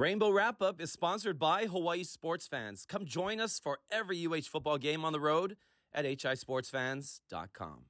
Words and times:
Rainbow 0.00 0.30
Wrap 0.30 0.62
Up 0.62 0.80
is 0.80 0.90
sponsored 0.90 1.38
by 1.38 1.66
Hawaii 1.66 2.04
Sports 2.04 2.46
Fans. 2.46 2.86
Come 2.88 3.04
join 3.04 3.38
us 3.38 3.60
for 3.62 3.80
every 3.90 4.24
UH 4.24 4.48
football 4.50 4.78
game 4.78 5.04
on 5.04 5.12
the 5.12 5.20
road 5.20 5.58
at 5.92 6.06
hisportsfans.com. 6.06 7.84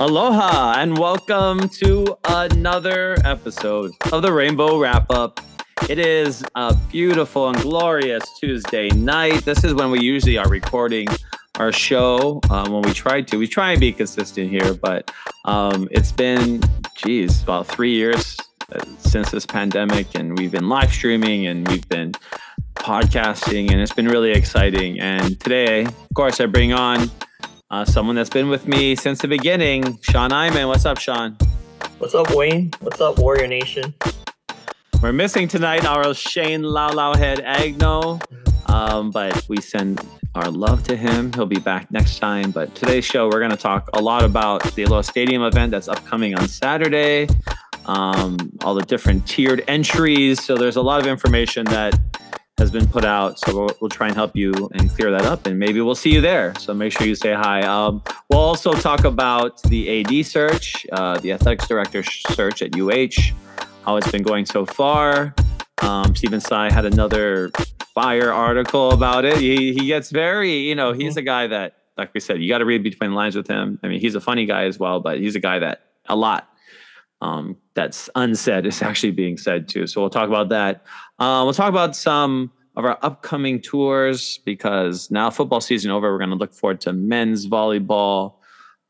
Aloha 0.00 0.76
and 0.78 0.96
welcome 0.96 1.68
to 1.68 2.16
another 2.24 3.18
episode 3.22 3.92
of 4.12 4.22
the 4.22 4.32
Rainbow 4.32 4.78
Wrap 4.78 5.10
Up. 5.10 5.40
It 5.90 5.98
is 5.98 6.42
a 6.54 6.74
beautiful 6.90 7.50
and 7.50 7.60
glorious 7.60 8.24
Tuesday 8.40 8.88
night. 8.88 9.44
This 9.44 9.62
is 9.62 9.74
when 9.74 9.90
we 9.90 10.00
usually 10.00 10.38
are 10.38 10.48
recording 10.48 11.06
our 11.58 11.70
show. 11.70 12.40
Um, 12.48 12.72
when 12.72 12.80
we 12.80 12.94
try 12.94 13.20
to, 13.20 13.36
we 13.36 13.46
try 13.46 13.72
and 13.72 13.80
be 13.80 13.92
consistent 13.92 14.48
here, 14.48 14.72
but 14.72 15.12
um, 15.44 15.86
it's 15.90 16.12
been, 16.12 16.62
geez, 16.96 17.42
about 17.42 17.66
three 17.66 17.92
years 17.92 18.38
uh, 18.72 18.82
since 19.00 19.30
this 19.30 19.44
pandemic, 19.44 20.14
and 20.14 20.38
we've 20.38 20.52
been 20.52 20.70
live 20.70 20.90
streaming 20.90 21.46
and 21.46 21.68
we've 21.68 21.86
been 21.90 22.12
podcasting, 22.76 23.70
and 23.70 23.82
it's 23.82 23.92
been 23.92 24.08
really 24.08 24.30
exciting. 24.30 24.98
And 24.98 25.38
today, 25.40 25.84
of 25.84 26.14
course, 26.14 26.40
I 26.40 26.46
bring 26.46 26.72
on 26.72 27.10
uh, 27.70 27.84
someone 27.84 28.16
that's 28.16 28.30
been 28.30 28.48
with 28.48 28.66
me 28.66 28.96
since 28.96 29.20
the 29.20 29.28
beginning, 29.28 29.98
Sean 30.02 30.32
Iman. 30.32 30.66
What's 30.68 30.84
up, 30.84 30.98
Sean? 30.98 31.36
What's 31.98 32.14
up, 32.14 32.34
Wayne? 32.34 32.70
What's 32.80 33.00
up, 33.00 33.18
Warrior 33.18 33.46
Nation? 33.46 33.94
We're 35.02 35.12
missing 35.12 35.48
tonight 35.48 35.84
our 35.86 36.12
Shane 36.12 36.62
Lau 36.62 36.92
Lau 36.92 37.14
Head 37.14 37.38
Agno, 37.38 38.20
um, 38.68 39.10
but 39.10 39.46
we 39.48 39.60
send 39.60 40.04
our 40.34 40.50
love 40.50 40.82
to 40.84 40.96
him. 40.96 41.32
He'll 41.32 41.46
be 41.46 41.58
back 41.58 41.90
next 41.90 42.18
time. 42.18 42.50
But 42.50 42.74
today's 42.74 43.04
show, 43.04 43.26
we're 43.28 43.38
going 43.38 43.50
to 43.50 43.56
talk 43.56 43.88
a 43.94 44.00
lot 44.00 44.24
about 44.24 44.62
the 44.74 44.82
Aloha 44.82 45.02
Stadium 45.02 45.42
event 45.42 45.70
that's 45.70 45.88
upcoming 45.88 46.34
on 46.34 46.48
Saturday, 46.48 47.28
um, 47.86 48.36
all 48.62 48.74
the 48.74 48.82
different 48.82 49.26
tiered 49.26 49.64
entries. 49.68 50.42
So 50.42 50.56
there's 50.56 50.76
a 50.76 50.82
lot 50.82 51.00
of 51.00 51.06
information 51.06 51.64
that 51.66 51.98
has 52.60 52.70
been 52.70 52.86
put 52.86 53.06
out. 53.06 53.38
So 53.38 53.56
we'll, 53.56 53.76
we'll, 53.80 53.88
try 53.88 54.08
and 54.08 54.14
help 54.14 54.36
you 54.36 54.52
and 54.74 54.90
clear 54.90 55.10
that 55.10 55.24
up, 55.24 55.46
and 55.46 55.58
maybe 55.58 55.80
we'll 55.80 55.94
see 55.94 56.12
you 56.12 56.20
there. 56.20 56.54
So 56.58 56.74
make 56.74 56.92
sure 56.92 57.06
you 57.06 57.14
say 57.14 57.32
hi. 57.32 57.62
Um, 57.62 58.02
we'll 58.28 58.40
also 58.40 58.74
talk 58.74 59.04
about 59.04 59.62
the 59.62 60.00
AD 60.00 60.26
search, 60.26 60.86
uh, 60.92 61.18
the 61.18 61.32
athletics 61.32 61.66
director 61.66 62.02
search 62.02 62.60
at 62.60 62.78
UH, 62.78 63.32
how 63.84 63.96
it's 63.96 64.10
been 64.12 64.22
going 64.22 64.44
so 64.44 64.66
far. 64.66 65.34
Um, 65.80 66.14
Stephen 66.14 66.40
Tsai 66.40 66.70
had 66.70 66.84
another 66.84 67.50
fire 67.94 68.30
article 68.30 68.90
about 68.90 69.24
it. 69.24 69.38
He, 69.38 69.72
he 69.72 69.86
gets 69.86 70.10
very, 70.10 70.58
you 70.58 70.74
know, 70.74 70.92
he's 70.92 71.16
a 71.16 71.22
guy 71.22 71.46
that, 71.46 71.76
like 71.96 72.12
we 72.12 72.20
said, 72.20 72.42
you 72.42 72.48
got 72.48 72.58
to 72.58 72.66
read 72.66 72.82
between 72.82 73.10
the 73.10 73.16
lines 73.16 73.36
with 73.36 73.48
him. 73.48 73.80
I 73.82 73.88
mean, 73.88 74.00
he's 74.00 74.14
a 74.14 74.20
funny 74.20 74.44
guy 74.44 74.64
as 74.64 74.78
well, 74.78 75.00
but 75.00 75.18
he's 75.18 75.34
a 75.34 75.40
guy 75.40 75.58
that 75.60 75.80
a 76.10 76.14
lot 76.14 76.50
um, 77.22 77.56
that's 77.74 78.08
unsaid 78.14 78.66
is 78.66 78.82
actually 78.82 79.12
being 79.12 79.36
said 79.36 79.68
too. 79.68 79.86
So 79.86 80.00
we'll 80.00 80.10
talk 80.10 80.28
about 80.28 80.48
that. 80.50 80.84
Uh, 81.20 81.44
we'll 81.44 81.52
talk 81.52 81.68
about 81.68 81.94
some 81.94 82.50
of 82.76 82.84
our 82.86 82.98
upcoming 83.02 83.60
tours 83.60 84.38
because 84.46 85.10
now 85.10 85.28
football 85.28 85.60
season 85.60 85.90
over. 85.90 86.10
We're 86.10 86.18
going 86.18 86.30
to 86.30 86.36
look 86.36 86.54
forward 86.54 86.80
to 86.82 86.94
men's 86.94 87.46
volleyball 87.46 88.36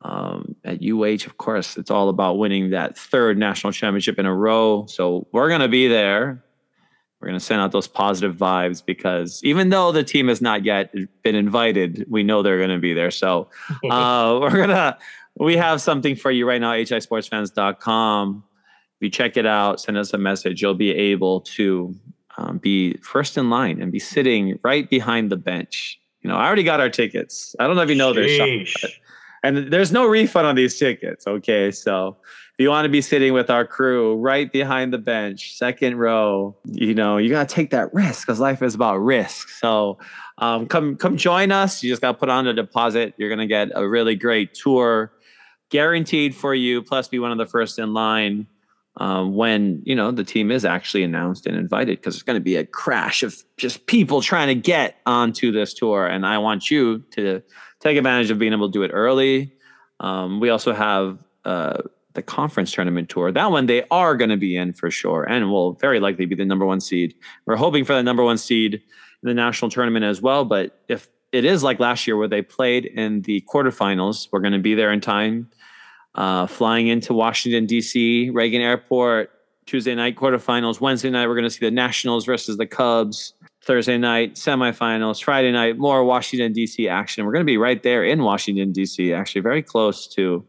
um, 0.03 0.55
at 0.65 0.81
UH. 0.81 1.27
Of 1.27 1.39
course, 1.39 1.77
it's 1.77 1.91
all 1.91 2.09
about 2.09 2.39
winning 2.39 2.71
that 2.71 2.97
third 2.97 3.37
national 3.37 3.73
championship 3.73 4.19
in 4.19 4.27
a 4.27 4.35
row. 4.35 4.87
So 4.87 5.27
we're 5.33 5.49
going 5.49 5.61
to 5.61 5.69
be 5.69 5.89
there. 5.89 6.45
We're 7.21 7.29
going 7.29 7.39
to 7.39 7.45
send 7.45 7.61
out 7.61 7.73
those 7.73 7.89
positive 7.89 8.37
vibes 8.37 8.83
because 8.85 9.43
even 9.43 9.69
though 9.69 9.91
the 9.91 10.05
team 10.05 10.29
has 10.29 10.41
not 10.41 10.65
yet 10.65 10.95
been 11.23 11.35
invited, 11.35 12.07
we 12.09 12.23
know 12.23 12.43
they're 12.43 12.59
going 12.59 12.71
to 12.71 12.79
be 12.79 12.95
there. 12.95 13.11
So 13.11 13.51
uh, 13.91 14.39
we're 14.41 14.51
going 14.51 14.69
to 14.69 14.97
we 15.37 15.57
have 15.57 15.81
something 15.83 16.15
for 16.15 16.31
you 16.31 16.47
right 16.47 16.61
now, 16.61 16.73
hisportsfans.com. 16.75 18.45
If 19.01 19.05
you 19.05 19.11
check 19.11 19.37
it 19.37 19.47
out, 19.47 19.81
send 19.81 19.99
us 19.99 20.13
a 20.13 20.19
message, 20.19 20.63
you'll 20.63 20.75
be 20.75 20.93
able 20.93 21.41
to 21.43 21.95
um, 22.37 22.59
be 22.59 22.97
first 22.99 23.37
in 23.37 23.51
line 23.51 23.81
and 23.81 23.93
be 23.93 23.99
sitting 23.99 24.59
right 24.63 24.89
behind 24.89 25.31
the 25.31 25.37
bench. 25.37 26.01
You 26.23 26.29
know, 26.29 26.37
I 26.37 26.47
already 26.47 26.63
got 26.63 26.81
our 26.81 26.91
tickets. 26.91 27.57
I 27.59 27.67
don't 27.67 27.77
know 27.77 27.83
if 27.83 27.89
you 27.89 27.95
know 27.95 28.13
this, 28.13 28.39
and 29.43 29.73
there's 29.73 29.91
no 29.91 30.07
refund 30.07 30.47
on 30.47 30.55
these 30.55 30.79
tickets. 30.79 31.27
Okay, 31.27 31.71
so 31.71 32.17
if 32.59 32.63
you 32.63 32.69
want 32.69 32.85
to 32.85 32.91
be 32.91 33.01
sitting 33.01 33.33
with 33.33 33.49
our 33.49 33.67
crew 33.67 34.17
right 34.17 34.53
behind 34.53 34.93
the 34.93 34.99
bench, 34.99 35.57
second 35.57 35.97
row, 35.97 36.55
you 36.65 36.95
know, 36.95 37.17
you 37.17 37.31
got 37.31 37.49
to 37.49 37.55
take 37.55 37.71
that 37.71 37.93
risk 37.95 38.27
because 38.27 38.39
life 38.39 38.63
is 38.63 38.75
about 38.75 38.99
risk. 38.99 39.49
So 39.49 39.99
um, 40.39 40.67
come 40.67 40.97
come 40.97 41.17
join 41.17 41.53
us. 41.53 41.83
You 41.83 41.91
just 41.91 42.03
got 42.03 42.13
to 42.13 42.19
put 42.19 42.29
on 42.29 42.47
a 42.47 42.53
deposit. 42.53 43.15
You're 43.17 43.31
gonna 43.31 43.47
get 43.47 43.71
a 43.75 43.89
really 43.89 44.15
great 44.15 44.53
tour 44.55 45.13
guaranteed 45.71 46.35
for 46.35 46.55
you, 46.55 46.83
plus 46.83 47.09
be 47.09 47.19
one 47.19 47.33
of 47.33 47.39
the 47.39 47.47
first 47.47 47.79
in 47.79 47.95
line 47.95 48.47
um, 49.01 49.35
when 49.35 49.83
you 49.85 49.97
know 49.97 50.13
the 50.13 50.23
team 50.23 50.51
is 50.51 50.65
actually 50.65 51.03
announced 51.03 51.47
and 51.47 51.57
invited 51.57 51.99
because 51.99 52.15
it's 52.15 52.23
going 52.23 52.39
to 52.39 52.45
be 52.45 52.57
a 52.57 52.67
crash 52.67 53.23
of 53.23 53.43
just 53.57 53.87
people 53.87 54.21
trying 54.21 54.49
to 54.49 54.55
get 54.55 54.99
onto 55.07 55.51
this 55.51 55.75
tour. 55.75 56.07
And 56.07 56.27
i 56.27 56.39
want 56.39 56.71
you 56.71 57.01
to 57.13 57.43
take 57.81 57.97
advantage 57.97 58.31
of 58.31 58.39
being 58.39 58.53
able 58.53 58.69
to 58.69 58.73
do 58.73 58.83
it 58.83 58.91
early. 58.93 59.53
Um, 60.01 60.39
we 60.39 60.51
also 60.51 60.75
have 60.75 61.19
uh, 61.47 61.79
the 62.13 62.23
conference 62.23 62.73
tournament 62.73 63.09
tour. 63.09 63.33
That 63.33 63.51
one 63.51 63.67
they 63.67 63.85
are 63.91 64.17
going 64.17 64.31
to 64.31 64.37
be 64.37 64.55
in 64.55 64.75
for 64.75 64.91
sure 64.91 65.25
and 65.25 65.51
will 65.51 65.73
very 65.73 65.99
likely 65.99 66.27
be 66.27 66.35
the 66.35 66.45
number 66.45 66.67
one 66.67 66.81
seed. 66.81 67.15
We're 67.47 67.57
hoping 67.57 67.85
for 67.85 67.95
the 67.95 68.03
number 68.03 68.23
one 68.23 68.39
seed 68.39 68.75
in 68.75 69.29
the 69.29 69.35
national 69.35 69.71
tournament 69.71 70.05
as 70.05 70.21
well 70.21 70.45
but 70.45 70.81
if 70.89 71.09
it 71.33 71.45
is 71.45 71.63
like 71.63 71.79
last 71.79 72.07
year 72.07 72.17
where 72.17 72.27
they 72.27 72.43
played 72.43 72.87
in 72.87 73.23
the 73.23 73.43
quarterfinals 73.43 74.29
we're 74.33 74.41
going 74.41 74.53
to 74.53 74.59
be 74.59 74.75
there 74.75 74.91
in 74.91 75.01
time 75.01 75.49
uh, 76.15 76.47
flying 76.47 76.89
into 76.89 77.15
Washington, 77.15 77.67
D.C., 77.67 78.31
Reagan 78.31 78.63
Airport, 78.63 79.31
Tuesday 79.67 79.95
night 79.95 80.17
quarterfinals. 80.17 80.81
Wednesday 80.81 81.11
night, 81.11 81.29
we're 81.29 81.35
going 81.35 81.45
to 81.45 81.51
see 81.51 81.65
the 81.65 81.71
Nationals 81.71 82.25
versus 82.25 82.57
the 82.57 82.67
Cubs. 82.67 83.35
Thursday 83.63 83.99
night, 83.99 84.35
semifinals. 84.35 85.23
Friday 85.23 85.53
night, 85.53 85.77
more 85.77 86.03
Washington, 86.03 86.53
D.C. 86.53 86.89
action. 86.89 87.27
We're 87.27 87.33
going 87.33 87.45
to 87.45 87.51
be 87.51 87.59
right 87.59 87.83
there 87.83 88.03
in 88.05 88.23
Washington, 88.23 88.73
D.C., 88.73 89.13
actually, 89.13 89.43
very 89.43 89.63
close 89.63 90.09
to 90.15 90.45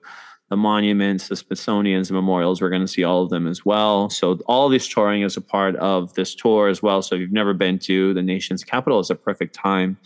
the 0.50 0.56
monuments, 0.58 1.28
the 1.28 1.36
Smithsonian's, 1.36 2.12
memorials. 2.12 2.62
We're 2.62 2.70
going 2.70 2.82
to 2.82 2.88
see 2.88 3.04
all 3.04 3.24
of 3.24 3.30
them 3.30 3.48
as 3.48 3.66
well. 3.66 4.10
So, 4.10 4.40
all 4.48 4.70
this 4.70 4.88
touring 4.88 5.24
is 5.24 5.36
a 5.38 5.42
part 5.42 5.76
of 5.78 6.14
this 6.14 6.34
tour 6.34 6.68
as 6.68 6.82
well. 6.82 7.02
So, 7.02 7.16
if 7.16 7.22
you've 7.22 7.32
never 7.32 7.54
been 7.54 7.80
to 7.80 8.14
the 8.14 8.22
nation's 8.22 8.64
capital, 8.64 9.00
it's 9.00 9.10
a 9.10 9.16
perfect 9.16 9.56
time 9.56 9.98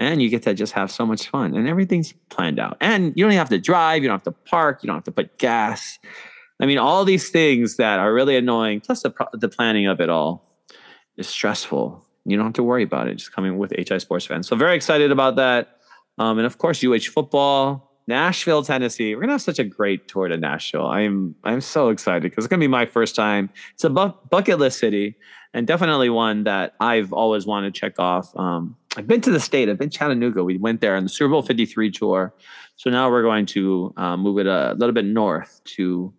and 0.00 0.20
you 0.22 0.28
get 0.28 0.42
to 0.42 0.54
just 0.54 0.72
have 0.72 0.90
so 0.90 1.06
much 1.06 1.28
fun 1.28 1.54
and 1.54 1.68
everything's 1.68 2.12
planned 2.30 2.58
out. 2.58 2.76
And 2.80 3.12
you 3.16 3.24
don't 3.24 3.32
have 3.32 3.48
to 3.50 3.58
drive 3.58 4.02
you 4.02 4.08
don't 4.08 4.16
have 4.16 4.34
to 4.34 4.50
park 4.50 4.82
you 4.82 4.86
don't 4.86 4.96
have 4.96 5.04
to 5.04 5.12
put 5.12 5.38
gas. 5.38 5.98
I 6.60 6.66
mean 6.66 6.78
all 6.78 7.04
these 7.04 7.30
things 7.30 7.76
that 7.76 7.98
are 7.98 8.12
really 8.12 8.36
annoying 8.36 8.80
plus 8.80 9.02
the, 9.02 9.14
the 9.32 9.48
planning 9.48 9.86
of 9.86 10.00
it 10.00 10.08
all 10.08 10.48
is 11.16 11.28
stressful. 11.28 12.04
You 12.24 12.36
don't 12.36 12.46
have 12.46 12.54
to 12.54 12.62
worry 12.62 12.82
about 12.82 13.08
it 13.08 13.16
just 13.16 13.32
coming 13.32 13.58
with 13.58 13.72
hi 13.88 13.98
sports 13.98 14.26
fans. 14.26 14.48
So 14.48 14.56
very 14.56 14.76
excited 14.76 15.10
about 15.10 15.36
that. 15.36 15.78
Um, 16.18 16.38
and 16.38 16.46
of 16.46 16.58
course 16.58 16.82
uh 16.82 17.10
football 17.10 17.93
nashville 18.06 18.62
tennessee 18.62 19.14
we're 19.14 19.20
gonna 19.20 19.32
have 19.32 19.42
such 19.42 19.58
a 19.58 19.64
great 19.64 20.08
tour 20.08 20.28
to 20.28 20.36
nashville 20.36 20.86
i'm 20.86 21.34
i'm 21.44 21.60
so 21.60 21.88
excited 21.88 22.22
because 22.22 22.44
it's 22.44 22.50
gonna 22.50 22.60
be 22.60 22.68
my 22.68 22.86
first 22.86 23.16
time 23.16 23.50
it's 23.72 23.84
a 23.84 23.90
bu- 23.90 24.12
bucket 24.30 24.58
list 24.58 24.78
city 24.78 25.16
and 25.52 25.66
definitely 25.66 26.10
one 26.10 26.44
that 26.44 26.74
i've 26.80 27.12
always 27.12 27.46
wanted 27.46 27.72
to 27.72 27.80
check 27.80 27.98
off 27.98 28.34
um, 28.36 28.76
I've 28.96 29.06
been 29.06 29.20
to 29.22 29.30
the 29.30 29.40
state. 29.40 29.68
I've 29.68 29.78
been 29.78 29.90
Chattanooga. 29.90 30.44
We 30.44 30.58
went 30.58 30.80
there 30.80 30.96
on 30.96 31.02
the 31.02 31.08
Super 31.08 31.30
Bowl 31.30 31.42
53 31.42 31.90
tour. 31.90 32.32
So 32.76 32.90
now 32.90 33.10
we're 33.10 33.22
going 33.22 33.46
to 33.46 33.92
uh, 33.96 34.16
move 34.16 34.38
it 34.38 34.46
a 34.46 34.74
little 34.78 34.92
bit 34.92 35.04
north 35.04 35.60
to 35.76 36.12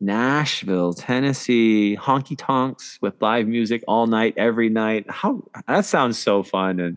Nashville, 0.00 0.94
Tennessee, 0.94 1.96
honky 2.00 2.36
tonks 2.36 2.98
with 3.02 3.20
live 3.20 3.46
music 3.46 3.82
all 3.86 4.06
night, 4.06 4.34
every 4.36 4.68
night. 4.68 5.04
How 5.10 5.42
that 5.66 5.84
sounds 5.84 6.18
so 6.18 6.42
fun. 6.42 6.80
And 6.80 6.96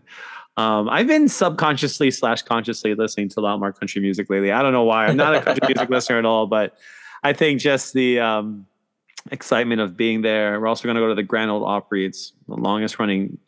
um, 0.56 0.88
I've 0.88 1.06
been 1.06 1.28
subconsciously 1.28 2.10
slash 2.10 2.42
consciously 2.42 2.94
listening 2.94 3.28
to 3.30 3.40
a 3.40 3.42
lot 3.42 3.58
more 3.58 3.72
country 3.72 4.00
music 4.00 4.30
lately. 4.30 4.52
I 4.52 4.62
don't 4.62 4.72
know 4.72 4.84
why. 4.84 5.06
I'm 5.06 5.16
not 5.16 5.34
a 5.34 5.40
country 5.40 5.68
music 5.68 5.88
listener 5.90 6.18
at 6.18 6.24
all, 6.24 6.46
but 6.46 6.76
I 7.24 7.32
think 7.32 7.60
just 7.60 7.92
the 7.92 8.20
um, 8.20 8.66
excitement 9.32 9.80
of 9.80 9.96
being 9.96 10.22
there. 10.22 10.60
We're 10.60 10.68
also 10.68 10.84
going 10.84 10.94
to 10.94 11.00
go 11.00 11.08
to 11.08 11.14
the 11.14 11.24
Grand 11.24 11.50
Ole 11.50 11.64
Opry. 11.64 12.06
It's 12.06 12.32
the 12.46 12.54
longest 12.54 12.98
running 12.98 13.38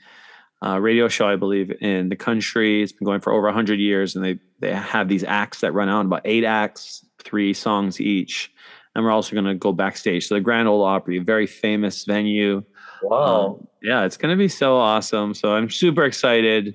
uh, 0.64 0.80
radio 0.80 1.06
show, 1.06 1.28
I 1.28 1.36
believe, 1.36 1.70
in 1.80 2.08
the 2.08 2.16
country. 2.16 2.82
It's 2.82 2.92
been 2.92 3.04
going 3.04 3.20
for 3.20 3.32
over 3.32 3.46
100 3.46 3.78
years, 3.78 4.16
and 4.16 4.24
they 4.24 4.38
they 4.58 4.72
have 4.72 5.08
these 5.08 5.22
acts 5.22 5.60
that 5.60 5.72
run 5.72 5.88
out 5.88 6.06
about 6.06 6.22
eight 6.24 6.44
acts, 6.44 7.04
three 7.22 7.52
songs 7.52 8.00
each. 8.00 8.50
And 8.94 9.04
we're 9.04 9.10
also 9.10 9.34
going 9.34 9.44
to 9.44 9.54
go 9.54 9.72
backstage. 9.72 10.26
So 10.26 10.34
the 10.36 10.40
Grand 10.40 10.66
Ole 10.66 10.82
Opry, 10.82 11.18
a 11.18 11.22
very 11.22 11.46
famous 11.46 12.04
venue. 12.04 12.64
Wow. 13.02 13.58
Um, 13.60 13.66
yeah, 13.82 14.06
it's 14.06 14.16
going 14.16 14.32
to 14.32 14.38
be 14.38 14.48
so 14.48 14.76
awesome. 14.76 15.34
So 15.34 15.54
I'm 15.54 15.68
super 15.68 16.04
excited. 16.04 16.74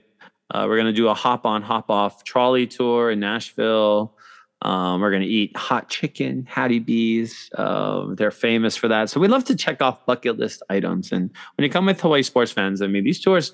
Uh, 0.52 0.66
we're 0.68 0.76
going 0.76 0.88
to 0.88 0.94
do 0.94 1.08
a 1.08 1.14
hop 1.14 1.46
on, 1.46 1.62
hop 1.62 1.90
off 1.90 2.24
trolley 2.24 2.68
tour 2.68 3.10
in 3.10 3.20
Nashville. 3.20 4.16
Um, 4.64 5.02
we're 5.02 5.10
going 5.10 5.24
to 5.24 5.28
eat 5.28 5.56
hot 5.58 5.90
chicken, 5.90 6.46
Hattie 6.48 6.80
B's. 6.80 7.50
Uh, 7.58 8.14
they're 8.14 8.32
famous 8.32 8.76
for 8.76 8.88
that. 8.90 9.10
So 9.10 9.20
we 9.20 9.28
love 9.28 9.44
to 9.46 9.56
check 9.56 9.82
off 9.82 10.06
bucket 10.06 10.38
list 10.38 10.62
items. 10.70 11.12
And 11.12 11.32
when 11.56 11.64
you 11.64 11.70
come 11.70 11.86
with 11.86 12.00
Hawaii 12.00 12.22
sports 12.22 12.52
fans, 12.52 12.82
I 12.82 12.88
mean, 12.88 13.04
these 13.04 13.20
tours, 13.20 13.54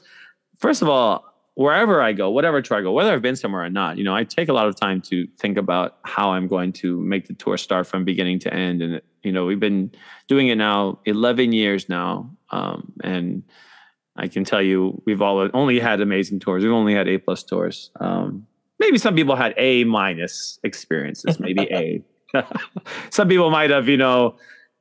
first 0.58 0.82
of 0.82 0.90
all, 0.90 1.24
wherever 1.54 2.02
I 2.02 2.14
go, 2.14 2.30
whatever 2.30 2.62
tour 2.62 2.78
I 2.78 2.82
go, 2.82 2.92
whether 2.92 3.14
I've 3.14 3.22
been 3.22 3.36
somewhere 3.36 3.64
or 3.64 3.70
not, 3.70 3.98
you 3.98 4.04
know, 4.04 4.16
I 4.16 4.24
take 4.26 4.50
a 4.50 4.54
lot 4.54 4.68
of 4.68 4.76
time 4.76 5.02
to 5.04 5.28
think 5.40 5.58
about 5.58 5.98
how 6.04 6.32
I'm 6.32 6.48
going 6.48 6.74
to 6.74 7.00
make 7.00 7.28
the 7.28 7.34
tour 7.34 7.58
start 7.58 7.88
from 7.88 8.04
beginning 8.04 8.40
to 8.40 8.54
end. 8.54 8.82
And, 8.82 9.02
you 9.24 9.32
know, 9.32 9.46
we've 9.46 9.60
been 9.60 9.92
doing 10.28 10.50
it 10.50 10.56
now 10.56 11.00
11 11.06 11.54
years 11.54 11.88
now. 11.88 12.30
Um, 12.50 12.92
and 13.04 13.44
I 14.18 14.28
can 14.28 14.44
tell 14.44 14.62
you, 14.62 15.02
we've 15.06 15.22
all 15.22 15.50
only 15.54 15.80
had 15.80 16.02
amazing 16.02 16.40
tours. 16.40 16.64
We've 16.64 16.72
only 16.72 16.94
had 16.94 17.08
A 17.08 17.18
plus 17.18 17.44
tours. 17.44 17.92
Um, 18.00 18.48
maybe 18.80 18.98
some 18.98 19.16
people 19.16 19.36
had 19.36 19.54
A 19.58 19.84
minus 19.84 20.60
experiences, 20.64 21.40
maybe 21.40 21.68
A. 21.72 22.04
some 23.10 23.28
people 23.28 23.50
might 23.50 23.70
have, 23.70 23.88
you 23.88 23.98
know, 23.98 24.36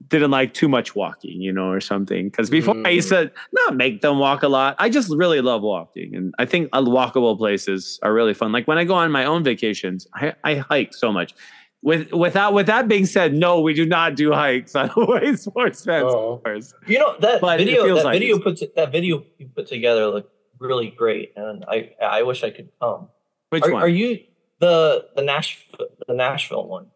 didn't 0.08 0.30
like 0.30 0.54
too 0.54 0.68
much 0.68 0.94
walking, 0.94 1.40
you 1.40 1.52
know, 1.52 1.70
or 1.70 1.80
something. 1.80 2.28
Because 2.28 2.50
before 2.50 2.74
mm. 2.74 2.86
I 2.86 2.90
used 2.90 3.08
to 3.08 3.30
not 3.52 3.76
make 3.76 4.02
them 4.02 4.18
walk 4.18 4.42
a 4.42 4.48
lot. 4.48 4.76
I 4.78 4.88
just 4.88 5.10
really 5.14 5.40
love 5.40 5.62
walking, 5.62 6.14
and 6.14 6.34
I 6.38 6.44
think 6.44 6.70
walkable 6.70 7.36
places 7.36 7.98
are 8.02 8.12
really 8.12 8.34
fun. 8.34 8.52
Like 8.52 8.68
when 8.68 8.78
I 8.78 8.84
go 8.84 8.94
on 8.94 9.10
my 9.10 9.24
own 9.24 9.42
vacations, 9.42 10.06
I, 10.14 10.34
I 10.44 10.56
hike 10.56 10.94
so 10.94 11.12
much. 11.12 11.34
With 11.82 12.12
without 12.12 12.52
with 12.52 12.66
that 12.66 12.88
being 12.88 13.06
said, 13.06 13.34
no, 13.34 13.60
we 13.60 13.74
do 13.74 13.86
not 13.86 14.16
do 14.16 14.32
hikes 14.32 14.74
on 14.74 14.88
Hawaii 14.94 15.36
Sports 15.36 15.84
Fans. 15.84 16.06
Oh. 16.08 16.42
You 16.86 16.98
know 16.98 17.16
that 17.20 17.40
but 17.40 17.58
video 17.58 17.94
that 17.94 18.04
like 18.04 18.14
video 18.14 18.38
put 18.38 18.60
that 18.74 18.92
video 18.92 19.24
you 19.38 19.48
put 19.54 19.66
together 19.66 20.06
looked 20.08 20.32
really 20.58 20.90
great, 20.90 21.32
and 21.36 21.64
I 21.68 21.92
I 22.02 22.22
wish 22.22 22.42
I 22.42 22.50
could 22.50 22.70
come. 22.80 23.08
Which 23.50 23.62
are, 23.64 23.72
one? 23.72 23.82
Are 23.82 23.88
you 23.88 24.20
the 24.58 25.06
the 25.14 25.22
Nashville 25.22 25.86
the 26.06 26.14
Nashville 26.14 26.66
one? 26.66 26.86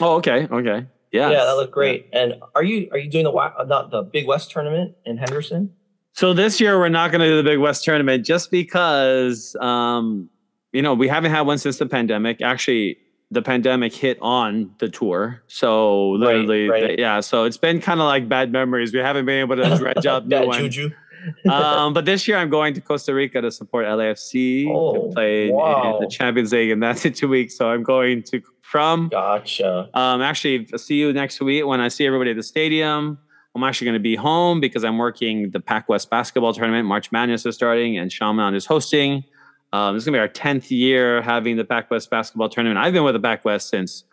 Oh, 0.00 0.16
okay, 0.16 0.46
okay. 0.50 0.86
Yeah, 1.12 1.30
yeah, 1.30 1.44
that 1.44 1.56
looked 1.56 1.72
great. 1.72 2.08
And 2.12 2.34
are 2.54 2.62
you 2.62 2.88
are 2.92 2.98
you 2.98 3.10
doing 3.10 3.24
the 3.24 3.64
not 3.66 3.90
the 3.90 4.02
Big 4.02 4.26
West 4.26 4.50
tournament 4.50 4.94
in 5.04 5.16
Henderson? 5.16 5.72
So 6.12 6.32
this 6.32 6.60
year 6.60 6.78
we're 6.78 6.88
not 6.88 7.10
going 7.10 7.20
to 7.20 7.26
do 7.26 7.36
the 7.36 7.42
Big 7.42 7.58
West 7.58 7.84
tournament 7.84 8.24
just 8.24 8.50
because 8.50 9.54
um, 9.60 10.28
you 10.72 10.82
know 10.82 10.94
we 10.94 11.08
haven't 11.08 11.30
had 11.30 11.42
one 11.42 11.58
since 11.58 11.78
the 11.78 11.86
pandemic. 11.86 12.42
Actually, 12.42 12.98
the 13.30 13.42
pandemic 13.42 13.92
hit 13.92 14.18
on 14.22 14.70
the 14.78 14.88
tour, 14.88 15.42
so 15.48 16.10
literally, 16.10 16.68
right, 16.68 16.82
right. 16.82 16.98
yeah. 16.98 17.20
So 17.20 17.44
it's 17.44 17.56
been 17.56 17.80
kind 17.80 18.00
of 18.00 18.06
like 18.06 18.28
bad 18.28 18.52
memories. 18.52 18.92
We 18.92 19.00
haven't 19.00 19.26
been 19.26 19.40
able 19.40 19.56
to 19.56 19.76
dredge 19.78 20.06
up 20.06 20.26
new. 20.26 20.52
Juju. 20.52 20.90
um, 21.50 21.92
but 21.92 22.04
this 22.04 22.28
year 22.28 22.36
I'm 22.36 22.50
going 22.50 22.74
to 22.74 22.80
Costa 22.80 23.14
Rica 23.14 23.40
to 23.40 23.50
support 23.50 23.86
LAFC 23.86 24.68
oh, 24.70 25.08
to 25.08 25.14
play 25.14 25.50
wow. 25.50 25.96
in 25.96 26.04
the 26.04 26.08
Champions 26.08 26.52
League, 26.52 26.70
and 26.70 26.82
that's 26.82 27.04
in 27.04 27.12
two 27.12 27.28
weeks. 27.28 27.56
So 27.56 27.68
I'm 27.68 27.82
going 27.82 28.22
to 28.24 28.42
from. 28.62 29.08
Gotcha. 29.08 29.88
Um, 29.94 30.22
actually, 30.22 30.68
I'll 30.72 30.78
see 30.78 30.96
you 30.96 31.12
next 31.12 31.40
week 31.40 31.66
when 31.66 31.80
I 31.80 31.88
see 31.88 32.06
everybody 32.06 32.30
at 32.30 32.36
the 32.36 32.42
stadium. 32.42 33.18
I'm 33.54 33.64
actually 33.64 33.86
going 33.86 33.94
to 33.94 34.00
be 34.00 34.16
home 34.16 34.60
because 34.60 34.84
I'm 34.84 34.98
working 34.98 35.50
the 35.50 35.60
Pac 35.60 35.88
West 35.88 36.10
basketball 36.10 36.52
tournament. 36.52 36.86
March 36.86 37.10
Madness 37.10 37.46
is 37.46 37.54
starting, 37.54 37.96
and 37.96 38.12
Shaman 38.12 38.54
is 38.54 38.66
hosting. 38.66 39.24
Um, 39.72 39.94
this 39.94 40.02
is 40.02 40.06
going 40.06 40.14
to 40.14 40.18
be 40.18 40.20
our 40.20 40.54
10th 40.54 40.70
year 40.70 41.22
having 41.22 41.56
the 41.56 41.64
Pac 41.64 41.90
West 41.90 42.10
basketball 42.10 42.48
tournament. 42.48 42.78
I've 42.78 42.92
been 42.92 43.04
with 43.04 43.14
the 43.14 43.20
Pac 43.20 43.44
West 43.44 43.68
since 43.68 44.04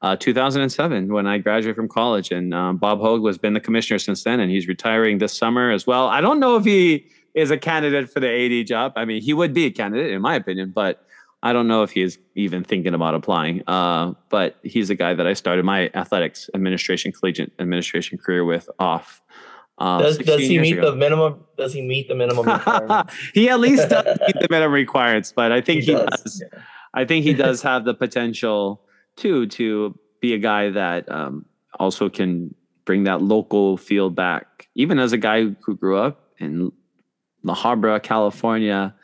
uh, 0.00 0.16
2007 0.16 1.12
when 1.12 1.26
I 1.26 1.38
graduated 1.38 1.76
from 1.76 1.88
college, 1.88 2.32
and 2.32 2.52
um, 2.52 2.76
Bob 2.76 3.00
Hogue 3.00 3.24
has 3.26 3.38
been 3.38 3.52
the 3.52 3.60
commissioner 3.60 3.98
since 3.98 4.24
then, 4.24 4.40
and 4.40 4.50
he's 4.50 4.66
retiring 4.66 5.18
this 5.18 5.36
summer 5.36 5.70
as 5.70 5.86
well. 5.86 6.08
I 6.08 6.20
don't 6.20 6.40
know 6.40 6.56
if 6.56 6.64
he 6.64 7.06
is 7.34 7.50
a 7.50 7.56
candidate 7.56 8.10
for 8.10 8.20
the 8.20 8.28
AD 8.28 8.66
job. 8.66 8.92
I 8.96 9.04
mean, 9.04 9.22
he 9.22 9.32
would 9.32 9.54
be 9.54 9.66
a 9.66 9.70
candidate 9.70 10.12
in 10.12 10.20
my 10.20 10.34
opinion, 10.34 10.70
but 10.70 11.06
I 11.42 11.52
don't 11.52 11.66
know 11.66 11.82
if 11.82 11.90
he's 11.90 12.18
even 12.34 12.62
thinking 12.62 12.94
about 12.94 13.14
applying, 13.14 13.62
uh, 13.66 14.12
but 14.28 14.58
he's 14.62 14.90
a 14.90 14.94
guy 14.94 15.14
that 15.14 15.26
I 15.26 15.32
started 15.32 15.64
my 15.64 15.90
athletics 15.94 16.48
administration, 16.54 17.12
collegiate 17.12 17.52
administration 17.58 18.18
career 18.18 18.44
with 18.44 18.68
off. 18.78 19.20
Uh, 19.82 19.98
does 19.98 20.18
does 20.18 20.40
he 20.40 20.60
meet 20.60 20.78
ago. 20.78 20.92
the 20.92 20.96
minimum? 20.96 21.42
Does 21.56 21.72
he 21.72 21.82
meet 21.82 22.06
the 22.06 22.14
minimum 22.14 22.46
requirements? 22.52 23.14
he 23.34 23.48
at 23.48 23.58
least 23.58 23.88
does 23.88 24.04
meet 24.20 24.36
the 24.40 24.46
minimum 24.50 24.72
requirements, 24.72 25.32
but 25.34 25.50
I 25.50 25.60
think 25.60 25.80
he, 25.80 25.86
he 25.86 25.92
does. 25.94 26.22
does. 26.22 26.42
Yeah. 26.52 26.60
I 26.94 27.04
think 27.04 27.24
he 27.24 27.34
does 27.34 27.62
have 27.70 27.84
the 27.84 27.92
potential 27.92 28.80
too 29.16 29.48
to 29.48 29.98
be 30.20 30.34
a 30.34 30.38
guy 30.38 30.70
that 30.70 31.10
um, 31.10 31.46
also 31.80 32.08
can 32.08 32.54
bring 32.84 33.02
that 33.04 33.22
local 33.22 33.76
feel 33.76 34.08
back. 34.08 34.68
Even 34.76 35.00
as 35.00 35.12
a 35.12 35.18
guy 35.18 35.46
who 35.46 35.76
grew 35.76 35.96
up 35.96 36.28
in 36.38 36.70
La 37.42 37.56
Habra, 37.56 38.00
California, 38.00 38.94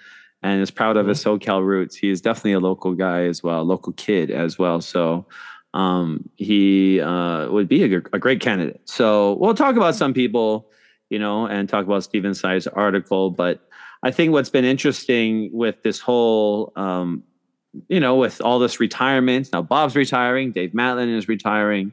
and 0.45 0.63
is 0.63 0.71
proud 0.71 0.97
of 0.97 1.09
his 1.09 1.19
mm-hmm. 1.25 1.51
SoCal 1.51 1.67
roots. 1.67 1.97
He 1.97 2.09
is 2.09 2.21
definitely 2.21 2.53
a 2.53 2.61
local 2.61 2.95
guy 2.95 3.23
as 3.23 3.43
well, 3.43 3.65
local 3.65 3.95
kid 3.95 4.31
as 4.31 4.61
well. 4.61 4.81
So 4.81 5.27
um, 5.75 6.29
he 6.37 7.01
uh, 7.01 7.49
would 7.51 7.69
be 7.69 7.85
a, 7.85 7.99
a, 8.13 8.19
great 8.19 8.41
candidate. 8.41 8.81
So 8.85 9.35
we'll 9.35 9.55
talk 9.55 9.77
about 9.77 9.95
some 9.95 10.15
people, 10.15 10.71
you 11.11 11.19
know, 11.19 11.47
and 11.47 11.69
talk 11.69 11.85
about 11.85 12.05
Stephen 12.05 12.33
Tsai's 12.33 12.67
article. 12.67 13.31
But 13.31 13.61
I 14.03 14.11
think 14.11 14.33
what's 14.33 14.51
been 14.51 14.65
interesting 14.65 15.51
with 15.53 15.83
this 15.83 16.01
whole, 16.01 16.73
um, 16.77 17.23
you 17.89 18.01
know, 18.01 18.17
with 18.17 18.41
all 18.41 18.59
this 18.59 18.81
retirement 18.81 19.51
now, 19.53 19.61
Bob's 19.63 19.95
retiring, 19.95 20.53
Dave 20.53 20.73
Matlin 20.73 21.15
is 21.15 21.29
retiring, 21.29 21.93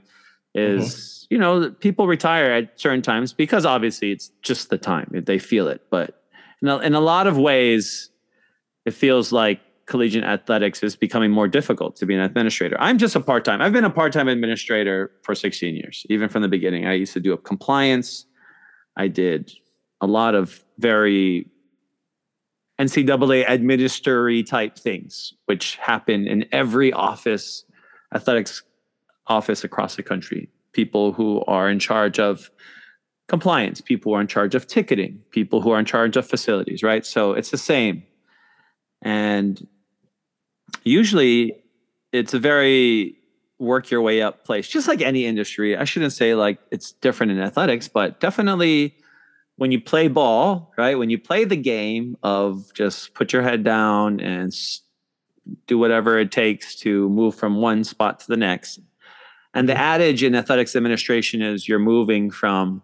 is. 0.53 0.95
Mm-hmm. 0.95 1.11
You 1.31 1.39
know, 1.39 1.71
people 1.71 2.05
retire 2.05 2.51
at 2.51 2.79
certain 2.79 3.01
times 3.01 3.33
because 3.33 3.65
obviously 3.65 4.11
it's 4.11 4.29
just 4.43 4.69
the 4.69 4.77
time 4.77 5.09
they 5.11 5.39
feel 5.39 5.67
it. 5.67 5.81
But 5.89 6.21
in 6.61 6.67
a, 6.67 6.77
in 6.77 6.93
a 6.93 6.99
lot 6.99 7.25
of 7.25 7.35
ways, 7.35 8.11
it 8.85 8.93
feels 8.93 9.31
like 9.31 9.59
collegiate 9.87 10.23
athletics 10.23 10.81
is 10.81 10.95
becoming 10.95 11.31
more 11.31 11.47
difficult 11.47 11.95
to 11.97 12.05
be 12.05 12.15
an 12.15 12.21
administrator. 12.21 12.75
I'm 12.79 12.97
just 12.97 13.15
a 13.15 13.19
part 13.19 13.45
time. 13.45 13.61
I've 13.61 13.73
been 13.73 13.85
a 13.85 13.89
part 13.89 14.13
time 14.13 14.27
administrator 14.27 15.11
for 15.23 15.35
16 15.35 15.75
years, 15.75 16.05
even 16.09 16.29
from 16.29 16.41
the 16.41 16.47
beginning. 16.47 16.87
I 16.87 16.93
used 16.93 17.13
to 17.13 17.19
do 17.19 17.33
up 17.33 17.43
compliance. 17.43 18.25
I 18.97 19.07
did 19.07 19.51
a 20.01 20.07
lot 20.07 20.35
of 20.35 20.63
very 20.79 21.49
NCAA 22.79 23.45
administratory 23.45 24.45
type 24.45 24.77
things, 24.77 25.33
which 25.45 25.75
happen 25.77 26.27
in 26.27 26.45
every 26.51 26.91
office, 26.91 27.63
athletics 28.13 28.63
office 29.27 29.63
across 29.63 29.95
the 29.95 30.03
country. 30.03 30.49
People 30.73 31.13
who 31.13 31.43
are 31.45 31.69
in 31.69 31.79
charge 31.79 32.19
of 32.19 32.49
compliance, 33.27 33.81
people 33.81 34.11
who 34.11 34.17
are 34.17 34.21
in 34.21 34.27
charge 34.27 34.55
of 34.55 34.67
ticketing, 34.67 35.19
people 35.31 35.61
who 35.61 35.71
are 35.71 35.79
in 35.79 35.85
charge 35.85 36.17
of 36.17 36.27
facilities, 36.27 36.83
right? 36.83 37.05
So 37.05 37.33
it's 37.33 37.51
the 37.51 37.57
same 37.57 38.03
and 39.05 39.67
usually 40.83 41.63
it's 42.11 42.33
a 42.33 42.39
very 42.39 43.15
work 43.59 43.89
your 43.89 44.01
way 44.01 44.21
up 44.21 44.45
place, 44.45 44.67
just 44.67 44.87
like 44.87 45.01
any 45.01 45.25
industry. 45.25 45.77
I 45.77 45.85
shouldn't 45.85 46.13
say 46.13 46.35
like 46.35 46.59
it's 46.71 46.91
different 46.91 47.31
in 47.31 47.39
athletics, 47.39 47.87
but 47.87 48.19
definitely 48.19 48.95
when 49.57 49.71
you 49.71 49.79
play 49.79 50.07
ball, 50.07 50.73
right? 50.77 50.97
When 50.97 51.09
you 51.09 51.17
play 51.17 51.45
the 51.45 51.55
game 51.55 52.17
of 52.23 52.73
just 52.73 53.13
put 53.13 53.31
your 53.31 53.41
head 53.41 53.63
down 53.63 54.19
and 54.19 54.53
do 55.67 55.77
whatever 55.77 56.19
it 56.19 56.31
takes 56.31 56.75
to 56.75 57.09
move 57.09 57.35
from 57.35 57.57
one 57.57 57.83
spot 57.83 58.19
to 58.19 58.27
the 58.27 58.37
next. 58.37 58.79
And 59.53 59.69
the 59.69 59.73
mm-hmm. 59.73 59.81
adage 59.81 60.23
in 60.23 60.35
athletics 60.35 60.75
administration 60.75 61.41
is 61.41 61.67
you're 61.67 61.79
moving 61.79 62.29
from 62.29 62.81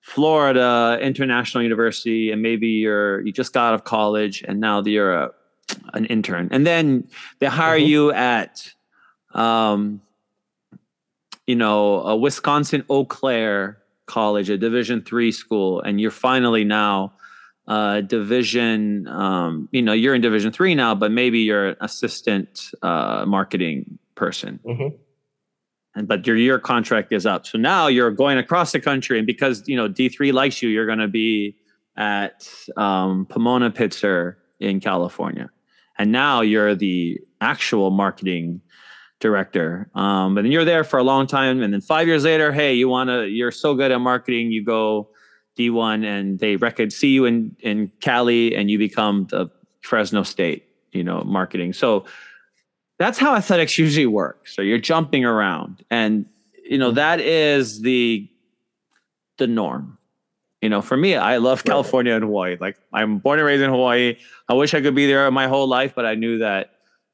Florida 0.00 0.98
International 1.00 1.62
University, 1.62 2.32
and 2.32 2.42
maybe 2.42 2.66
you're 2.66 3.20
you 3.20 3.32
just 3.32 3.52
got 3.52 3.68
out 3.68 3.74
of 3.74 3.84
college, 3.84 4.42
and 4.46 4.60
now 4.60 4.82
you're 4.82 5.12
a 5.12 5.30
an 5.94 6.06
intern, 6.06 6.48
and 6.50 6.66
then 6.66 7.08
they 7.38 7.46
hire 7.46 7.78
mm-hmm. 7.78 7.88
you 7.88 8.12
at, 8.12 8.72
um, 9.34 10.00
you 11.46 11.56
know, 11.56 12.00
a 12.02 12.16
Wisconsin 12.16 12.84
Eau 12.88 13.04
Claire 13.04 13.78
College, 14.06 14.50
a 14.50 14.58
Division 14.58 15.02
three 15.02 15.32
school, 15.32 15.80
and 15.80 16.00
you're 16.00 16.10
finally 16.10 16.64
now 16.64 17.12
uh, 17.68 18.00
division 18.00 19.06
um, 19.08 19.68
you 19.72 19.82
know 19.82 19.92
you're 19.92 20.14
in 20.14 20.20
division 20.20 20.52
three 20.52 20.74
now 20.74 20.94
but 20.94 21.12
maybe 21.12 21.40
you're 21.40 21.68
an 21.68 21.76
assistant 21.80 22.70
uh, 22.82 23.24
marketing 23.26 23.98
person 24.14 24.58
mm-hmm. 24.66 24.96
and 25.94 26.08
but 26.08 26.26
your 26.26 26.36
year 26.36 26.58
contract 26.58 27.12
is 27.12 27.24
up 27.24 27.46
so 27.46 27.56
now 27.56 27.86
you're 27.86 28.10
going 28.10 28.36
across 28.36 28.72
the 28.72 28.80
country 28.80 29.16
and 29.16 29.26
because 29.26 29.66
you 29.68 29.76
know 29.76 29.88
d3 29.88 30.32
likes 30.32 30.60
you 30.60 30.68
you're 30.68 30.86
going 30.86 30.98
to 30.98 31.08
be 31.08 31.56
at 31.96 32.48
um, 32.76 33.26
pomona 33.26 33.70
pitzer 33.70 34.34
in 34.58 34.80
california 34.80 35.48
and 35.98 36.12
now 36.12 36.40
you're 36.40 36.74
the 36.74 37.20
actual 37.40 37.90
marketing 37.90 38.60
director. 39.20 39.88
Um, 39.94 40.36
and 40.36 40.52
you're 40.52 40.64
there 40.64 40.84
for 40.84 40.98
a 40.98 41.02
long 41.02 41.26
time, 41.26 41.62
and 41.62 41.72
then 41.72 41.80
five 41.80 42.06
years 42.06 42.24
later, 42.24 42.52
hey, 42.52 42.74
you 42.74 42.88
want 42.88 43.08
to? 43.08 43.26
You're 43.28 43.52
so 43.52 43.74
good 43.74 43.90
at 43.90 43.98
marketing, 43.98 44.52
you 44.52 44.64
go 44.64 45.08
D1, 45.58 46.04
and 46.04 46.38
they 46.38 46.56
record 46.56 46.92
see 46.92 47.08
you 47.08 47.24
in 47.24 47.56
in 47.60 47.90
Cali, 48.00 48.54
and 48.54 48.70
you 48.70 48.78
become 48.78 49.26
the 49.30 49.50
Fresno 49.80 50.22
State, 50.22 50.68
you 50.92 51.04
know, 51.04 51.22
marketing. 51.24 51.72
So 51.72 52.04
that's 52.98 53.18
how 53.18 53.34
athletics 53.34 53.78
usually 53.78 54.06
works 54.06 54.54
So 54.54 54.62
you're 54.62 54.78
jumping 54.78 55.24
around, 55.24 55.84
and 55.90 56.26
you 56.64 56.78
know 56.78 56.90
that 56.92 57.20
is 57.20 57.80
the 57.82 58.28
the 59.38 59.46
norm 59.46 59.98
you 60.62 60.68
know, 60.68 60.80
for 60.80 60.96
me, 60.96 61.16
I 61.16 61.38
love 61.38 61.64
California 61.64 62.14
and 62.14 62.24
Hawaii. 62.24 62.56
Like 62.58 62.78
I'm 62.92 63.18
born 63.18 63.40
and 63.40 63.46
raised 63.46 63.62
in 63.62 63.70
Hawaii. 63.70 64.16
I 64.48 64.54
wish 64.54 64.72
I 64.72 64.80
could 64.80 64.94
be 64.94 65.06
there 65.06 65.28
my 65.30 65.48
whole 65.48 65.66
life, 65.66 65.92
but 65.94 66.06
I 66.06 66.14
knew 66.14 66.38
that 66.38 66.70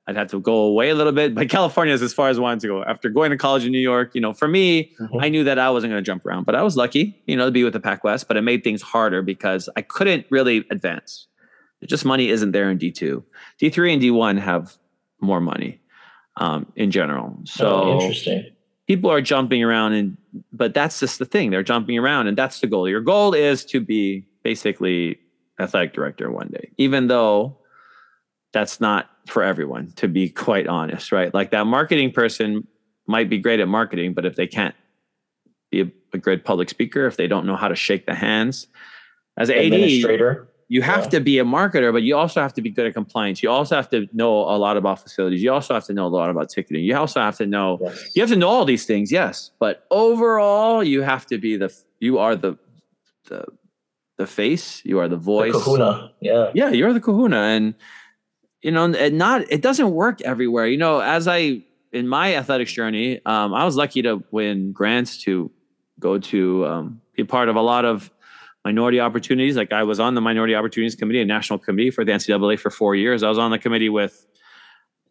I'd 0.07 0.17
have 0.17 0.31
to 0.31 0.41
go 0.41 0.55
away 0.55 0.91
a 0.91 0.95
little 0.95 1.13
bit. 1.13 1.35
But 1.35 1.49
California 1.49 1.95
is 1.95 2.03
as 2.03 2.13
far 2.13 2.29
as 2.29 2.39
I 2.39 2.43
wanted 2.43 2.61
to 2.61 2.69
go. 2.69 2.85
After 2.85 3.09
going 3.09 3.31
to 3.31 3.39
college 3.39 3.65
in 3.65 3.73
New 3.73 3.79
York, 3.79 4.15
you 4.15 4.21
know, 4.21 4.35
for 4.35 4.49
me, 4.49 4.93
mm-hmm. 5.01 5.19
I 5.21 5.31
knew 5.31 5.45
that 5.45 5.59
I 5.59 5.71
wasn't 5.71 5.93
going 5.93 6.03
to 6.03 6.07
jump 6.07 6.27
around, 6.27 6.45
but 6.45 6.55
I 6.55 6.63
was 6.63 6.77
lucky, 6.77 7.21
you 7.27 7.37
know, 7.37 7.47
to 7.47 7.51
be 7.51 7.65
with 7.65 7.73
the 7.73 7.81
Pac 7.81 8.05
West. 8.05 8.29
But 8.29 8.37
it 8.37 8.43
made 8.43 8.63
things 8.65 8.83
harder 8.83 9.23
because 9.23 9.69
I 9.77 9.83
couldn't 9.83 10.27
really 10.31 10.67
advance. 10.71 11.27
just 11.87 12.05
money 12.05 12.29
isn't 12.29 12.53
there 12.53 12.71
in 12.71 12.77
D 12.77 12.91
two. 12.91 13.25
D 13.59 13.71
three 13.71 13.93
and 13.93 14.01
D 14.01 14.11
one 14.11 14.37
have 14.37 14.77
more 15.21 15.41
money 15.41 15.81
um, 16.37 16.71
in 16.77 16.91
general. 16.91 17.39
So 17.45 17.67
oh, 17.67 18.01
interesting. 18.01 18.45
People 18.87 19.11
are 19.11 19.21
jumping 19.21 19.63
around, 19.63 19.93
and 19.93 20.17
but 20.53 20.75
that's 20.75 21.01
just 21.01 21.19
the 21.19 21.25
thing. 21.25 21.51
They're 21.51 21.63
jumping 21.63 21.99
around, 21.99 22.27
and 22.27 22.37
that's 22.37 22.61
the 22.61 22.67
goal. 22.67 22.89
Your 22.89 23.01
goal 23.01 23.35
is 23.35 23.65
to 23.67 23.81
be 23.81 24.27
basically 24.43 25.19
athletic 25.61 25.93
director 25.93 26.31
one 26.31 26.49
day, 26.49 26.71
even 26.79 27.09
though 27.09 27.59
that's 28.53 28.81
not 28.81 29.11
for 29.27 29.43
everyone, 29.43 29.93
to 29.97 30.09
be 30.09 30.29
quite 30.29 30.67
honest, 30.67 31.13
right? 31.13 31.33
Like 31.35 31.51
that 31.51 31.67
marketing 31.67 32.13
person 32.13 32.67
might 33.07 33.29
be 33.29 33.39
great 33.39 33.61
at 33.61 33.69
marketing, 33.69 34.15
but 34.15 34.25
if 34.25 34.37
they 34.37 34.47
can't 34.47 34.75
be 35.71 35.83
a, 35.83 35.91
a 36.13 36.19
great 36.19 36.45
public 36.45 36.69
speaker, 36.71 37.07
if 37.07 37.17
they 37.17 37.27
don't 37.27 37.47
know 37.47 37.57
how 37.57 37.69
to 37.69 37.77
shake 37.77 38.07
the 38.07 38.15
hands 38.15 38.67
as 39.37 39.51
an 39.51 39.59
administrator, 39.59 40.48
you 40.69 40.83
have 40.83 41.05
yeah. 41.05 41.11
to 41.11 41.21
be 41.21 41.39
a 41.39 41.45
marketer, 41.45 41.93
but 41.93 42.03
you 42.03 42.15
also 42.15 42.43
have 42.43 42.53
to 42.55 42.63
be 42.63 42.69
good 42.69 42.87
at 42.87 42.93
compliance. 42.93 43.43
You 43.43 43.51
also 43.51 43.75
have 43.75 43.89
to 43.91 44.07
know 44.13 44.41
a 44.41 44.57
lot 44.59 44.77
about 44.77 45.01
facilities. 45.01 45.43
You 45.43 45.51
also 45.51 45.73
have 45.73 45.85
to 45.85 45.95
know 45.95 46.07
a 46.07 46.09
lot 46.09 46.29
about 46.29 46.51
ticketing. 46.51 46.85
You 46.85 46.97
also 46.97 47.21
have 47.21 47.37
to 47.39 47.47
know 47.47 47.79
yes. 47.81 48.11
you 48.15 48.23
have 48.23 48.31
to 48.31 48.37
know 48.37 48.49
all 48.49 48.67
these 48.67 48.85
things, 48.85 49.11
yes. 49.11 49.51
But 49.59 49.87
overall, 49.91 50.85
you 50.85 51.01
have 51.03 51.25
to 51.27 51.39
be 51.39 51.57
the 51.57 51.75
you 52.01 52.19
are 52.19 52.37
the 52.37 52.59
the 53.29 53.47
the 54.19 54.27
face. 54.27 54.85
You 54.85 54.99
are 54.99 55.09
the 55.09 55.17
voice. 55.17 55.55
The 55.55 55.59
kahuna. 55.59 56.13
Yeah. 56.21 56.51
Yeah, 56.55 56.71
you're 56.71 56.93
the 56.93 57.01
kahuna, 57.01 57.39
and 57.39 57.75
you 58.63 58.71
know, 58.71 58.85
and 58.85 59.17
not 59.17 59.51
it 59.51 59.63
doesn't 59.63 59.91
work 59.91 60.21
everywhere. 60.21 60.67
You 60.67 60.77
know, 60.77 61.01
as 61.01 61.27
I 61.27 61.63
in 61.93 62.07
my 62.07 62.35
athletics 62.35 62.73
journey, 62.73 63.21
um, 63.25 63.55
I 63.55 63.65
was 63.65 63.75
lucky 63.75 64.03
to 64.03 64.23
win 64.31 64.73
grants 64.73 65.23
to 65.23 65.51
go 65.99 66.19
to 66.19 66.67
um, 66.67 67.01
be 67.17 67.25
part 67.25 67.49
of 67.49 67.57
a 67.57 67.63
lot 67.63 67.87
of 67.87 68.11
minority 68.65 69.01
opportunities. 69.01 69.57
Like 69.57 69.73
I 69.73 69.83
was 69.83 70.01
on 70.01 70.15
the 70.15 70.21
minority 70.21 70.55
opportunities 70.55 70.95
committee, 70.95 71.21
a 71.21 71.25
national 71.25 71.59
committee 71.59 71.91
for 71.91 72.05
the 72.05 72.13
NCAA 72.13 72.59
for 72.59 72.71
four 72.71 72.95
years. 72.95 73.23
I 73.23 73.29
was 73.29 73.39
on 73.39 73.51
the 73.51 73.59
committee 73.59 73.89
with 73.89 74.27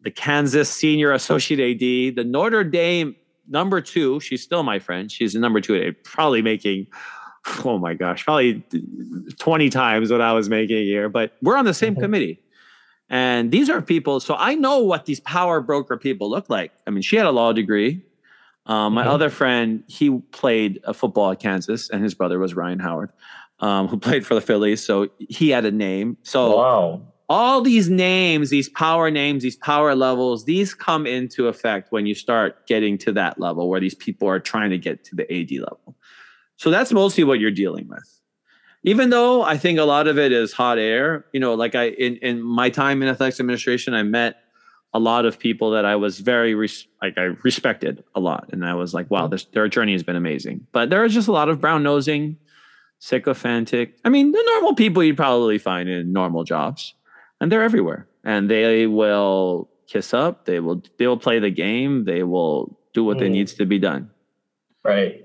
the 0.02 0.10
Kansas 0.10 0.70
senior 0.70 1.12
associate 1.12 1.60
AD, 1.60 2.16
the 2.16 2.24
Notre 2.24 2.64
Dame 2.64 3.16
number 3.48 3.80
two. 3.80 4.20
She's 4.20 4.42
still 4.42 4.62
my 4.62 4.78
friend. 4.78 5.10
She's 5.10 5.32
the 5.32 5.40
number 5.40 5.60
two, 5.60 5.94
probably 6.04 6.42
making 6.42 6.86
oh 7.64 7.78
my 7.78 7.94
gosh, 7.94 8.24
probably 8.24 8.62
20 9.38 9.70
times 9.70 10.10
what 10.10 10.20
I 10.20 10.32
was 10.32 10.48
making 10.48 10.76
a 10.76 10.82
year, 10.82 11.08
but 11.08 11.32
we're 11.42 11.56
on 11.56 11.64
the 11.64 11.74
same 11.74 11.94
mm-hmm. 11.94 12.02
committee. 12.02 12.42
And 13.10 13.50
these 13.50 13.70
are 13.70 13.80
people, 13.80 14.20
so 14.20 14.36
I 14.38 14.54
know 14.54 14.80
what 14.80 15.06
these 15.06 15.20
power 15.20 15.60
broker 15.60 15.96
people 15.96 16.28
look 16.28 16.50
like. 16.50 16.72
I 16.86 16.90
mean, 16.90 17.02
she 17.02 17.16
had 17.16 17.26
a 17.26 17.30
law 17.30 17.52
degree. 17.52 18.04
Um, 18.68 18.94
my 18.94 19.02
mm-hmm. 19.02 19.10
other 19.10 19.30
friend, 19.30 19.82
he 19.88 20.10
played 20.10 20.80
football 20.94 21.32
at 21.32 21.40
Kansas, 21.40 21.88
and 21.90 22.02
his 22.02 22.14
brother 22.14 22.38
was 22.38 22.54
Ryan 22.54 22.78
Howard, 22.78 23.10
um, 23.60 23.88
who 23.88 23.98
played 23.98 24.26
for 24.26 24.34
the 24.34 24.40
Phillies. 24.40 24.84
So 24.84 25.08
he 25.18 25.50
had 25.50 25.64
a 25.64 25.70
name. 25.70 26.18
So 26.22 26.56
wow. 26.56 27.02
all 27.28 27.62
these 27.62 27.88
names, 27.88 28.50
these 28.50 28.68
power 28.68 29.10
names, 29.10 29.42
these 29.42 29.56
power 29.56 29.94
levels, 29.94 30.44
these 30.44 30.74
come 30.74 31.06
into 31.06 31.48
effect 31.48 31.90
when 31.90 32.04
you 32.04 32.14
start 32.14 32.66
getting 32.66 32.98
to 32.98 33.12
that 33.12 33.40
level 33.40 33.68
where 33.68 33.80
these 33.80 33.94
people 33.94 34.28
are 34.28 34.38
trying 34.38 34.70
to 34.70 34.78
get 34.78 35.02
to 35.04 35.16
the 35.16 35.24
AD 35.32 35.50
level. 35.52 35.96
So 36.56 36.70
that's 36.70 36.92
mostly 36.92 37.24
what 37.24 37.40
you're 37.40 37.50
dealing 37.50 37.88
with 37.88 38.18
even 38.84 39.10
though 39.10 39.42
I 39.42 39.58
think 39.58 39.78
a 39.78 39.84
lot 39.84 40.06
of 40.06 40.18
it 40.18 40.32
is 40.32 40.52
hot 40.52 40.78
air, 40.78 41.26
you 41.32 41.40
know, 41.40 41.54
like 41.54 41.74
I 41.74 41.88
in 41.88 42.16
in 42.16 42.42
my 42.42 42.70
time 42.70 43.02
in 43.02 43.08
athletics 43.08 43.40
administration, 43.40 43.92
I 43.92 44.02
met 44.02 44.36
a 44.94 44.98
lot 44.98 45.26
of 45.26 45.38
people 45.38 45.70
that 45.72 45.84
I 45.84 45.96
was 45.96 46.20
very 46.20 46.54
res- 46.54 46.86
like 47.02 47.18
I 47.18 47.34
respected 47.44 48.04
a 48.14 48.20
lot, 48.20 48.50
and 48.52 48.64
I 48.64 48.74
was 48.74 48.94
like, 48.94 49.10
wow, 49.10 49.26
this, 49.26 49.44
their 49.46 49.68
journey 49.68 49.92
has 49.92 50.02
been 50.02 50.16
amazing. 50.16 50.66
But 50.72 50.90
there 50.90 51.04
is 51.04 51.14
just 51.14 51.28
a 51.28 51.32
lot 51.32 51.48
of 51.48 51.60
brown 51.60 51.82
nosing, 51.82 52.38
sycophantic. 52.98 53.96
I 54.04 54.08
mean, 54.08 54.32
the 54.32 54.42
normal 54.46 54.74
people 54.74 55.02
you'd 55.04 55.16
probably 55.16 55.58
find 55.58 55.88
in 55.88 56.12
normal 56.12 56.44
jobs, 56.44 56.94
and 57.40 57.52
they're 57.52 57.62
everywhere, 57.62 58.06
and 58.24 58.50
they 58.50 58.86
will 58.86 59.68
kiss 59.86 60.12
up, 60.14 60.44
they 60.44 60.60
will 60.60 60.82
they 60.98 61.06
will 61.06 61.18
play 61.18 61.38
the 61.38 61.50
game, 61.50 62.04
they 62.04 62.22
will 62.22 62.78
do 62.94 63.04
what 63.04 63.16
mm. 63.16 63.20
they 63.20 63.28
needs 63.28 63.54
to 63.54 63.66
be 63.66 63.78
done. 63.78 64.10
Right. 64.84 65.24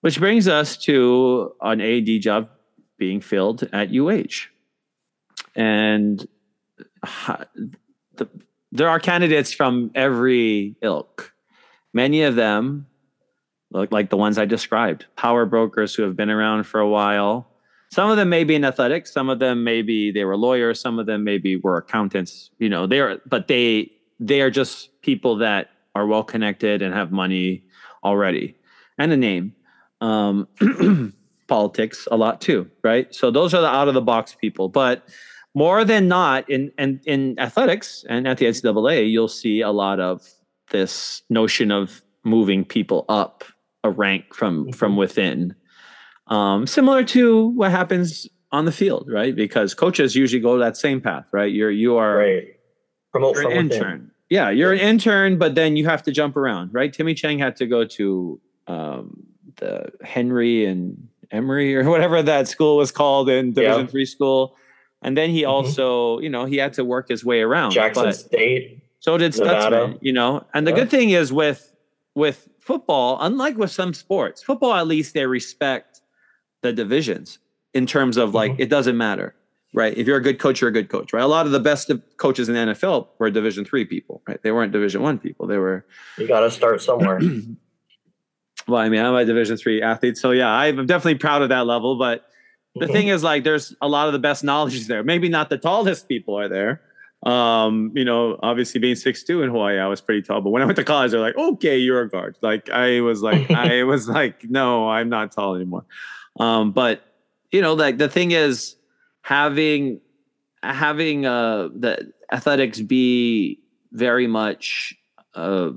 Which 0.00 0.18
brings 0.18 0.48
us 0.48 0.76
to 0.78 1.54
an 1.60 1.80
AD 1.80 2.20
job 2.20 2.48
being 2.98 3.20
filled 3.20 3.68
at 3.72 3.94
UH. 3.94 4.48
And 5.54 6.26
the, 8.16 8.28
there 8.72 8.88
are 8.88 9.00
candidates 9.00 9.52
from 9.52 9.90
every 9.94 10.76
ilk. 10.82 11.32
Many 11.92 12.22
of 12.22 12.36
them 12.36 12.86
look 13.70 13.92
like 13.92 14.10
the 14.10 14.16
ones 14.16 14.38
I 14.38 14.44
described 14.44 15.06
power 15.16 15.46
brokers 15.46 15.94
who 15.94 16.02
have 16.02 16.16
been 16.16 16.30
around 16.30 16.64
for 16.64 16.80
a 16.80 16.88
while. 16.88 17.48
Some 17.92 18.10
of 18.10 18.16
them 18.16 18.28
may 18.28 18.44
be 18.44 18.54
in 18.54 18.64
athletics, 18.64 19.12
some 19.12 19.28
of 19.28 19.38
them 19.38 19.64
maybe 19.64 20.10
they 20.10 20.24
were 20.24 20.36
lawyers, 20.36 20.80
some 20.80 20.98
of 20.98 21.06
them 21.06 21.24
maybe 21.24 21.56
were 21.56 21.76
accountants, 21.76 22.50
you 22.58 22.68
know, 22.68 22.86
they're 22.86 23.20
but 23.26 23.48
they 23.48 23.92
they 24.18 24.40
are 24.40 24.50
just 24.50 25.00
people 25.02 25.36
that 25.36 25.70
are 25.94 26.06
well 26.06 26.24
connected 26.24 26.82
and 26.82 26.94
have 26.94 27.12
money 27.12 27.64
already 28.04 28.56
and 28.98 29.12
a 29.12 29.16
name 29.16 29.54
um, 30.00 30.48
politics 31.46 32.08
a 32.10 32.16
lot 32.16 32.40
too, 32.40 32.70
right? 32.82 33.14
So 33.14 33.30
those 33.30 33.54
are 33.54 33.60
the 33.60 33.68
out 33.68 33.88
of 33.88 33.94
the 33.94 34.02
box 34.02 34.34
people. 34.34 34.68
But 34.68 35.08
more 35.56 35.86
than 35.86 36.06
not, 36.06 36.48
in, 36.50 36.70
in 36.76 37.00
in 37.06 37.38
athletics 37.38 38.04
and 38.10 38.28
at 38.28 38.36
the 38.36 38.44
NCAA, 38.44 39.10
you'll 39.10 39.26
see 39.26 39.62
a 39.62 39.70
lot 39.70 39.98
of 39.98 40.22
this 40.70 41.22
notion 41.30 41.70
of 41.72 42.02
moving 42.24 42.62
people 42.62 43.06
up 43.08 43.42
a 43.82 43.90
rank 43.90 44.34
from 44.34 44.64
mm-hmm. 44.64 44.72
from 44.72 44.96
within. 44.96 45.56
Um, 46.26 46.66
similar 46.66 47.04
to 47.04 47.46
what 47.46 47.70
happens 47.70 48.28
on 48.52 48.66
the 48.66 48.72
field, 48.72 49.08
right? 49.10 49.34
Because 49.34 49.72
coaches 49.72 50.14
usually 50.14 50.42
go 50.42 50.58
that 50.58 50.76
same 50.76 51.00
path, 51.00 51.24
right? 51.32 51.50
You're 51.50 51.70
you 51.70 51.96
are 51.96 52.18
right. 52.18 52.44
Promote 53.10 53.36
you're 53.36 53.50
an 53.50 53.56
intern. 53.56 53.92
Within. 53.92 54.10
Yeah, 54.28 54.50
you're 54.50 54.74
an 54.74 54.80
intern, 54.80 55.38
but 55.38 55.54
then 55.54 55.76
you 55.76 55.86
have 55.86 56.02
to 56.02 56.12
jump 56.12 56.36
around, 56.36 56.74
right? 56.74 56.92
Timmy 56.92 57.14
Chang 57.14 57.38
had 57.38 57.56
to 57.56 57.66
go 57.66 57.86
to 57.86 58.40
um, 58.66 59.22
the 59.56 59.90
Henry 60.04 60.66
and 60.66 61.08
Emory 61.30 61.74
or 61.74 61.84
whatever 61.88 62.22
that 62.22 62.46
school 62.46 62.76
was 62.76 62.92
called 62.92 63.30
in 63.30 63.54
Division 63.54 63.80
yeah. 63.80 63.86
three 63.86 64.04
school. 64.04 64.54
And 65.02 65.16
then 65.16 65.30
he 65.30 65.42
mm-hmm. 65.42 65.50
also, 65.50 66.18
you 66.20 66.28
know, 66.28 66.44
he 66.44 66.56
had 66.56 66.72
to 66.74 66.84
work 66.84 67.08
his 67.08 67.24
way 67.24 67.40
around. 67.40 67.72
Jackson 67.72 68.12
State. 68.12 68.82
So 68.98 69.16
did 69.18 69.32
Stutzman, 69.32 69.98
you 70.00 70.12
know. 70.12 70.44
And 70.54 70.66
the 70.66 70.72
yeah. 70.72 70.78
good 70.78 70.90
thing 70.90 71.10
is 71.10 71.32
with 71.32 71.72
with 72.14 72.48
football, 72.58 73.18
unlike 73.20 73.56
with 73.56 73.70
some 73.70 73.94
sports, 73.94 74.42
football 74.42 74.74
at 74.74 74.86
least 74.86 75.14
they 75.14 75.26
respect 75.26 76.00
the 76.62 76.72
divisions 76.72 77.38
in 77.74 77.86
terms 77.86 78.16
of 78.16 78.34
like 78.34 78.52
mm-hmm. 78.52 78.62
it 78.62 78.70
doesn't 78.70 78.96
matter, 78.96 79.34
right? 79.74 79.96
If 79.96 80.06
you're 80.06 80.16
a 80.16 80.22
good 80.22 80.38
coach, 80.38 80.60
you're 80.60 80.70
a 80.70 80.72
good 80.72 80.88
coach, 80.88 81.12
right? 81.12 81.22
A 81.22 81.26
lot 81.26 81.46
of 81.46 81.52
the 81.52 81.60
best 81.60 81.90
coaches 82.16 82.48
in 82.48 82.54
the 82.54 82.72
NFL 82.72 83.08
were 83.18 83.30
Division 83.30 83.64
three 83.64 83.84
people, 83.84 84.22
right? 84.26 84.42
They 84.42 84.50
weren't 84.50 84.72
Division 84.72 85.02
one 85.02 85.18
people. 85.18 85.46
They 85.46 85.58
were. 85.58 85.86
You 86.18 86.26
got 86.26 86.40
to 86.40 86.50
start 86.50 86.82
somewhere. 86.82 87.20
well, 88.66 88.80
I 88.80 88.88
mean, 88.88 89.04
I'm 89.04 89.14
a 89.14 89.24
Division 89.24 89.56
three 89.58 89.82
athlete, 89.82 90.16
so 90.16 90.30
yeah, 90.30 90.50
I'm 90.50 90.86
definitely 90.86 91.16
proud 91.16 91.42
of 91.42 91.50
that 91.50 91.66
level. 91.66 91.96
But 91.96 92.26
the 92.78 92.88
thing 92.88 93.08
is, 93.08 93.22
like, 93.22 93.44
there's 93.44 93.74
a 93.80 93.88
lot 93.88 94.06
of 94.06 94.12
the 94.12 94.18
best 94.18 94.44
knowledge 94.44 94.74
is 94.74 94.86
there. 94.86 95.02
Maybe 95.02 95.28
not 95.28 95.50
the 95.50 95.58
tallest 95.58 96.08
people 96.08 96.38
are 96.38 96.48
there. 96.48 96.82
Um, 97.24 97.92
you 97.94 98.04
know, 98.04 98.38
obviously 98.42 98.78
being 98.78 98.94
six 98.94 99.24
two 99.24 99.42
in 99.42 99.50
Hawaii, 99.50 99.78
I 99.78 99.86
was 99.86 100.00
pretty 100.00 100.22
tall. 100.22 100.40
But 100.40 100.50
when 100.50 100.62
I 100.62 100.64
went 100.66 100.76
to 100.76 100.84
college, 100.84 101.10
they're 101.10 101.20
like, 101.20 101.36
"Okay, 101.36 101.78
you're 101.78 102.02
a 102.02 102.08
guard." 102.08 102.36
Like, 102.40 102.70
I 102.70 103.00
was 103.00 103.22
like, 103.22 103.50
I 103.50 103.82
was 103.82 104.08
like, 104.08 104.44
"No, 104.44 104.88
I'm 104.88 105.08
not 105.08 105.32
tall 105.32 105.56
anymore." 105.56 105.84
Um, 106.38 106.72
but 106.72 107.02
you 107.50 107.62
know, 107.62 107.74
like 107.74 107.98
the 107.98 108.08
thing 108.08 108.30
is, 108.32 108.76
having 109.22 110.00
having 110.62 111.26
uh 111.26 111.68
the 111.74 112.12
athletics 112.32 112.80
be 112.80 113.60
very 113.92 114.26
much 114.26 114.94
uh 115.34 115.70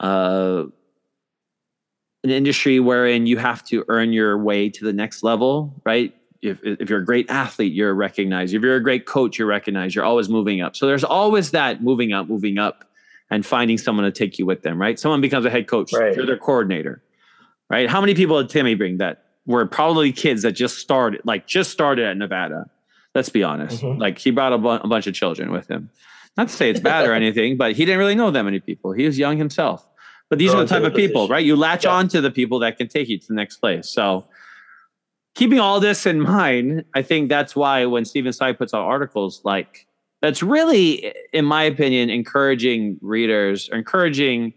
uh 0.00 0.64
an 2.24 2.30
industry 2.30 2.80
wherein 2.80 3.26
you 3.26 3.36
have 3.36 3.64
to 3.66 3.84
earn 3.88 4.12
your 4.12 4.38
way 4.38 4.68
to 4.68 4.84
the 4.84 4.92
next 4.92 5.22
level, 5.22 5.74
right? 5.84 6.14
If, 6.40 6.58
if 6.62 6.90
you're 6.90 7.00
a 7.00 7.04
great 7.04 7.30
athlete, 7.30 7.72
you're 7.72 7.94
recognized. 7.94 8.54
If 8.54 8.62
you're 8.62 8.76
a 8.76 8.82
great 8.82 9.06
coach, 9.06 9.38
you're 9.38 9.48
recognized. 9.48 9.94
You're 9.94 10.04
always 10.04 10.28
moving 10.28 10.60
up. 10.60 10.76
So 10.76 10.86
there's 10.86 11.04
always 11.04 11.52
that 11.52 11.82
moving 11.82 12.12
up, 12.12 12.28
moving 12.28 12.58
up, 12.58 12.84
and 13.32 13.46
finding 13.46 13.78
someone 13.78 14.04
to 14.04 14.12
take 14.12 14.38
you 14.38 14.44
with 14.44 14.62
them, 14.62 14.78
right? 14.78 14.98
Someone 14.98 15.22
becomes 15.22 15.46
a 15.46 15.50
head 15.50 15.66
coach, 15.66 15.90
right. 15.94 16.14
you're 16.14 16.26
their 16.26 16.36
coordinator, 16.36 17.02
right? 17.70 17.88
How 17.88 18.00
many 18.00 18.14
people 18.14 18.38
did 18.42 18.50
Timmy 18.50 18.74
bring 18.74 18.98
that 18.98 19.24
were 19.46 19.64
probably 19.64 20.12
kids 20.12 20.42
that 20.42 20.52
just 20.52 20.78
started, 20.78 21.22
like 21.24 21.46
just 21.46 21.70
started 21.70 22.04
at 22.04 22.16
Nevada? 22.18 22.68
Let's 23.14 23.30
be 23.30 23.42
honest. 23.42 23.82
Mm-hmm. 23.82 24.00
Like 24.00 24.18
he 24.18 24.32
brought 24.32 24.52
a, 24.52 24.58
bu- 24.58 24.68
a 24.68 24.86
bunch 24.86 25.06
of 25.06 25.14
children 25.14 25.50
with 25.50 25.66
him. 25.66 25.88
Not 26.36 26.48
to 26.48 26.54
say 26.54 26.68
it's 26.68 26.80
bad 26.80 27.06
or 27.06 27.12
anything, 27.14 27.56
but 27.56 27.72
he 27.72 27.86
didn't 27.86 28.00
really 28.00 28.14
know 28.14 28.30
that 28.30 28.42
many 28.42 28.60
people. 28.60 28.92
He 28.92 29.06
was 29.06 29.18
young 29.18 29.38
himself. 29.38 29.88
But 30.32 30.38
these 30.38 30.54
are 30.54 30.64
the 30.64 30.66
type 30.66 30.82
of 30.82 30.94
people, 30.94 31.28
right? 31.28 31.44
You 31.44 31.56
latch 31.56 31.84
yeah. 31.84 31.90
on 31.90 32.08
to 32.08 32.22
the 32.22 32.30
people 32.30 32.58
that 32.60 32.78
can 32.78 32.88
take 32.88 33.10
you 33.10 33.18
to 33.18 33.28
the 33.28 33.34
next 33.34 33.58
place. 33.58 33.90
So 33.90 34.24
keeping 35.34 35.60
all 35.60 35.78
this 35.78 36.06
in 36.06 36.22
mind, 36.22 36.86
I 36.94 37.02
think 37.02 37.28
that's 37.28 37.54
why 37.54 37.84
when 37.84 38.06
Stephen 38.06 38.32
Tsai 38.32 38.52
puts 38.52 38.72
out 38.72 38.80
articles 38.80 39.42
like 39.44 39.86
that's 40.22 40.42
really, 40.42 41.12
in 41.34 41.44
my 41.44 41.64
opinion, 41.64 42.08
encouraging 42.08 42.96
readers, 43.02 43.68
encouraging 43.74 44.54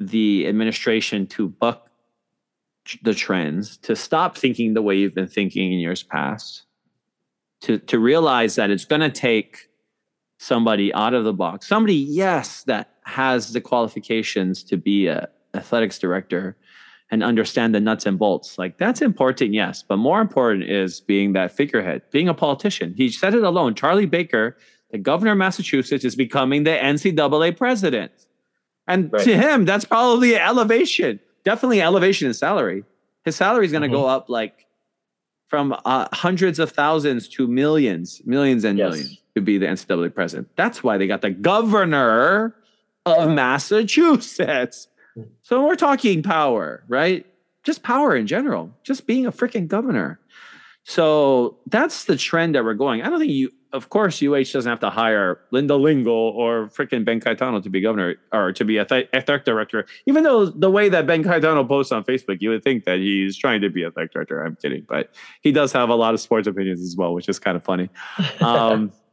the 0.00 0.46
administration 0.46 1.26
to 1.26 1.50
buck 1.50 1.90
the 3.02 3.12
trends, 3.12 3.76
to 3.82 3.94
stop 3.94 4.34
thinking 4.34 4.72
the 4.72 4.80
way 4.80 4.96
you've 4.96 5.14
been 5.14 5.28
thinking 5.28 5.74
in 5.74 5.78
years 5.78 6.02
past, 6.02 6.62
to 7.60 7.78
to 7.80 7.98
realize 7.98 8.54
that 8.54 8.70
it's 8.70 8.86
going 8.86 9.02
to 9.02 9.10
take 9.10 9.68
somebody 10.38 10.90
out 10.94 11.12
of 11.12 11.24
the 11.24 11.34
box, 11.34 11.68
somebody, 11.68 11.96
yes, 11.96 12.62
that 12.62 12.94
has 13.08 13.52
the 13.52 13.60
qualifications 13.60 14.62
to 14.62 14.76
be 14.76 15.06
a 15.06 15.28
athletics 15.54 15.98
director 15.98 16.56
and 17.10 17.22
understand 17.22 17.74
the 17.74 17.80
nuts 17.80 18.04
and 18.04 18.18
bolts. 18.18 18.58
Like 18.58 18.76
that's 18.76 19.00
important, 19.00 19.54
yes, 19.54 19.82
but 19.82 19.96
more 19.96 20.20
important 20.20 20.64
is 20.64 21.00
being 21.00 21.32
that 21.32 21.50
figurehead, 21.50 22.02
being 22.10 22.28
a 22.28 22.34
politician. 22.34 22.94
He 22.96 23.10
said 23.10 23.34
it 23.34 23.42
alone. 23.42 23.74
Charlie 23.74 24.06
Baker, 24.06 24.58
the 24.90 24.98
governor 24.98 25.32
of 25.32 25.38
Massachusetts, 25.38 26.04
is 26.04 26.14
becoming 26.16 26.64
the 26.64 26.70
NCAA 26.70 27.56
president. 27.56 28.12
And 28.86 29.10
right. 29.10 29.24
to 29.24 29.36
him, 29.36 29.64
that's 29.64 29.86
probably 29.86 30.34
an 30.34 30.42
elevation. 30.42 31.18
Definitely 31.44 31.80
elevation 31.80 32.28
in 32.28 32.34
salary. 32.34 32.84
His 33.24 33.36
salary 33.36 33.64
is 33.64 33.72
going 33.72 33.82
to 33.82 33.88
mm-hmm. 33.88 33.96
go 33.96 34.06
up 34.06 34.28
like 34.28 34.66
from 35.46 35.74
uh, 35.86 36.08
hundreds 36.12 36.58
of 36.58 36.72
thousands 36.72 37.26
to 37.28 37.46
millions, 37.46 38.20
millions 38.26 38.64
and 38.64 38.78
yes. 38.78 38.90
millions 38.90 39.22
to 39.34 39.40
be 39.40 39.56
the 39.56 39.66
NCAA 39.66 40.14
president. 40.14 40.48
That's 40.56 40.82
why 40.82 40.98
they 40.98 41.06
got 41.06 41.22
the 41.22 41.30
governor 41.30 42.54
of 43.12 43.30
Massachusetts. 43.30 44.88
So 45.42 45.66
we're 45.66 45.76
talking 45.76 46.22
power, 46.22 46.84
right? 46.88 47.26
Just 47.64 47.82
power 47.82 48.16
in 48.16 48.26
general, 48.26 48.72
just 48.82 49.06
being 49.06 49.26
a 49.26 49.32
freaking 49.32 49.66
governor. 49.66 50.20
So 50.84 51.58
that's 51.66 52.04
the 52.04 52.16
trend 52.16 52.54
that 52.54 52.64
we're 52.64 52.74
going. 52.74 53.02
I 53.02 53.10
don't 53.10 53.18
think 53.18 53.32
you 53.32 53.50
of 53.72 53.90
course, 53.90 54.22
UH 54.22 54.52
doesn't 54.52 54.66
have 54.68 54.80
to 54.80 54.90
hire 54.90 55.40
Linda 55.50 55.76
Lingle 55.76 56.12
or 56.14 56.68
freaking 56.68 57.04
Ben 57.04 57.20
Cayetano 57.20 57.60
to 57.60 57.68
be 57.68 57.80
governor 57.80 58.16
or 58.32 58.52
to 58.52 58.64
be 58.64 58.78
a 58.78 58.82
athletic 58.82 59.44
director. 59.44 59.86
Even 60.06 60.22
though 60.22 60.46
the 60.46 60.70
way 60.70 60.88
that 60.88 61.06
Ben 61.06 61.22
Cayetano 61.22 61.64
posts 61.64 61.92
on 61.92 62.04
Facebook, 62.04 62.38
you 62.40 62.50
would 62.50 62.64
think 62.64 62.84
that 62.84 62.98
he's 62.98 63.36
trying 63.36 63.60
to 63.60 63.68
be 63.68 63.82
a 63.82 63.88
athletic 63.88 64.12
director. 64.12 64.42
I'm 64.42 64.56
kidding, 64.56 64.86
but 64.88 65.10
he 65.42 65.52
does 65.52 65.72
have 65.72 65.90
a 65.90 65.94
lot 65.94 66.14
of 66.14 66.20
sports 66.20 66.48
opinions 66.48 66.80
as 66.80 66.96
well, 66.96 67.12
which 67.12 67.28
is 67.28 67.38
kind 67.38 67.56
of 67.56 67.64
funny. 67.64 67.90
Um, 68.40 68.92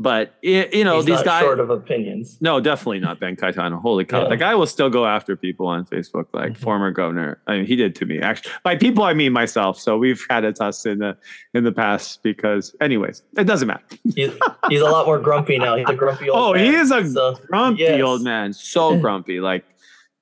but 0.00 0.34
you 0.42 0.84
know, 0.84 0.96
He's 0.96 1.06
these 1.06 1.22
guys 1.22 1.42
short 1.42 1.58
of 1.58 1.70
opinions. 1.70 2.38
No, 2.40 2.60
definitely 2.60 3.00
not 3.00 3.18
Ben 3.18 3.34
Cayetano. 3.34 3.80
Holy 3.80 4.04
cow! 4.04 4.22
Yeah. 4.22 4.28
The 4.28 4.36
guy 4.36 4.54
will 4.54 4.66
still 4.66 4.90
go 4.90 5.06
after 5.06 5.34
people 5.34 5.66
on 5.66 5.84
Facebook, 5.84 6.26
like 6.32 6.52
mm-hmm. 6.52 6.62
former 6.62 6.92
governor. 6.92 7.40
I 7.48 7.56
mean, 7.56 7.66
he 7.66 7.74
did 7.74 7.96
to 7.96 8.06
me. 8.06 8.20
Actually, 8.20 8.52
by 8.62 8.76
people 8.76 9.02
I 9.02 9.12
mean 9.12 9.32
myself. 9.32 9.78
So 9.80 9.98
we've 9.98 10.24
had 10.30 10.44
a 10.44 10.52
tuss 10.52 10.86
in 10.86 11.00
the 11.00 11.16
in 11.52 11.64
the 11.64 11.72
past 11.72 12.22
because, 12.22 12.76
anyways, 12.80 13.22
it 13.36 13.44
doesn't 13.44 13.66
matter. 13.66 13.82
he's, 14.14 14.32
he's 14.68 14.80
a 14.80 14.84
lot 14.84 15.06
more 15.06 15.18
grumpy 15.18 15.58
now. 15.58 15.76
He's 15.76 15.88
a 15.88 15.94
grumpy 15.94 16.30
old. 16.30 16.54
Man. 16.54 16.62
Oh, 16.62 16.64
man, 16.64 16.72
he 16.72 16.78
is 16.78 16.92
a 16.92 17.10
so, 17.10 17.34
grumpy 17.48 17.82
yes. 17.82 18.00
old 18.00 18.22
man. 18.22 18.52
So 18.52 18.96
grumpy. 19.00 19.40
Like, 19.40 19.64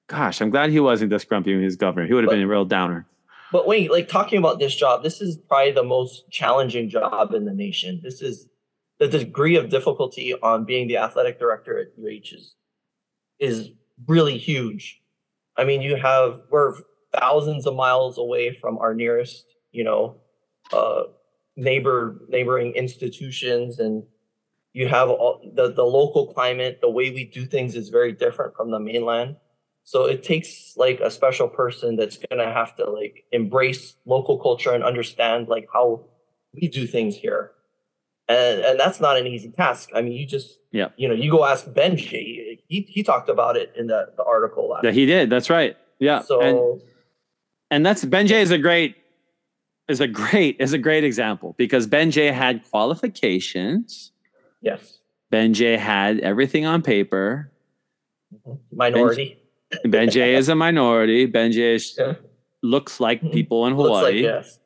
gosh, 0.06 0.40
I'm 0.40 0.48
glad 0.48 0.70
he 0.70 0.80
wasn't 0.80 1.10
this 1.10 1.24
grumpy 1.24 1.52
when 1.52 1.60
he 1.60 1.66
was 1.66 1.76
governor. 1.76 2.06
He 2.06 2.14
would 2.14 2.24
have 2.24 2.30
been 2.30 2.42
a 2.42 2.48
real 2.48 2.64
downer. 2.64 3.06
But 3.52 3.66
wait, 3.66 3.90
like 3.90 4.08
talking 4.08 4.38
about 4.38 4.58
this 4.58 4.74
job, 4.74 5.02
this 5.02 5.20
is 5.20 5.36
probably 5.36 5.72
the 5.72 5.84
most 5.84 6.30
challenging 6.30 6.88
job 6.88 7.34
in 7.34 7.44
the 7.44 7.52
nation. 7.52 8.00
This 8.02 8.22
is 8.22 8.48
the 8.98 9.08
degree 9.08 9.56
of 9.56 9.68
difficulty 9.68 10.34
on 10.34 10.64
being 10.64 10.88
the 10.88 10.96
athletic 10.96 11.38
director 11.38 11.78
at 11.78 11.88
UH 11.98 12.34
is 12.34 12.56
is 13.38 13.70
really 14.06 14.38
huge. 14.38 15.02
I 15.56 15.64
mean, 15.64 15.82
you 15.82 15.96
have 15.96 16.40
we're 16.50 16.74
thousands 17.12 17.66
of 17.66 17.74
miles 17.74 18.18
away 18.18 18.56
from 18.60 18.78
our 18.78 18.94
nearest, 18.94 19.46
you 19.72 19.84
know, 19.84 20.16
uh, 20.72 21.04
neighbor 21.56 22.22
neighboring 22.28 22.72
institutions, 22.72 23.78
and 23.78 24.02
you 24.72 24.88
have 24.88 25.10
all, 25.10 25.40
the 25.54 25.72
the 25.72 25.84
local 25.84 26.32
climate. 26.32 26.78
The 26.80 26.90
way 26.90 27.10
we 27.10 27.24
do 27.24 27.44
things 27.44 27.74
is 27.74 27.90
very 27.90 28.12
different 28.12 28.56
from 28.56 28.70
the 28.70 28.80
mainland. 28.80 29.36
So 29.84 30.06
it 30.06 30.24
takes 30.24 30.74
like 30.76 31.00
a 31.00 31.10
special 31.10 31.48
person 31.48 31.96
that's 31.96 32.18
gonna 32.18 32.52
have 32.52 32.74
to 32.76 32.90
like 32.90 33.24
embrace 33.30 33.94
local 34.04 34.38
culture 34.38 34.72
and 34.72 34.82
understand 34.82 35.48
like 35.48 35.68
how 35.72 36.06
we 36.54 36.68
do 36.68 36.86
things 36.86 37.14
here 37.14 37.52
and 38.28 38.60
and 38.60 38.80
that's 38.80 39.00
not 39.00 39.16
an 39.16 39.26
easy 39.26 39.50
task. 39.50 39.90
I 39.94 40.02
mean, 40.02 40.12
you 40.12 40.26
just 40.26 40.58
yeah, 40.72 40.88
you 40.96 41.08
know, 41.08 41.14
you 41.14 41.30
go 41.30 41.44
ask 41.44 41.72
Ben 41.72 41.96
Jay. 41.96 42.60
He 42.68 42.80
he 42.82 43.02
talked 43.02 43.28
about 43.28 43.56
it 43.56 43.72
in 43.76 43.86
the, 43.86 44.12
the 44.16 44.24
article. 44.24 44.68
Last 44.70 44.84
yeah, 44.84 44.90
he 44.90 45.06
did. 45.06 45.30
That's 45.30 45.48
right. 45.48 45.76
Yeah. 45.98 46.20
So 46.20 46.40
and, 46.40 46.82
and 47.70 47.86
that's 47.86 48.04
Ben 48.04 48.26
Jay 48.26 48.42
is 48.42 48.50
a 48.50 48.58
great 48.58 48.96
is 49.88 50.00
a 50.00 50.08
great 50.08 50.56
is 50.60 50.72
a 50.72 50.78
great 50.78 51.04
example 51.04 51.54
because 51.56 51.86
Ben 51.86 52.10
Jay 52.10 52.32
had 52.32 52.68
qualifications. 52.68 54.12
Yes. 54.60 54.98
Ben 55.30 55.54
Jay 55.54 55.76
had 55.76 56.20
everything 56.20 56.66
on 56.66 56.82
paper. 56.82 57.52
Mm-hmm. 58.34 58.76
Minority. 58.76 59.38
Ben 59.84 60.10
Jay 60.10 60.34
is 60.36 60.48
a 60.48 60.54
minority. 60.54 61.26
Ben 61.26 61.52
Jay 61.52 61.78
yeah. 61.98 62.14
looks 62.62 62.98
like 62.98 63.20
mm-hmm. 63.20 63.32
people 63.32 63.66
in 63.66 63.74
Hawaii. 63.74 63.90
Looks 63.90 64.04
like, 64.04 64.14
yes. 64.16 64.58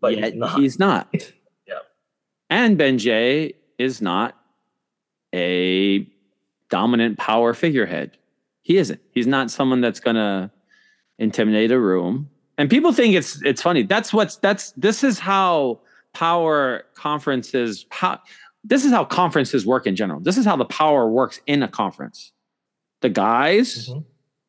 But 0.00 0.14
he's 0.14 0.34
not. 0.34 0.60
He's 0.60 0.78
not. 0.78 1.32
And 2.50 2.78
Ben 2.78 2.98
Jay 2.98 3.54
is 3.78 4.00
not 4.00 4.36
a 5.34 6.06
dominant 6.68 7.18
power 7.18 7.54
figurehead. 7.54 8.16
He 8.62 8.76
isn't. 8.78 9.00
He's 9.12 9.26
not 9.26 9.50
someone 9.50 9.80
that's 9.80 10.00
going 10.00 10.16
to 10.16 10.50
intimidate 11.18 11.70
a 11.70 11.78
room. 11.78 12.28
And 12.58 12.70
people 12.70 12.92
think 12.92 13.14
it's 13.14 13.42
it's 13.42 13.62
funny. 13.62 13.82
That's 13.82 14.12
what's 14.12 14.36
that's 14.36 14.72
this 14.72 15.04
is 15.04 15.18
how 15.18 15.80
power 16.14 16.84
conferences 16.94 17.84
how 17.90 18.18
this 18.64 18.84
is 18.84 18.90
how 18.90 19.04
conferences 19.04 19.66
work 19.66 19.86
in 19.86 19.94
general. 19.94 20.20
This 20.20 20.38
is 20.38 20.44
how 20.44 20.56
the 20.56 20.64
power 20.64 21.08
works 21.08 21.40
in 21.46 21.62
a 21.62 21.68
conference. 21.68 22.32
The 23.02 23.10
guys 23.10 23.88
mm-hmm. 23.88 24.00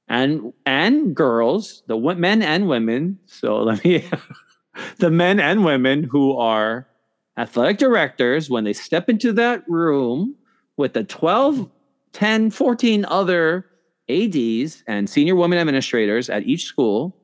and 0.08 0.54
and 0.66 1.16
girls, 1.16 1.84
the 1.88 1.98
men 1.98 2.42
and 2.42 2.68
women. 2.68 3.20
So 3.26 3.62
let 3.62 3.84
me 3.84 4.10
the 4.98 5.12
men 5.12 5.40
and 5.40 5.66
women 5.66 6.04
who 6.04 6.38
are 6.38 6.88
athletic 7.38 7.78
directors, 7.78 8.50
when 8.50 8.64
they 8.64 8.74
step 8.74 9.10
into 9.10 9.32
that 9.34 9.68
room 9.70 10.36
with 10.76 10.94
the 10.94 11.04
12, 11.04 11.70
10, 12.14 12.50
14 12.50 13.06
other 13.06 13.66
ADs 14.10 14.84
and 14.88 15.10
senior 15.10 15.36
women 15.36 15.60
administrators 15.60 16.30
at 16.30 16.44
each 16.44 16.66
school, 16.66 17.16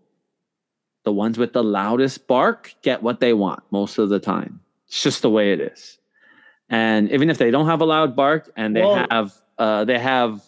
the 1.04 1.12
ones 1.12 1.38
with 1.38 1.54
the 1.54 1.64
loudest 1.64 2.28
bark 2.28 2.74
get 2.82 3.04
what 3.04 3.20
they 3.20 3.34
want 3.34 3.64
most 3.72 3.98
of 3.98 4.10
the 4.10 4.20
time. 4.20 4.60
It's 4.88 5.02
just 5.02 5.22
the 5.22 5.30
way 5.30 5.52
it 5.54 5.60
is. 5.60 5.98
And 6.70 7.12
even 7.12 7.30
if 7.30 7.38
they 7.38 7.52
don't 7.52 7.66
have 7.66 7.82
a 7.82 7.86
loud 7.86 8.16
bark 8.16 8.52
and 8.56 8.76
they 8.76 8.82
well, 8.82 9.06
have 9.10 9.34
uh, 9.58 9.86
they 9.86 10.00
have 10.00 10.42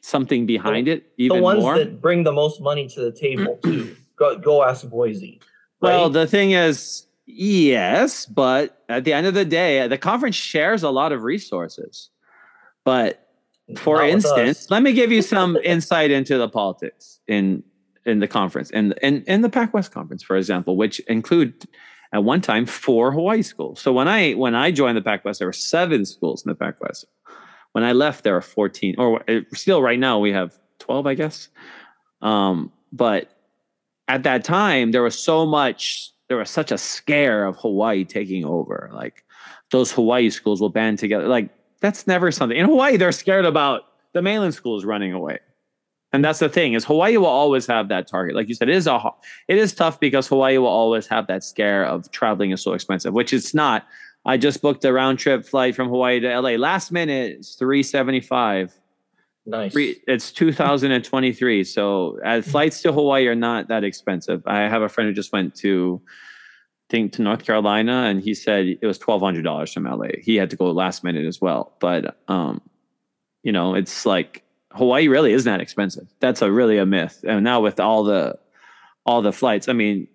something 0.00 0.46
behind 0.46 0.86
the, 0.86 0.92
it, 0.92 1.12
even 1.16 1.38
the 1.38 1.42
ones 1.42 1.60
more. 1.60 1.78
that 1.78 2.00
bring 2.00 2.24
the 2.24 2.32
most 2.32 2.60
money 2.60 2.88
to 2.88 3.00
the 3.00 3.12
table 3.12 3.58
too. 3.62 3.96
go 4.16 4.38
go 4.38 4.62
ask 4.62 4.88
Boise. 4.88 5.40
Right? 5.80 5.90
Well, 5.90 6.10
the 6.10 6.26
thing 6.26 6.52
is, 6.52 7.06
Yes, 7.26 8.24
but 8.24 8.82
at 8.88 9.04
the 9.04 9.12
end 9.12 9.26
of 9.26 9.34
the 9.34 9.44
day, 9.44 9.86
the 9.88 9.98
conference 9.98 10.36
shares 10.36 10.82
a 10.84 10.90
lot 10.90 11.12
of 11.12 11.24
resources. 11.24 12.10
But 12.84 13.28
for 13.76 13.96
Not 13.96 14.08
instance, 14.08 14.70
let 14.70 14.82
me 14.82 14.92
give 14.92 15.10
you 15.10 15.22
some 15.22 15.56
insight 15.64 16.12
into 16.12 16.38
the 16.38 16.48
politics 16.48 17.18
in 17.26 17.64
in 18.04 18.20
the 18.20 18.28
conference 18.28 18.70
and 18.70 18.92
in, 19.02 19.16
in, 19.16 19.24
in 19.24 19.40
the 19.40 19.48
Pac 19.48 19.74
West 19.74 19.90
conference, 19.90 20.22
for 20.22 20.36
example, 20.36 20.76
which 20.76 21.00
include 21.00 21.66
at 22.12 22.22
one 22.22 22.40
time 22.40 22.64
four 22.64 23.10
Hawaii 23.10 23.42
schools. 23.42 23.80
So 23.80 23.92
when 23.92 24.06
I 24.06 24.32
when 24.34 24.54
I 24.54 24.70
joined 24.70 24.96
the 24.96 25.02
Pac 25.02 25.24
West, 25.24 25.40
there 25.40 25.48
were 25.48 25.52
seven 25.52 26.06
schools 26.06 26.44
in 26.44 26.50
the 26.50 26.54
Pac 26.54 26.80
West. 26.80 27.06
When 27.72 27.82
I 27.82 27.92
left, 27.92 28.22
there 28.22 28.36
are 28.36 28.42
fourteen, 28.42 28.94
or 28.98 29.24
still 29.52 29.82
right 29.82 29.98
now 29.98 30.20
we 30.20 30.30
have 30.32 30.56
twelve, 30.78 31.08
I 31.08 31.14
guess. 31.14 31.48
Um, 32.22 32.72
but 32.92 33.32
at 34.06 34.22
that 34.22 34.44
time, 34.44 34.92
there 34.92 35.02
was 35.02 35.18
so 35.18 35.44
much 35.44 36.12
there 36.28 36.36
was 36.36 36.50
such 36.50 36.72
a 36.72 36.78
scare 36.78 37.46
of 37.46 37.56
Hawaii 37.56 38.04
taking 38.04 38.44
over. 38.44 38.90
Like 38.92 39.24
those 39.70 39.92
Hawaii 39.92 40.30
schools 40.30 40.60
will 40.60 40.70
band 40.70 40.98
together. 40.98 41.26
Like 41.28 41.50
that's 41.80 42.06
never 42.06 42.30
something. 42.30 42.56
In 42.56 42.66
Hawaii, 42.66 42.96
they're 42.96 43.12
scared 43.12 43.44
about 43.44 43.82
the 44.12 44.22
mainland 44.22 44.54
schools 44.54 44.84
running 44.84 45.12
away. 45.12 45.38
And 46.12 46.24
that's 46.24 46.38
the 46.38 46.48
thing 46.48 46.72
is 46.72 46.84
Hawaii 46.84 47.16
will 47.16 47.26
always 47.26 47.66
have 47.66 47.88
that 47.88 48.06
target. 48.06 48.34
Like 48.34 48.48
you 48.48 48.54
said, 48.54 48.68
it 48.68 48.76
is 48.76 48.86
a 48.86 49.00
it 49.48 49.58
is 49.58 49.74
tough 49.74 50.00
because 50.00 50.26
Hawaii 50.28 50.58
will 50.58 50.68
always 50.68 51.06
have 51.08 51.26
that 51.26 51.44
scare 51.44 51.84
of 51.84 52.10
traveling 52.10 52.52
is 52.52 52.62
so 52.62 52.72
expensive, 52.72 53.12
which 53.12 53.32
it's 53.32 53.54
not. 53.54 53.86
I 54.24 54.36
just 54.36 54.60
booked 54.60 54.84
a 54.84 54.92
round 54.92 55.20
trip 55.20 55.44
flight 55.44 55.76
from 55.76 55.88
Hawaii 55.88 56.18
to 56.20 56.40
LA. 56.40 56.50
Last 56.50 56.90
minute, 56.90 57.36
it's 57.38 57.54
375 57.54 58.74
Nice. 59.46 59.72
It's 59.76 60.32
2023. 60.32 61.62
So 61.64 62.18
uh, 62.24 62.42
flights 62.42 62.82
to 62.82 62.92
Hawaii 62.92 63.28
are 63.28 63.36
not 63.36 63.68
that 63.68 63.84
expensive. 63.84 64.42
I 64.44 64.62
have 64.62 64.82
a 64.82 64.88
friend 64.88 65.08
who 65.08 65.14
just 65.14 65.32
went 65.32 65.54
to, 65.56 66.02
I 66.04 66.86
think, 66.90 67.12
to 67.12 67.22
North 67.22 67.44
Carolina, 67.44 68.04
and 68.06 68.20
he 68.20 68.34
said 68.34 68.66
it 68.66 68.86
was 68.86 68.98
twelve 68.98 69.22
hundred 69.22 69.44
dollars 69.44 69.72
from 69.72 69.84
LA. 69.84 70.08
He 70.20 70.34
had 70.36 70.50
to 70.50 70.56
go 70.56 70.70
last 70.72 71.04
minute 71.04 71.26
as 71.26 71.40
well. 71.40 71.74
But 71.78 72.18
um, 72.26 72.60
you 73.44 73.52
know, 73.52 73.74
it's 73.74 74.04
like 74.04 74.42
Hawaii 74.72 75.06
really 75.06 75.32
isn't 75.32 75.50
that 75.50 75.60
expensive. 75.60 76.08
That's 76.18 76.42
a 76.42 76.50
really 76.50 76.78
a 76.78 76.86
myth. 76.86 77.24
And 77.26 77.44
now 77.44 77.60
with 77.60 77.78
all 77.78 78.02
the 78.02 78.36
all 79.04 79.22
the 79.22 79.32
flights, 79.32 79.68
I 79.68 79.72
mean, 79.72 80.08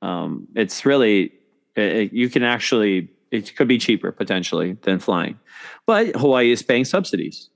um, 0.00 0.46
it's 0.54 0.86
really 0.86 1.32
it, 1.74 2.12
you 2.12 2.30
can 2.30 2.44
actually 2.44 3.10
it 3.32 3.54
could 3.56 3.68
be 3.68 3.78
cheaper 3.78 4.12
potentially 4.12 4.78
than 4.82 5.00
flying. 5.00 5.40
But 5.86 6.14
Hawaii 6.14 6.52
is 6.52 6.62
paying 6.62 6.84
subsidies. 6.84 7.49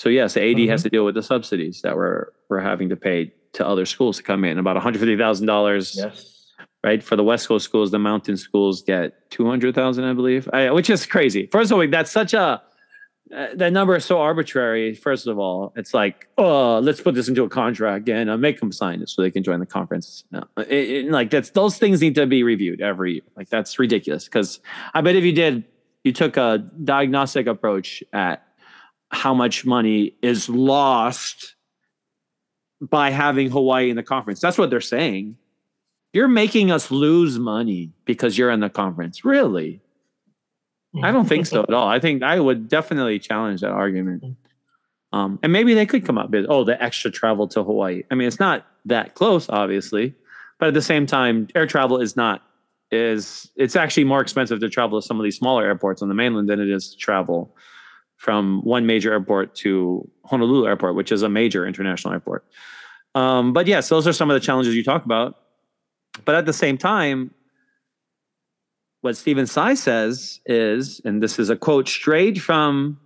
So 0.00 0.08
yes, 0.08 0.34
AD 0.34 0.42
mm-hmm. 0.42 0.70
has 0.70 0.82
to 0.84 0.88
deal 0.88 1.04
with 1.04 1.14
the 1.14 1.22
subsidies 1.22 1.82
that 1.82 1.94
we're 1.94 2.28
we're 2.48 2.60
having 2.60 2.88
to 2.88 2.96
pay 2.96 3.34
to 3.52 3.66
other 3.66 3.84
schools 3.84 4.16
to 4.16 4.22
come 4.22 4.46
in. 4.46 4.56
About 4.58 4.76
one 4.76 4.82
hundred 4.82 5.00
fifty 5.00 5.18
thousand 5.18 5.46
dollars. 5.46 5.94
Yes. 5.94 6.54
Right 6.82 7.02
for 7.02 7.16
the 7.16 7.22
West 7.22 7.48
Coast 7.48 7.66
schools, 7.66 7.90
the 7.90 7.98
mountain 7.98 8.38
schools 8.38 8.80
get 8.80 9.30
two 9.30 9.46
hundred 9.46 9.74
thousand, 9.74 10.04
I 10.04 10.14
believe, 10.14 10.48
I, 10.54 10.70
which 10.70 10.88
is 10.88 11.04
crazy. 11.04 11.50
First 11.52 11.70
of 11.70 11.76
all, 11.76 11.86
that's 11.86 12.10
such 12.10 12.32
a 12.32 12.62
uh, 13.36 13.48
that 13.56 13.74
number 13.74 13.94
is 13.94 14.06
so 14.06 14.18
arbitrary. 14.18 14.94
First 14.94 15.26
of 15.26 15.38
all, 15.38 15.74
it's 15.76 15.92
like, 15.92 16.28
oh, 16.38 16.78
let's 16.78 17.02
put 17.02 17.14
this 17.14 17.28
into 17.28 17.44
a 17.44 17.50
contract 17.50 18.08
and 18.08 18.30
uh, 18.30 18.38
make 18.38 18.58
them 18.58 18.72
sign 18.72 19.02
it 19.02 19.10
so 19.10 19.20
they 19.20 19.30
can 19.30 19.42
join 19.42 19.60
the 19.60 19.66
conference. 19.66 20.24
No, 20.32 20.44
it, 20.56 20.90
it, 20.90 21.10
like 21.10 21.28
that's 21.28 21.50
those 21.50 21.76
things 21.76 22.00
need 22.00 22.14
to 22.14 22.24
be 22.24 22.42
reviewed 22.42 22.80
every 22.80 23.12
year. 23.16 23.22
Like 23.36 23.50
that's 23.50 23.78
ridiculous. 23.78 24.24
Because 24.24 24.60
I 24.94 25.02
bet 25.02 25.14
if 25.14 25.24
you 25.24 25.32
did, 25.32 25.64
you 26.04 26.14
took 26.14 26.38
a 26.38 26.66
diagnostic 26.84 27.46
approach 27.46 28.02
at 28.14 28.46
how 29.10 29.34
much 29.34 29.64
money 29.64 30.14
is 30.22 30.48
lost 30.48 31.54
by 32.80 33.10
having 33.10 33.50
Hawaii 33.50 33.90
in 33.90 33.96
the 33.96 34.02
conference. 34.02 34.40
That's 34.40 34.56
what 34.56 34.70
they're 34.70 34.80
saying. 34.80 35.36
You're 36.12 36.28
making 36.28 36.70
us 36.70 36.90
lose 36.90 37.38
money 37.38 37.92
because 38.04 38.38
you're 38.38 38.50
in 38.50 38.60
the 38.60 38.70
conference. 38.70 39.24
Really? 39.24 39.80
I 41.02 41.12
don't 41.12 41.28
think 41.28 41.46
so 41.46 41.62
at 41.62 41.72
all. 41.72 41.86
I 41.86 42.00
think 42.00 42.22
I 42.22 42.40
would 42.40 42.68
definitely 42.68 43.20
challenge 43.20 43.60
that 43.60 43.70
argument. 43.70 44.24
Um, 45.12 45.38
and 45.42 45.52
maybe 45.52 45.74
they 45.74 45.86
could 45.86 46.04
come 46.04 46.18
up 46.18 46.30
with, 46.30 46.46
oh, 46.48 46.64
the 46.64 46.82
extra 46.82 47.10
travel 47.10 47.46
to 47.48 47.62
Hawaii. 47.62 48.02
I 48.10 48.14
mean, 48.16 48.26
it's 48.26 48.40
not 48.40 48.66
that 48.86 49.14
close, 49.14 49.48
obviously, 49.48 50.14
but 50.58 50.68
at 50.68 50.74
the 50.74 50.82
same 50.82 51.06
time, 51.06 51.48
air 51.54 51.66
travel 51.66 52.00
is 52.00 52.16
not 52.16 52.42
is 52.90 53.48
it's 53.54 53.76
actually 53.76 54.02
more 54.02 54.20
expensive 54.20 54.58
to 54.58 54.68
travel 54.68 55.00
to 55.00 55.06
some 55.06 55.20
of 55.20 55.22
these 55.22 55.36
smaller 55.36 55.64
airports 55.64 56.02
on 56.02 56.08
the 56.08 56.14
mainland 56.14 56.48
than 56.48 56.58
it 56.58 56.68
is 56.68 56.90
to 56.90 56.96
travel 56.96 57.54
from 58.20 58.60
one 58.64 58.84
major 58.84 59.12
airport 59.12 59.54
to 59.54 60.06
Honolulu 60.26 60.66
Airport, 60.66 60.94
which 60.94 61.10
is 61.10 61.22
a 61.22 61.28
major 61.30 61.66
international 61.66 62.12
airport. 62.12 62.44
Um, 63.14 63.54
but 63.54 63.66
yes, 63.66 63.88
those 63.88 64.06
are 64.06 64.12
some 64.12 64.30
of 64.30 64.34
the 64.34 64.44
challenges 64.44 64.74
you 64.74 64.84
talk 64.84 65.06
about. 65.06 65.36
But 66.26 66.34
at 66.34 66.44
the 66.44 66.52
same 66.52 66.76
time, 66.76 67.30
what 69.00 69.16
Stephen 69.16 69.46
Tsai 69.46 69.72
says 69.72 70.38
is, 70.44 71.00
and 71.06 71.22
this 71.22 71.38
is 71.38 71.48
a 71.48 71.56
quote 71.56 71.88
straight 71.88 72.38
from 72.38 73.00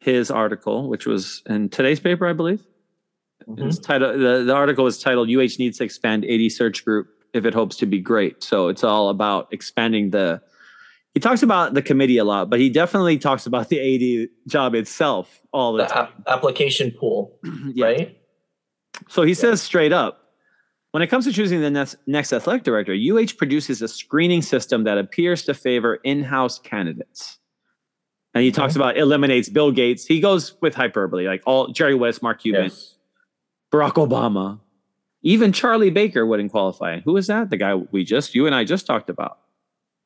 his 0.00 0.28
article, 0.28 0.88
which 0.88 1.06
was 1.06 1.40
in 1.46 1.68
today's 1.68 2.00
paper, 2.00 2.26
I 2.26 2.32
believe. 2.32 2.66
Mm-hmm. 3.48 3.68
It's 3.68 3.78
titled, 3.78 4.18
the, 4.18 4.42
the 4.44 4.54
article 4.54 4.88
is 4.88 4.98
titled 4.98 5.28
UH 5.28 5.54
Needs 5.60 5.78
to 5.78 5.84
Expand 5.84 6.24
AD 6.24 6.50
Search 6.50 6.84
Group 6.84 7.06
if 7.32 7.44
it 7.44 7.54
hopes 7.54 7.76
to 7.76 7.86
be 7.86 8.00
great. 8.00 8.42
So 8.42 8.66
it's 8.66 8.82
all 8.82 9.08
about 9.08 9.52
expanding 9.52 10.10
the. 10.10 10.42
He 11.18 11.20
talks 11.20 11.42
about 11.42 11.74
the 11.74 11.82
committee 11.82 12.18
a 12.18 12.22
lot, 12.22 12.48
but 12.48 12.60
he 12.60 12.70
definitely 12.70 13.18
talks 13.18 13.44
about 13.44 13.70
the 13.70 13.80
AD 14.22 14.28
job 14.46 14.76
itself 14.76 15.40
all 15.52 15.72
the, 15.72 15.82
the 15.82 15.88
time. 15.88 16.12
application 16.28 16.92
pool, 16.92 17.36
yeah. 17.74 17.84
right? 17.84 18.18
So 19.08 19.22
he 19.22 19.30
yeah. 19.30 19.34
says 19.34 19.60
straight 19.60 19.92
up 19.92 20.28
when 20.92 21.02
it 21.02 21.08
comes 21.08 21.24
to 21.24 21.32
choosing 21.32 21.60
the 21.60 21.72
next, 21.72 21.96
next 22.06 22.32
athletic 22.32 22.62
director, 22.62 22.94
UH 22.94 23.36
produces 23.36 23.82
a 23.82 23.88
screening 23.88 24.42
system 24.42 24.84
that 24.84 24.96
appears 24.96 25.42
to 25.46 25.54
favor 25.54 25.96
in 26.04 26.22
house 26.22 26.60
candidates. 26.60 27.40
And 28.32 28.44
he 28.44 28.50
okay. 28.50 28.54
talks 28.54 28.76
about 28.76 28.96
eliminates 28.96 29.48
Bill 29.48 29.72
Gates. 29.72 30.06
He 30.06 30.20
goes 30.20 30.54
with 30.62 30.76
hyperbole, 30.76 31.26
like 31.26 31.42
all 31.46 31.66
Jerry 31.72 31.96
West, 31.96 32.22
Mark 32.22 32.42
Cuban, 32.42 32.66
yes. 32.66 32.94
Barack 33.72 33.94
Obama, 33.94 34.60
even 35.22 35.52
Charlie 35.52 35.90
Baker 35.90 36.24
wouldn't 36.24 36.52
qualify. 36.52 37.00
Who 37.00 37.16
is 37.16 37.26
that? 37.26 37.50
The 37.50 37.56
guy 37.56 37.74
we 37.74 38.04
just, 38.04 38.36
you 38.36 38.46
and 38.46 38.54
I 38.54 38.62
just 38.62 38.86
talked 38.86 39.10
about, 39.10 39.40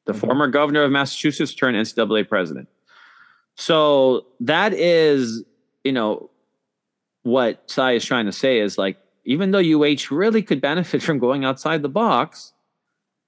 the 0.04 0.12
mm-hmm. 0.12 0.26
former 0.26 0.48
governor 0.48 0.82
of 0.82 0.90
Massachusetts 0.90 1.54
turned 1.54 1.76
NCAA 1.76 2.28
president. 2.28 2.68
So 3.54 4.26
that 4.40 4.72
is, 4.72 5.44
you 5.84 5.92
know, 5.92 6.30
what 7.22 7.68
Tsai 7.68 7.92
is 7.92 8.04
trying 8.04 8.26
to 8.26 8.32
say 8.32 8.58
is 8.58 8.78
like 8.78 8.98
even 9.24 9.52
though 9.52 9.60
UH 9.60 10.10
really 10.10 10.42
could 10.42 10.60
benefit 10.60 11.02
from 11.02 11.18
going 11.18 11.44
outside 11.44 11.82
the 11.82 11.88
box, 11.88 12.52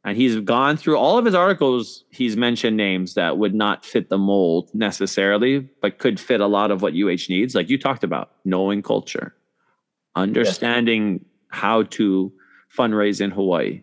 and 0.04 0.18
he's 0.18 0.38
gone 0.40 0.76
through 0.76 0.98
all 0.98 1.16
of 1.16 1.24
his 1.24 1.34
articles, 1.34 2.04
he's 2.10 2.36
mentioned 2.36 2.76
names 2.76 3.14
that 3.14 3.38
would 3.38 3.54
not 3.54 3.86
fit 3.86 4.10
the 4.10 4.18
mold 4.18 4.70
necessarily, 4.74 5.60
but 5.80 5.98
could 5.98 6.20
fit 6.20 6.42
a 6.42 6.46
lot 6.46 6.70
of 6.70 6.82
what 6.82 6.92
UH 6.92 7.30
needs. 7.30 7.54
Like 7.54 7.70
you 7.70 7.78
talked 7.78 8.04
about, 8.04 8.32
knowing 8.44 8.82
culture, 8.82 9.34
understanding 10.14 11.12
yes. 11.12 11.20
how 11.48 11.84
to 11.84 12.30
fundraise 12.76 13.22
in 13.22 13.30
Hawaii 13.30 13.80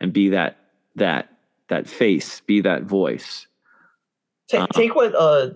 and 0.00 0.10
be 0.12 0.30
that 0.30 0.56
that 0.96 1.37
that 1.68 1.88
face, 1.88 2.40
be 2.40 2.60
that 2.62 2.82
voice. 2.82 3.46
Take, 4.48 4.60
uh, 4.60 4.66
take 4.68 4.94
what 4.94 5.14
uh 5.14 5.50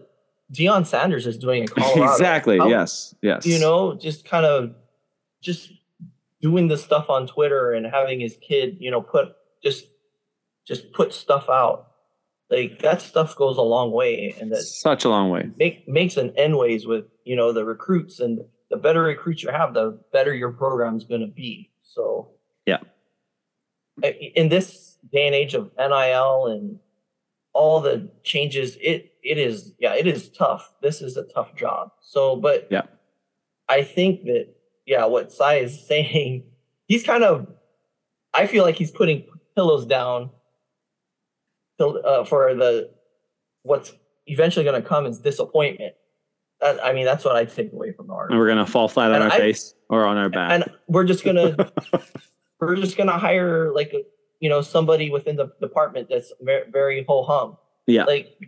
Deion 0.53 0.87
Sanders 0.87 1.27
is 1.27 1.39
doing 1.39 1.63
in 1.63 1.69
Colorado. 1.69 2.13
exactly. 2.13 2.59
How, 2.59 2.69
yes. 2.69 3.15
Yes. 3.23 3.47
You 3.47 3.59
know, 3.59 3.95
just 3.95 4.25
kind 4.25 4.45
of 4.45 4.75
just 5.41 5.73
doing 6.41 6.69
the 6.69 6.77
stuff 6.77 7.09
on 7.09 7.27
Twitter 7.27 7.73
and 7.73 7.87
having 7.87 8.21
his 8.21 8.37
kid, 8.37 8.77
you 8.79 8.91
know, 8.91 9.01
put 9.01 9.35
just 9.63 9.87
just 10.67 10.93
put 10.93 11.13
stuff 11.13 11.49
out. 11.49 11.89
Like 12.51 12.81
that 12.81 13.01
stuff 13.01 13.35
goes 13.35 13.57
a 13.57 13.63
long 13.63 13.93
way, 13.93 14.35
and 14.39 14.53
that 14.53 14.61
such 14.61 15.07
a 15.07 15.09
long 15.09 15.31
way 15.31 15.51
make 15.57 15.89
makes 15.89 16.19
an 16.19 16.35
end 16.37 16.59
ways 16.59 16.87
with 16.87 17.07
you 17.25 17.35
know 17.35 17.51
the 17.51 17.65
recruits, 17.65 18.21
and 18.21 18.41
the 18.69 18.77
better 18.77 19.03
recruits 19.03 19.43
you 19.43 19.51
have, 19.51 19.73
the 19.73 19.99
better 20.13 20.35
your 20.35 20.53
program's 20.53 21.05
going 21.05 21.23
to 21.23 21.27
be. 21.27 21.71
So 21.83 22.29
yeah, 22.67 22.81
in 24.03 24.49
this 24.49 24.97
day 25.13 25.27
and 25.27 25.35
age 25.35 25.55
of 25.55 25.71
NIL 25.79 26.47
and 26.47 26.79
all 27.53 27.81
the 27.81 28.11
changes, 28.25 28.77
it 28.81 29.13
it 29.23 29.39
is 29.39 29.73
yeah, 29.79 29.95
it 29.95 30.07
is 30.07 30.29
tough. 30.31 30.73
This 30.83 31.03
is 31.03 31.17
a 31.17 31.25
tough 31.25 31.55
job. 31.55 31.91
So, 32.01 32.37
but 32.37 32.69
yeah, 32.71 32.83
I 33.69 33.83
think 33.83 34.25
that 34.25 34.49
yeah, 34.87 35.05
what 35.05 35.33
Tsai 35.33 35.57
is 35.57 35.87
saying, 35.87 36.45
he's 36.87 37.05
kind 37.05 37.25
of, 37.25 37.47
I 38.35 38.47
feel 38.47 38.65
like 38.65 38.77
he's 38.77 38.91
putting 38.91 39.25
pillows 39.55 39.87
down 39.87 40.31
uh, 41.81 42.25
for 42.25 42.55
the 42.55 42.91
what's 43.63 43.93
eventually 44.27 44.65
going 44.65 44.81
to 44.81 44.87
come 44.87 45.07
is 45.07 45.19
disappointment. 45.19 45.95
That, 46.61 46.85
I 46.85 46.93
mean, 46.93 47.05
that's 47.05 47.25
what 47.25 47.35
I 47.35 47.45
take 47.45 47.73
away 47.73 47.93
from 47.93 48.07
the 48.07 48.13
article. 48.13 48.35
And 48.35 48.41
we're 48.41 48.47
going 48.47 48.65
to 48.65 48.71
fall 48.71 48.89
flat 48.89 49.13
and 49.13 49.23
on 49.23 49.31
our 49.31 49.37
I, 49.37 49.39
face 49.39 49.75
or 49.89 50.05
on 50.05 50.17
our 50.17 50.29
back. 50.29 50.53
And 50.53 50.65
we're 50.87 51.05
just 51.05 51.25
going 51.25 51.37
to, 51.57 51.73
we're 52.67 52.77
just 52.77 52.97
going 52.97 53.09
to 53.09 53.19
hire 53.19 53.73
like, 53.73 53.93
you 54.41 54.49
know, 54.49 54.61
somebody 54.61 55.11
within 55.11 55.37
the 55.37 55.53
department 55.61 56.09
that's 56.09 56.33
very, 56.41 56.71
very 56.71 57.05
ho 57.09 57.23
hum. 57.23 57.57
Yeah. 57.87 58.05
Like, 58.05 58.39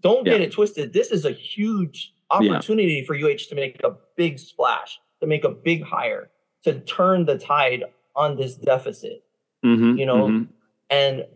don't 0.00 0.24
get 0.24 0.40
yeah. 0.40 0.46
it 0.46 0.52
twisted. 0.52 0.92
This 0.92 1.10
is 1.10 1.24
a 1.24 1.32
huge 1.32 2.12
opportunity 2.30 2.94
yeah. 2.94 3.06
for 3.06 3.14
UH 3.14 3.48
to 3.48 3.54
make 3.54 3.80
a 3.84 3.92
big 4.16 4.38
splash 4.38 4.98
to 5.20 5.26
make 5.26 5.44
a 5.44 5.50
big 5.50 5.82
hire 5.82 6.30
to 6.64 6.80
turn 6.80 7.26
the 7.26 7.38
tide 7.38 7.84
on 8.16 8.36
this 8.36 8.56
deficit. 8.56 9.22
Mm-hmm, 9.64 9.98
you 9.98 10.06
know, 10.06 10.28
mm-hmm. 10.28 10.44
and 10.88 11.26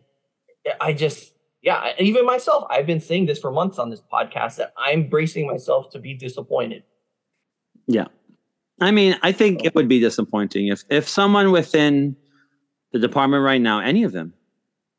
I 0.81 0.95
just, 0.95 1.35
yeah, 1.63 1.93
even 1.99 2.25
myself, 2.25 2.65
I've 2.71 2.87
been 2.87 3.01
saying 3.01 3.27
this 3.27 3.39
for 3.39 3.51
months 3.51 3.79
on 3.79 3.91
this 3.91 4.01
podcast 4.13 4.57
that 4.57 4.73
I'm 4.79 5.09
bracing 5.09 5.47
myself 5.47 5.91
to 5.91 5.99
be 5.99 6.15
disappointed. 6.15 6.85
Yeah. 7.87 8.07
I 8.81 8.91
mean, 8.91 9.17
I 9.23 9.33
think 9.33 9.65
it 9.65 9.75
would 9.75 9.89
be 9.89 10.01
disappointing 10.01 10.69
if 10.69 10.83
if 10.91 11.09
someone 11.09 11.53
within 11.53 12.17
the 12.95 13.01
department 13.01 13.43
right 13.43 13.61
now, 13.61 13.81
any 13.81 14.05
of 14.05 14.13
them, 14.13 14.33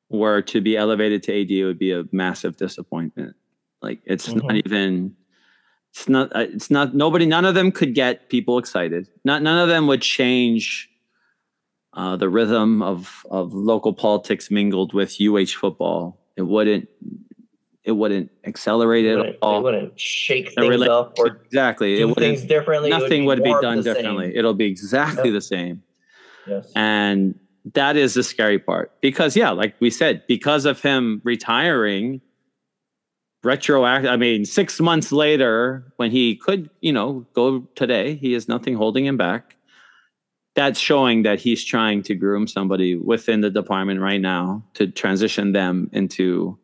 were 0.10 0.41
to 0.41 0.60
be 0.60 0.75
elevated 0.75 1.23
to 1.23 1.41
AD, 1.41 1.49
it 1.49 1.65
would 1.65 1.79
be 1.79 1.93
a 1.93 2.03
massive 2.12 2.58
disappointment. 2.58 3.36
Like 3.81 4.01
it's 4.05 4.27
mm-hmm. 4.27 4.45
not 4.45 4.55
even 4.58 5.15
it's 5.91 6.10
not 6.10 6.36
uh, 6.36 6.39
it's 6.39 6.69
not 6.69 6.93
nobody 6.93 7.25
none 7.25 7.45
of 7.45 7.55
them 7.55 7.71
could 7.71 7.95
get 7.95 8.29
people 8.29 8.58
excited 8.58 9.08
not 9.23 9.43
none 9.43 9.60
of 9.60 9.69
them 9.69 9.86
would 9.86 10.01
change 10.01 10.89
uh, 11.93 12.15
the 12.15 12.27
rhythm 12.27 12.81
of 12.81 13.25
of 13.29 13.53
local 13.53 13.93
politics 13.93 14.49
mingled 14.49 14.93
with 14.93 15.17
UH 15.21 15.58
football 15.60 16.19
it 16.36 16.41
wouldn't 16.41 16.89
it 17.84 17.91
wouldn't 17.91 18.31
accelerate 18.43 19.05
it, 19.05 19.19
it 19.19 19.38
all. 19.43 19.60
It 19.60 19.63
wouldn't 19.63 19.99
shake 19.99 20.53
things 20.55 20.67
really, 20.67 20.89
up 20.89 21.19
or 21.19 21.27
exactly 21.27 22.01
it 22.01 22.17
things 22.17 22.43
differently. 22.43 22.89
Nothing 22.89 23.25
would 23.25 23.43
be, 23.43 23.51
would 23.51 23.62
be 23.62 23.65
done 23.65 23.84
differently. 23.84 24.29
Same. 24.29 24.38
It'll 24.38 24.55
be 24.55 24.65
exactly 24.65 25.29
yep. 25.29 25.34
the 25.34 25.41
same. 25.41 25.84
Yes. 26.47 26.71
And 26.75 27.39
that 27.73 27.97
is 27.97 28.13
the 28.13 28.23
scary 28.23 28.60
part 28.60 28.91
because 29.01 29.36
yeah, 29.36 29.49
like 29.49 29.75
we 29.80 29.89
said, 29.89 30.23
because 30.28 30.65
of 30.65 30.82
him 30.82 31.21
retiring, 31.23 32.21
retroactive. 33.43 34.12
I 34.12 34.17
mean, 34.17 34.45
six 34.45 34.80
months 34.80 35.12
later, 35.12 35.91
when 35.95 36.12
he 36.12 36.36
could, 36.36 36.69
you 36.82 36.93
know, 36.93 37.25
go 37.34 37.62
today, 37.75 38.15
he 38.15 38.34
has 38.34 38.47
nothing 38.47 38.75
holding 38.75 39.06
him 39.06 39.17
back. 39.17 39.56
That's 40.56 40.80
showing 40.80 41.23
that 41.23 41.39
he's 41.39 41.65
trying 41.65 42.01
to 42.04 42.15
groom 42.15 42.47
somebody 42.47 42.95
within 42.95 43.41
the 43.41 43.49
department 43.49 43.99
right 43.99 44.21
now 44.21 44.63
to 44.75 44.88
transition 44.88 45.51
them 45.51 45.89
into 45.91 46.58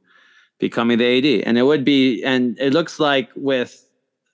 becoming 0.60 0.98
the 0.98 1.18
AD. 1.18 1.44
And 1.46 1.58
it 1.58 1.64
would 1.64 1.84
be, 1.84 2.24
and 2.24 2.58
it 2.60 2.72
looks 2.72 3.00
like 3.00 3.30
with 3.36 3.86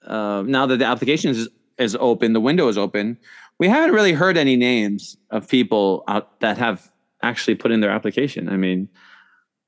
uh, 0.06 0.44
now 0.46 0.66
that 0.68 0.78
the 0.78 0.86
application 0.86 1.32
is, 1.32 1.50
is 1.78 1.98
open, 2.00 2.34
the 2.34 2.40
window 2.40 2.68
is 2.68 2.78
open. 2.78 3.18
We 3.60 3.68
haven't 3.68 3.94
really 3.94 4.14
heard 4.14 4.38
any 4.38 4.56
names 4.56 5.18
of 5.32 5.48
people 5.48 6.04
out 6.08 6.40
that 6.42 6.58
have 6.58 6.92
actually 7.24 7.56
put 7.56 7.72
in 7.72 7.80
their 7.82 7.90
application. 7.90 8.50
I 8.50 8.58
mean, 8.58 8.88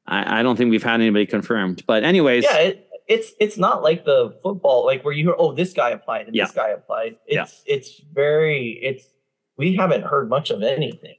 I, 0.06 0.40
I 0.40 0.44
don't 0.44 0.56
think 0.56 0.70
we've 0.72 0.84
had 0.84 1.02
anybody 1.02 1.26
confirmed. 1.26 1.84
But 1.88 2.04
anyways, 2.04 2.44
yeah, 2.44 2.58
it, 2.58 2.88
it's 3.08 3.32
it's 3.40 3.58
not 3.58 3.82
like 3.82 4.06
the 4.06 4.38
football 4.44 4.86
like 4.86 5.04
where 5.04 5.14
you 5.14 5.24
hear 5.26 5.36
oh 5.38 5.54
this 5.54 5.74
guy 5.74 5.90
applied 5.90 6.28
and 6.28 6.36
Yeah. 6.36 6.46
this 6.46 6.54
guy 6.54 6.70
applied. 6.70 7.18
It's 7.26 7.64
it's 7.66 8.00
very 8.14 8.80
it's 8.82 9.06
we 9.58 9.76
haven't 9.76 10.04
heard 10.04 10.30
much 10.30 10.52
of 10.52 10.62
anything. 10.62 11.16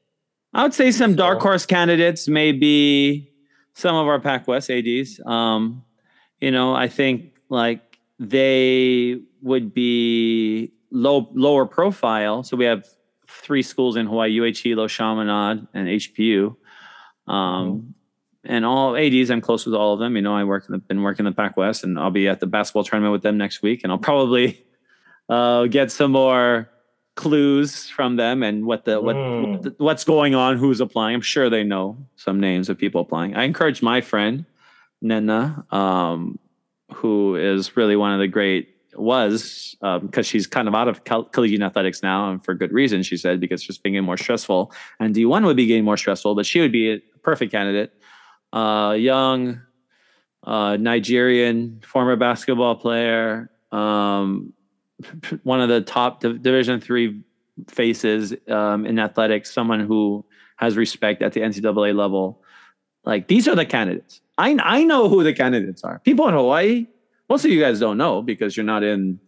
I 0.54 0.62
would 0.62 0.74
say 0.74 0.90
some 0.92 1.14
dark 1.14 1.40
horse 1.40 1.66
candidates 1.66 2.26
may 2.28 2.52
be 2.52 3.32
some 3.74 3.94
of 3.96 4.06
our 4.08 4.18
Pac 4.20 4.48
West 4.48 4.70
ads. 4.70 5.20
Um, 5.26 5.84
you 6.40 6.50
know, 6.50 6.74
I 6.74 6.88
think 6.88 7.34
like 7.48 7.98
they 8.18 9.20
would 9.42 9.72
be 9.74 10.72
low 10.90 11.28
lower 11.34 11.66
profile. 11.66 12.42
So 12.42 12.56
we 12.56 12.64
have 12.64 12.84
three 13.28 13.62
schools 13.62 13.96
in 13.96 14.06
Hawaii: 14.06 14.40
UH 14.40 14.58
Hilo, 14.62 14.88
Chaminade, 14.88 15.66
and 15.74 15.88
HPU. 15.88 16.56
Um, 17.26 17.94
And 18.42 18.64
all 18.64 18.96
ads, 18.96 19.30
I'm 19.30 19.42
close 19.42 19.66
with 19.66 19.74
all 19.74 19.92
of 19.92 20.00
them. 20.00 20.16
You 20.16 20.22
know, 20.22 20.34
I 20.34 20.44
work 20.44 20.64
in 20.66 20.72
the, 20.72 20.78
been 20.78 21.02
working 21.02 21.26
in 21.26 21.32
the 21.32 21.36
Pac 21.36 21.58
West, 21.58 21.84
and 21.84 21.98
I'll 21.98 22.10
be 22.10 22.26
at 22.26 22.40
the 22.40 22.46
basketball 22.46 22.84
tournament 22.84 23.12
with 23.12 23.22
them 23.22 23.36
next 23.36 23.60
week, 23.60 23.82
and 23.84 23.92
I'll 23.92 23.98
probably 23.98 24.64
uh, 25.28 25.66
get 25.66 25.92
some 25.92 26.12
more 26.12 26.70
clues 27.16 27.90
from 27.90 28.16
them 28.16 28.42
and 28.42 28.64
what 28.64 28.84
the 28.86 28.98
what 29.00 29.14
Mm. 29.16 29.74
what's 29.78 30.04
going 30.04 30.34
on, 30.34 30.56
who's 30.56 30.80
applying. 30.80 31.14
I'm 31.16 31.20
sure 31.20 31.50
they 31.50 31.64
know 31.64 31.98
some 32.16 32.40
names 32.40 32.70
of 32.70 32.78
people 32.78 33.02
applying. 33.02 33.36
I 33.36 33.44
encourage 33.44 33.82
my 33.82 34.00
friend 34.00 34.46
Nena, 35.02 35.64
um, 35.70 36.38
who 36.94 37.36
is 37.36 37.76
really 37.76 37.94
one 37.96 38.12
of 38.12 38.20
the 38.20 38.28
great 38.28 38.68
was 38.94 39.76
because 39.80 40.26
she's 40.26 40.46
kind 40.46 40.68
of 40.68 40.74
out 40.74 40.88
of 40.88 41.04
col- 41.04 41.24
collegiate 41.24 41.62
athletics 41.62 42.02
now, 42.02 42.30
and 42.30 42.44
for 42.44 42.54
good 42.54 42.72
reason. 42.72 43.02
She 43.02 43.16
said 43.16 43.40
because 43.40 43.60
it's 43.60 43.66
just 43.66 43.82
being 43.82 44.02
more 44.02 44.16
stressful, 44.16 44.72
and 44.98 45.14
D1 45.14 45.44
would 45.44 45.56
be 45.56 45.66
getting 45.66 45.84
more 45.84 45.96
stressful, 45.96 46.34
but 46.34 46.46
she 46.46 46.60
would 46.60 46.72
be 46.72 46.92
a 46.92 46.98
perfect 47.22 47.52
candidate. 47.52 47.92
Uh, 48.52 48.96
young, 48.98 49.60
uh, 50.44 50.76
Nigerian 50.76 51.80
former 51.86 52.16
basketball 52.16 52.74
player, 52.76 53.50
um, 53.72 54.52
one 55.42 55.60
of 55.60 55.68
the 55.68 55.80
top 55.80 56.20
Div- 56.20 56.42
Division 56.42 56.80
three 56.80 57.22
faces 57.68 58.34
um, 58.48 58.86
in 58.86 58.98
athletics, 58.98 59.52
someone 59.52 59.80
who 59.80 60.24
has 60.56 60.76
respect 60.76 61.22
at 61.22 61.32
the 61.32 61.40
NCAA 61.40 61.94
level. 61.94 62.42
Like 63.04 63.28
these 63.28 63.48
are 63.48 63.54
the 63.54 63.66
candidates. 63.66 64.20
I 64.36 64.56
I 64.60 64.84
know 64.84 65.08
who 65.08 65.22
the 65.22 65.32
candidates 65.32 65.84
are. 65.84 66.00
People 66.00 66.28
in 66.28 66.34
Hawaii, 66.34 66.86
most 67.30 67.44
of 67.44 67.50
you 67.50 67.60
guys 67.60 67.80
don't 67.80 67.96
know 67.96 68.20
because 68.20 68.56
you're 68.56 68.66
not 68.66 68.82
in. 68.82 69.18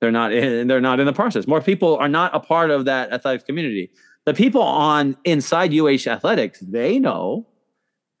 They're 0.00 0.10
not 0.12 0.32
in. 0.32 0.66
They're 0.66 0.80
not 0.80 0.98
in 1.00 1.06
the 1.06 1.12
process. 1.12 1.46
More 1.46 1.60
people 1.60 1.96
are 1.98 2.08
not 2.08 2.34
a 2.34 2.40
part 2.40 2.70
of 2.70 2.86
that 2.86 3.12
athletics 3.12 3.44
community. 3.44 3.90
The 4.24 4.34
people 4.34 4.62
on 4.62 5.16
inside 5.24 5.72
UH 5.72 6.08
athletics, 6.08 6.58
they 6.60 6.98
know, 6.98 7.46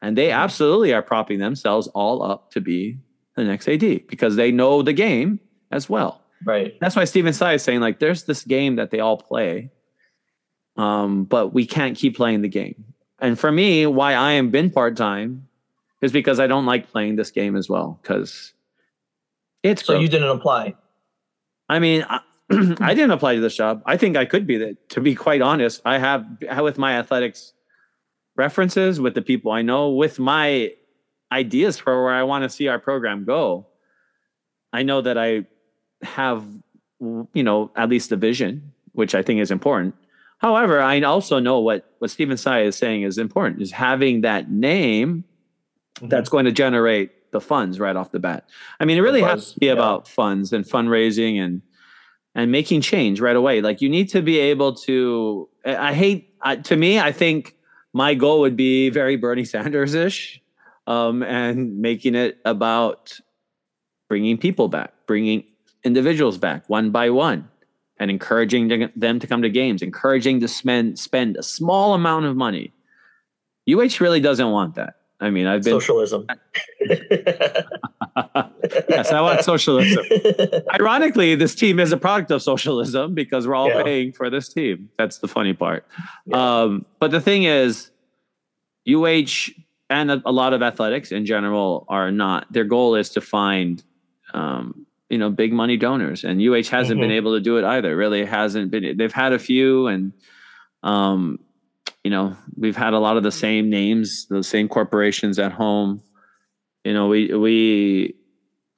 and 0.00 0.16
they 0.16 0.30
absolutely 0.30 0.94
are 0.94 1.02
propping 1.02 1.38
themselves 1.40 1.88
all 1.88 2.22
up 2.22 2.50
to 2.52 2.60
be 2.60 2.98
the 3.34 3.44
next 3.44 3.68
AD 3.68 4.06
because 4.06 4.36
they 4.36 4.52
know 4.52 4.82
the 4.82 4.92
game 4.92 5.40
as 5.72 5.88
well 5.90 6.22
Right. 6.44 6.78
that's 6.80 6.94
why 6.94 7.04
Stephen 7.04 7.32
Tsai 7.32 7.54
is 7.54 7.62
saying 7.62 7.80
like 7.80 7.98
there's 7.98 8.22
this 8.24 8.44
game 8.44 8.76
that 8.76 8.90
they 8.90 9.00
all 9.00 9.16
play, 9.16 9.70
um, 10.76 11.24
but 11.24 11.52
we 11.52 11.66
can't 11.66 11.96
keep 11.96 12.16
playing 12.16 12.42
the 12.42 12.48
game. 12.48 12.84
And 13.18 13.38
for 13.38 13.50
me, 13.50 13.86
why 13.86 14.12
I 14.14 14.32
am 14.32 14.50
been 14.50 14.70
part 14.70 14.96
time 14.96 15.48
is 16.02 16.12
because 16.12 16.38
I 16.38 16.46
don't 16.46 16.66
like 16.66 16.90
playing 16.90 17.16
this 17.16 17.30
game 17.30 17.56
as 17.56 17.68
well 17.68 17.98
because 18.02 18.52
it's 19.70 19.84
So 19.84 19.94
gross. 19.94 20.02
you 20.02 20.08
didn't 20.08 20.28
apply. 20.28 20.74
I 21.68 21.78
mean, 21.78 22.04
I, 22.08 22.20
I 22.80 22.94
didn't 22.94 23.10
apply 23.10 23.34
to 23.34 23.40
this 23.40 23.56
job. 23.56 23.82
I 23.86 23.96
think 23.96 24.16
I 24.16 24.24
could 24.24 24.46
be 24.46 24.56
that. 24.58 24.88
To 24.90 25.00
be 25.00 25.14
quite 25.14 25.42
honest, 25.42 25.82
I 25.84 25.98
have 25.98 26.26
with 26.60 26.78
my 26.78 26.98
athletics 26.98 27.52
references, 28.36 29.00
with 29.00 29.14
the 29.14 29.22
people 29.22 29.50
I 29.50 29.62
know, 29.62 29.90
with 29.90 30.18
my 30.18 30.72
ideas 31.32 31.78
for 31.78 32.04
where 32.04 32.14
I 32.14 32.22
want 32.22 32.44
to 32.44 32.48
see 32.48 32.68
our 32.68 32.78
program 32.78 33.24
go. 33.24 33.66
I 34.72 34.82
know 34.82 35.00
that 35.00 35.18
I 35.18 35.46
have, 36.02 36.44
you 37.00 37.42
know, 37.42 37.70
at 37.76 37.88
least 37.88 38.10
the 38.10 38.16
vision, 38.16 38.72
which 38.92 39.14
I 39.14 39.22
think 39.22 39.40
is 39.40 39.50
important. 39.50 39.94
However, 40.38 40.80
I 40.80 41.00
also 41.00 41.38
know 41.38 41.60
what 41.60 41.94
what 41.98 42.10
Stephen 42.10 42.36
Tsai 42.36 42.62
is 42.62 42.76
saying 42.76 43.02
is 43.02 43.18
important 43.18 43.62
is 43.62 43.72
having 43.72 44.20
that 44.20 44.50
name 44.50 45.24
mm-hmm. 45.96 46.08
that's 46.08 46.28
going 46.28 46.44
to 46.44 46.52
generate 46.52 47.10
the 47.36 47.40
funds 47.40 47.78
right 47.78 47.96
off 47.96 48.12
the 48.12 48.18
bat. 48.18 48.48
I 48.80 48.86
mean, 48.86 48.96
it 48.96 49.02
really 49.02 49.20
has 49.20 49.52
to 49.52 49.60
be 49.60 49.66
yeah. 49.66 49.72
about 49.72 50.08
funds 50.08 50.52
and 50.54 50.64
fundraising 50.64 51.38
and 51.38 51.60
and 52.34 52.50
making 52.50 52.80
change 52.80 53.20
right 53.20 53.36
away. 53.36 53.60
Like 53.60 53.80
you 53.82 53.88
need 53.88 54.08
to 54.10 54.22
be 54.22 54.38
able 54.38 54.74
to. 54.88 55.48
I 55.64 55.92
hate. 55.92 56.34
I, 56.40 56.56
to 56.56 56.76
me, 56.76 56.98
I 56.98 57.12
think 57.12 57.56
my 57.92 58.14
goal 58.14 58.40
would 58.40 58.56
be 58.56 58.90
very 58.90 59.16
Bernie 59.16 59.44
Sanders 59.44 59.94
ish, 59.94 60.40
um, 60.86 61.22
and 61.22 61.78
making 61.78 62.14
it 62.14 62.38
about 62.44 63.18
bringing 64.08 64.38
people 64.38 64.68
back, 64.68 64.92
bringing 65.06 65.44
individuals 65.84 66.38
back 66.38 66.68
one 66.68 66.90
by 66.90 67.10
one, 67.10 67.48
and 67.98 68.10
encouraging 68.10 68.68
them- 68.68 68.92
them 68.96 69.18
to 69.18 69.26
come 69.26 69.42
to 69.42 69.50
games, 69.50 69.82
encouraging 69.82 70.40
to 70.40 70.48
spend 70.48 70.98
spend 70.98 71.36
a 71.36 71.42
small 71.42 71.92
amount 71.92 72.24
of 72.24 72.34
money. 72.36 72.72
UH 73.68 74.00
really 74.00 74.20
doesn't 74.20 74.50
want 74.50 74.74
that. 74.76 74.95
I 75.20 75.30
mean, 75.30 75.46
I've 75.46 75.62
been 75.62 75.72
Socialism. 75.80 76.26
yes, 78.88 79.12
I 79.12 79.20
want 79.20 79.42
socialism. 79.44 80.04
Ironically, 80.78 81.34
this 81.34 81.54
team 81.54 81.80
is 81.80 81.92
a 81.92 81.96
product 81.96 82.30
of 82.30 82.42
socialism 82.42 83.14
because 83.14 83.46
we're 83.46 83.54
all 83.54 83.68
Yeah. 83.68 83.82
paying 83.82 84.12
for 84.12 84.28
this 84.30 84.48
team. 84.52 84.90
That's 84.98 85.18
the 85.18 85.28
funny 85.28 85.54
part. 85.54 85.86
Yeah. 86.26 86.36
Um, 86.62 86.84
but 86.98 87.10
the 87.10 87.20
thing 87.20 87.44
is, 87.44 87.90
UH 88.88 89.50
and 89.90 90.10
a, 90.10 90.22
a 90.26 90.32
lot 90.32 90.52
of 90.52 90.62
athletics 90.62 91.12
in 91.12 91.24
general 91.26 91.86
are 91.88 92.10
not. 92.10 92.52
Their 92.52 92.64
goal 92.64 92.94
is 92.94 93.08
to 93.10 93.20
find, 93.20 93.82
um, 94.34 94.86
you 95.08 95.18
know, 95.18 95.30
big 95.30 95.52
money 95.52 95.76
donors, 95.76 96.24
and 96.24 96.40
UH 96.42 96.68
hasn't 96.70 97.00
been 97.00 97.10
Mhm. 97.10 97.14
able 97.16 97.34
to 97.34 97.40
do 97.40 97.56
it 97.58 97.64
either. 97.64 97.96
Really 97.96 98.24
hasn't 98.24 98.70
been. 98.70 98.96
They've 98.96 99.12
had 99.12 99.32
a 99.32 99.38
few, 99.38 99.86
and 99.86 100.12
um, 100.82 101.38
you 102.06 102.10
know, 102.10 102.36
we've 102.56 102.76
had 102.76 102.92
a 102.92 103.00
lot 103.00 103.16
of 103.16 103.24
the 103.24 103.32
same 103.32 103.68
names, 103.68 104.26
the 104.26 104.44
same 104.44 104.68
corporations 104.68 105.40
at 105.40 105.50
home. 105.50 106.00
You 106.84 106.94
know, 106.94 107.08
we 107.08 107.34
we 107.34 108.14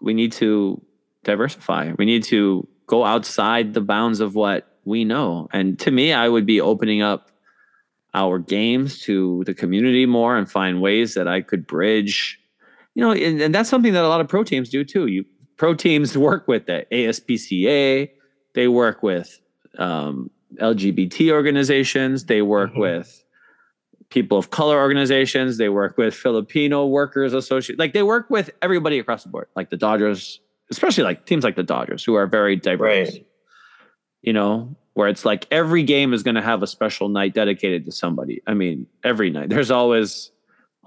we 0.01 0.15
need 0.15 0.33
to 0.41 0.81
diversify. 1.25 1.93
We 1.99 2.07
need 2.07 2.25
to 2.25 2.67
go 2.87 3.05
outside 3.05 3.75
the 3.75 3.83
bounds 3.83 4.21
of 4.21 4.35
what 4.35 4.79
we 4.87 5.05
know. 5.05 5.47
And 5.53 5.79
to 5.81 5.91
me, 5.91 6.15
I 6.15 6.27
would 6.27 6.47
be 6.47 6.59
opening 6.59 7.03
up 7.03 7.31
our 8.15 8.39
games 8.39 9.01
to 9.01 9.43
the 9.45 9.53
community 9.53 10.07
more 10.07 10.39
and 10.39 10.51
find 10.51 10.81
ways 10.81 11.13
that 11.13 11.29
I 11.29 11.43
could 11.43 11.67
bridge. 11.67 12.41
You 12.95 13.03
know, 13.03 13.13
and, 13.13 13.43
and 13.43 13.55
that's 13.55 13.69
something 13.69 13.93
that 13.93 14.05
a 14.05 14.09
lot 14.09 14.23
of 14.23 14.29
pro 14.29 14.43
teams 14.43 14.71
do 14.71 14.85
too. 14.85 15.07
You 15.07 15.27
pro 15.59 15.75
teams 15.75 16.17
work 16.29 16.49
with 16.49 16.65
the 16.65 16.87
ASPCA, 16.91 18.09
they 18.55 18.69
work 18.69 19.03
with 19.03 19.39
um, 19.77 20.31
LGBT 20.57 21.31
organizations, 21.33 22.25
they 22.25 22.43
work 22.43 22.73
Mhm. 22.73 22.81
with 22.81 23.25
people 24.11 24.39
of 24.39 24.51
color 24.51 24.79
organizations, 24.79 25.59
they 25.59 25.69
work 25.69 25.99
with 25.99 26.15
Filipino 26.15 26.87
workers 26.87 27.35
associate, 27.35 27.79
like 27.79 27.93
they 27.93 28.03
work 28.03 28.31
with 28.31 28.51
everybody 28.63 28.99
across 28.99 29.23
the 29.23 29.29
board, 29.29 29.47
like 29.55 29.69
the 29.71 29.77
Dodgers, 29.77 30.41
especially 30.71 31.05
like 31.05 31.27
teams 31.27 31.45
like 31.45 31.57
the 31.57 31.63
Dodgers, 31.63 32.03
who 32.05 32.15
are 32.15 32.27
very 32.27 32.57
diverse 32.57 33.11
right. 33.13 33.27
you 34.23 34.33
know, 34.33 34.75
where 34.95 35.09
it's 35.09 35.25
like 35.25 35.47
every 35.51 35.83
game 35.83 36.13
is 36.15 36.23
going 36.23 36.35
to 36.35 36.43
have 36.43 36.63
a 36.63 36.67
special 36.67 37.09
night 37.09 37.35
dedicated 37.35 37.85
to 37.85 37.93
somebody. 37.93 38.41
I 38.47 38.55
mean, 38.55 38.87
every 39.05 39.31
night 39.31 39.49
there's 39.51 39.71
always 39.71 40.31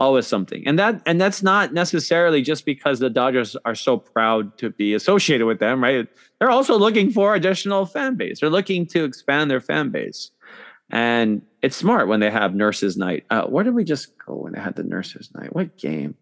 always 0.02 0.26
something. 0.26 0.68
And 0.68 0.80
that 0.80 1.02
and 1.06 1.22
that's 1.22 1.44
not 1.44 1.74
necessarily 1.74 2.42
just 2.42 2.66
because 2.66 3.00
the 3.00 3.10
Dodgers 3.10 3.56
are 3.66 3.76
so 3.76 3.98
proud 3.98 4.58
to 4.58 4.72
be 4.72 4.96
associated 4.96 5.46
with 5.46 5.60
them, 5.60 5.82
right? 5.82 6.08
They're 6.40 6.50
also 6.50 6.78
looking 6.78 7.12
for 7.12 7.36
additional 7.36 7.86
fan 7.86 8.16
base. 8.16 8.40
They're 8.40 8.50
looking 8.50 8.88
to 8.88 9.04
expand 9.04 9.52
their 9.52 9.62
fan 9.62 9.90
base. 9.90 10.32
And 10.90 11.44
it's 11.62 11.78
smart 11.78 12.08
when 12.08 12.20
they 12.20 12.32
have 12.32 12.56
nurses 12.56 12.98
night. 12.98 13.26
Uh, 13.30 13.44
where 13.44 13.64
did 13.64 13.76
we 13.76 13.84
just 13.84 14.18
go 14.26 14.34
when 14.34 14.54
they 14.54 14.60
had 14.60 14.76
the 14.76 14.84
nurses 14.84 15.30
night? 15.36 15.56
What 15.56 15.78
game? 15.78 16.16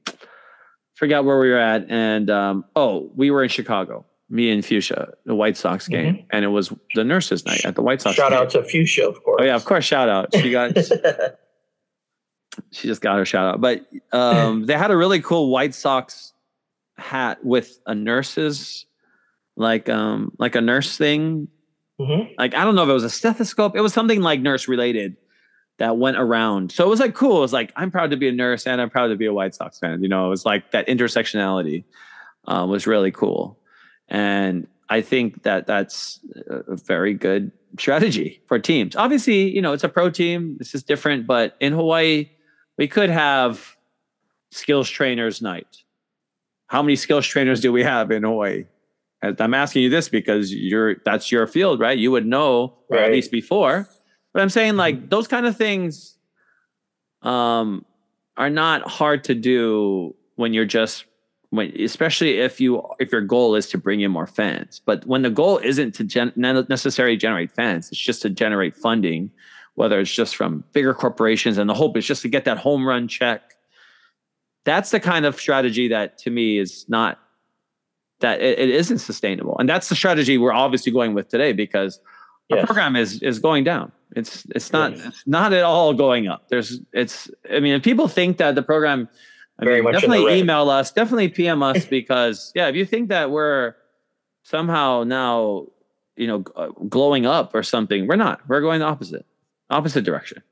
Forgot 0.96 1.24
where 1.24 1.39
we 1.39 1.50
were 1.50 1.58
at. 1.58 1.89
And 1.89 2.30
um, 2.30 2.65
oh, 2.76 3.10
we 3.15 3.32
were 3.32 3.42
in 3.42 3.50
Chicago. 3.50 4.06
Me 4.30 4.52
and 4.52 4.63
Fuchsia, 4.63 5.13
the 5.26 5.34
White 5.34 5.58
Sox 5.58 5.88
game, 5.88 6.24
and 6.30 6.46
it 6.46 6.50
was 6.50 6.72
the 6.94 7.04
nurses' 7.04 7.44
night 7.48 7.65
at 7.65 7.74
the 7.74 7.82
White 7.82 8.00
Sox. 8.00 8.15
Shout 8.15 8.30
game. 8.30 8.39
out 8.39 8.52
to 8.52 8.63
Fuchsia, 8.63 9.08
of 9.08 9.24
course. 9.24 9.39
Oh 9.42 9.44
yeah, 9.44 9.56
of 9.56 9.65
course. 9.65 9.84
Shout 9.84 10.08
out. 10.08 10.36
She 10.36 10.52
got 10.52 10.76
she 12.72 12.88
just 12.88 13.02
got 13.02 13.17
her 13.17 13.26
shout 13.26 13.56
out. 13.56 13.62
But 13.62 13.86
um, 14.12 14.65
they 14.67 14.78
had 14.78 14.91
a 14.91 14.98
really 14.98 15.22
cool 15.22 15.50
White 15.50 15.76
Sox 15.76 16.34
hat 16.98 17.43
with 17.45 17.80
a 17.86 17.95
nurse's 17.95 18.86
like 19.56 19.89
um 19.89 20.32
like 20.39 20.56
a 20.56 20.62
nurse 20.62 20.98
thing. 20.98 21.48
Mhm. 22.00 22.34
Like 22.38 22.54
I 22.56 22.63
don't 22.63 22.76
know 22.76 22.84
if 22.84 22.89
it 22.89 22.93
was 22.93 23.04
a 23.04 23.10
stethoscope. 23.10 23.76
It 23.76 23.82
was 23.82 23.93
something 23.93 24.22
like 24.22 24.41
nurse 24.41 24.67
related 24.67 25.17
that 25.78 25.98
went 25.98 26.17
around. 26.17 26.72
So 26.72 26.86
it 26.86 26.89
was 26.89 27.00
like 27.00 27.13
cool. 27.13 27.38
It 27.38 27.41
was 27.41 27.54
like 27.54 27.72
I'm 27.76 27.91
proud 27.91 28.12
to 28.12 28.17
be 28.17 28.28
a 28.28 28.32
nurse 28.32 28.67
and 28.67 28.82
I'm 28.82 28.89
proud 28.89 29.08
to 29.08 29.15
be 29.15 29.26
a 29.26 29.34
White 29.34 29.56
Sox 29.56 29.80
fan. 29.80 30.02
You 30.02 30.10
know, 30.10 30.26
it 30.28 30.30
was 30.30 30.45
like 30.45 30.72
that 30.72 30.88
intersectionality 30.88 31.84
uh, 32.48 32.65
was 32.67 32.88
really 32.88 33.12
cool, 33.12 33.58
and 34.08 34.67
I 34.89 35.02
think 35.02 35.43
that 35.43 35.67
that's 35.67 36.19
a 36.48 36.76
very 36.76 37.13
good 37.13 37.52
strategy 37.78 38.41
for 38.48 38.60
teams. 38.60 38.95
Obviously, 38.95 39.54
you 39.54 39.62
know, 39.62 39.74
it's 39.74 39.84
a 39.84 39.89
pro 39.89 40.10
team. 40.10 40.56
This 40.58 40.74
is 40.74 40.84
different, 40.84 41.28
but 41.28 41.56
in 41.60 41.74
Hawaii, 41.74 42.30
we 42.80 42.88
could 42.88 43.10
have 43.10 43.76
skills 44.52 44.89
trainers 44.89 45.42
night. 45.42 45.84
How 46.68 46.82
many 46.82 46.96
skills 46.96 47.28
trainers 47.28 47.60
do 47.60 47.74
we 47.74 47.84
have 47.84 48.10
in 48.10 48.24
Hawaii? 48.24 48.65
I'm 49.22 49.54
asking 49.54 49.84
you 49.84 49.89
this 49.89 50.08
because 50.08 50.54
you're 50.54 50.96
that's 51.04 51.30
your 51.30 51.46
field, 51.46 51.82
right? 51.82 51.98
You 51.98 52.10
would 52.12 52.26
know, 52.26 52.78
right. 52.89 53.04
at 53.04 53.12
least 53.12 53.32
before. 53.32 53.89
But 54.34 54.42
I'm 54.42 54.50
saying 54.50 54.78
like 54.78 55.10
those 55.10 55.28
kind 55.28 55.46
of 55.46 55.58
things 55.58 56.15
um, 57.22 57.86
are 58.38 58.50
not 58.50 58.89
hard 58.89 59.26
to 59.26 59.36
do 59.36 60.15
when 60.38 60.54
you're 60.54 60.63
just 60.63 61.04
when 61.50 61.74
especially 61.82 62.39
if 62.39 62.62
you 62.62 62.82
if 63.00 63.12
your 63.12 63.22
goal 63.22 63.56
is 63.56 63.68
to 63.72 63.78
bring 63.78 64.00
in 64.00 64.10
more 64.10 64.28
fans. 64.28 64.82
But 64.86 65.06
when 65.06 65.24
the 65.24 65.30
goal 65.30 65.58
isn't 65.58 65.96
to 65.96 66.06
gen, 66.06 66.32
necessarily 66.38 67.18
generate 67.18 67.52
fans, 67.52 67.89
it's 67.89 68.00
just 68.00 68.22
to 68.22 68.30
generate 68.30 68.74
funding, 68.74 69.32
whether 69.80 69.98
it's 69.98 70.13
just 70.13 70.36
from 70.36 70.62
bigger 70.74 70.94
corporations, 70.94 71.58
and 71.58 71.70
the 71.70 71.74
hope 71.74 71.96
is 71.96 72.06
just 72.06 72.22
to 72.22 72.28
get 72.28 72.44
that 72.44 72.58
home 72.58 72.86
run 72.86 73.08
check. 73.08 73.56
That's 74.65 74.92
the 74.92 75.00
kind 75.00 75.26
of 75.26 75.39
strategy 75.39 75.88
that 75.88 76.18
to 76.18 76.30
me 76.30 76.58
is 76.58 76.84
not 76.89 77.18
that 78.20 78.42
it, 78.42 78.60
it 78.60 78.70
isn't 78.70 78.98
sustainable. 78.98 79.56
And 79.58 79.70
that's 79.70 79.88
the 79.88 79.96
strategy 79.96 80.38
we're 80.38 80.52
obviously 80.52 80.92
going 80.92 81.13
with 81.13 81.30
today 81.30 81.54
because 81.54 82.02
yes. 82.50 82.60
our 82.60 82.65
program 82.65 82.98
is 82.98 83.24
is 83.24 83.39
going 83.39 83.63
down. 83.63 83.94
It's 84.18 84.46
it's 84.54 84.74
not 84.74 84.98
yes. 84.98 85.06
it's 85.08 85.24
not 85.26 85.54
at 85.54 85.63
all 85.63 85.94
going 85.94 86.28
up. 86.28 86.50
There's 86.50 86.82
it's 86.92 87.32
I 87.50 87.62
mean 87.62 87.76
if 87.76 87.82
people 87.82 88.10
think 88.10 88.36
that 88.38 88.56
the 88.56 88.62
program 88.62 89.08
I 89.60 89.63
Very 89.63 89.82
mean, 89.82 89.94
definitely 89.94 90.39
email 90.39 90.70
us, 90.70 90.92
definitely 90.92 91.30
PM 91.30 91.63
us 91.63 91.86
because 91.98 92.52
yeah, 92.54 92.68
if 92.68 92.76
you 92.76 92.86
think 92.86 93.08
that 93.08 93.32
we're 93.32 93.76
somehow 94.44 95.06
now 95.06 95.68
you 96.18 96.28
know 96.28 96.44
uh, 96.58 96.68
glowing 96.89 97.26
up 97.26 97.56
or 97.56 97.63
something, 97.63 98.08
we're 98.08 98.18
not. 98.18 98.42
We're 98.50 98.60
going 98.60 98.82
the 98.82 98.86
opposite 98.86 99.26
opposite 99.69 100.03
direction. 100.03 100.43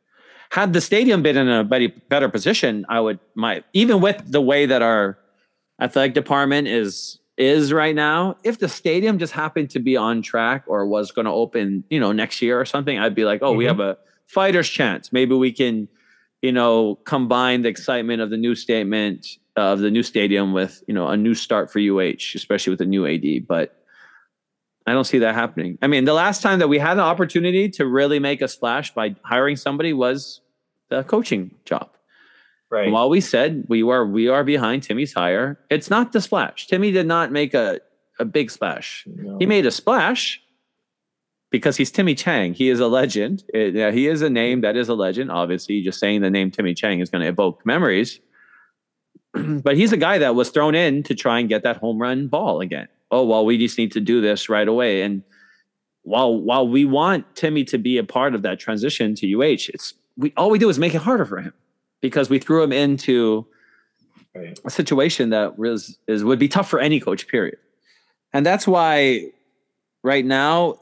Had 0.49 0.73
the 0.73 0.81
stadium 0.81 1.21
been 1.21 1.35
in 1.35 1.49
a 1.49 1.63
better 1.63 2.29
position, 2.29 2.85
I 2.89 2.99
would 2.99 3.19
my 3.35 3.63
even 3.73 3.99
with 4.01 4.21
the 4.25 4.41
way 4.41 4.65
that 4.65 4.81
our 4.81 5.17
athletic 5.81 6.13
department 6.13 6.67
is 6.67 7.19
is 7.37 7.71
right 7.71 7.95
now. 7.95 8.35
If 8.43 8.59
the 8.59 8.67
stadium 8.67 9.19
just 9.19 9.33
happened 9.33 9.69
to 9.71 9.79
be 9.79 9.95
on 9.95 10.21
track 10.21 10.63
or 10.67 10.85
was 10.87 11.11
going 11.11 11.25
to 11.25 11.31
open, 11.31 11.83
you 11.89 11.99
know, 11.99 12.11
next 12.11 12.41
year 12.41 12.59
or 12.59 12.65
something, 12.65 12.97
I'd 12.97 13.15
be 13.15 13.25
like, 13.25 13.41
oh, 13.41 13.49
mm-hmm. 13.49 13.57
we 13.57 13.65
have 13.65 13.79
a 13.79 13.97
fighter's 14.25 14.69
chance. 14.69 15.13
Maybe 15.13 15.35
we 15.35 15.51
can, 15.51 15.87
you 16.41 16.51
know, 16.51 16.95
combine 17.05 17.61
the 17.61 17.69
excitement 17.69 18.21
of 18.21 18.29
the 18.29 18.37
new 18.37 18.55
statement 18.55 19.27
of 19.55 19.79
the 19.79 19.91
new 19.91 20.03
stadium 20.03 20.53
with, 20.53 20.83
you 20.87 20.93
know, 20.93 21.07
a 21.07 21.17
new 21.17 21.33
start 21.33 21.71
for 21.71 21.79
UH, 21.79 22.35
especially 22.35 22.71
with 22.71 22.79
the 22.79 22.85
new 22.85 23.05
AD. 23.07 23.47
But 23.47 23.83
I 24.87 24.93
don't 24.93 25.03
see 25.03 25.19
that 25.19 25.35
happening. 25.35 25.77
I 25.81 25.87
mean, 25.87 26.05
the 26.05 26.13
last 26.13 26.41
time 26.41 26.59
that 26.59 26.69
we 26.69 26.79
had 26.79 26.93
an 26.93 27.01
opportunity 27.01 27.67
to 27.71 27.85
really 27.85 28.19
make 28.19 28.41
a 28.41 28.47
splash 28.47 28.93
by 28.93 29.15
hiring 29.23 29.57
somebody 29.57 29.91
was 29.91 30.39
the 30.89 31.03
coaching 31.03 31.53
job. 31.65 31.89
Right. 32.69 32.85
And 32.85 32.93
while 32.93 33.09
we 33.09 33.19
said 33.19 33.65
we 33.67 33.83
were 33.83 34.05
we 34.07 34.29
are 34.29 34.45
behind 34.45 34.83
Timmy's 34.83 35.13
hire, 35.13 35.59
it's 35.69 35.89
not 35.89 36.13
the 36.13 36.21
splash. 36.21 36.67
Timmy 36.67 36.91
did 36.91 37.05
not 37.05 37.33
make 37.33 37.53
a, 37.53 37.81
a 38.17 38.25
big 38.25 38.49
splash. 38.49 39.05
No. 39.05 39.37
He 39.37 39.45
made 39.45 39.65
a 39.65 39.71
splash 39.71 40.41
because 41.49 41.75
he's 41.75 41.91
Timmy 41.91 42.15
Chang. 42.15 42.53
He 42.53 42.69
is 42.69 42.79
a 42.79 42.87
legend. 42.87 43.43
It, 43.53 43.73
yeah, 43.73 43.91
he 43.91 44.07
is 44.07 44.21
a 44.21 44.29
name 44.29 44.61
that 44.61 44.77
is 44.77 44.87
a 44.87 44.95
legend. 44.95 45.31
Obviously, 45.31 45.81
just 45.81 45.99
saying 45.99 46.21
the 46.21 46.29
name 46.29 46.49
Timmy 46.49 46.73
Chang 46.73 47.01
is 47.01 47.09
going 47.09 47.21
to 47.21 47.27
evoke 47.27 47.65
memories. 47.65 48.21
but 49.33 49.75
he's 49.75 49.91
a 49.91 49.97
guy 49.97 50.17
that 50.17 50.35
was 50.35 50.49
thrown 50.49 50.75
in 50.75 51.03
to 51.03 51.15
try 51.15 51.39
and 51.39 51.49
get 51.49 51.63
that 51.63 51.77
home 51.77 51.99
run 51.99 52.27
ball 52.27 52.61
again. 52.61 52.87
Oh 53.11 53.25
well, 53.25 53.45
we 53.45 53.57
just 53.57 53.77
need 53.77 53.91
to 53.93 54.01
do 54.01 54.21
this 54.21 54.49
right 54.49 54.67
away. 54.67 55.01
And 55.01 55.23
while 56.03 56.39
while 56.39 56.67
we 56.67 56.85
want 56.85 57.35
Timmy 57.35 57.63
to 57.65 57.77
be 57.77 57.97
a 57.97 58.03
part 58.03 58.33
of 58.33 58.41
that 58.41 58.59
transition 58.59 59.15
to 59.15 59.33
UH, 59.33 59.69
it's 59.73 59.93
we 60.17 60.33
all 60.37 60.49
we 60.49 60.59
do 60.59 60.69
is 60.69 60.79
make 60.79 60.95
it 60.95 61.01
harder 61.01 61.25
for 61.25 61.41
him 61.41 61.53
because 62.01 62.29
we 62.29 62.39
threw 62.39 62.63
him 62.63 62.71
into 62.71 63.45
right. 64.35 64.59
a 64.65 64.69
situation 64.69 65.29
that 65.29 65.57
was 65.57 65.97
is 66.07 66.23
would 66.23 66.39
be 66.39 66.47
tough 66.47 66.69
for 66.69 66.79
any 66.79 66.99
coach. 66.99 67.27
Period. 67.27 67.57
And 68.33 68.45
that's 68.45 68.67
why 68.67 69.31
right 70.03 70.25
now. 70.25 70.79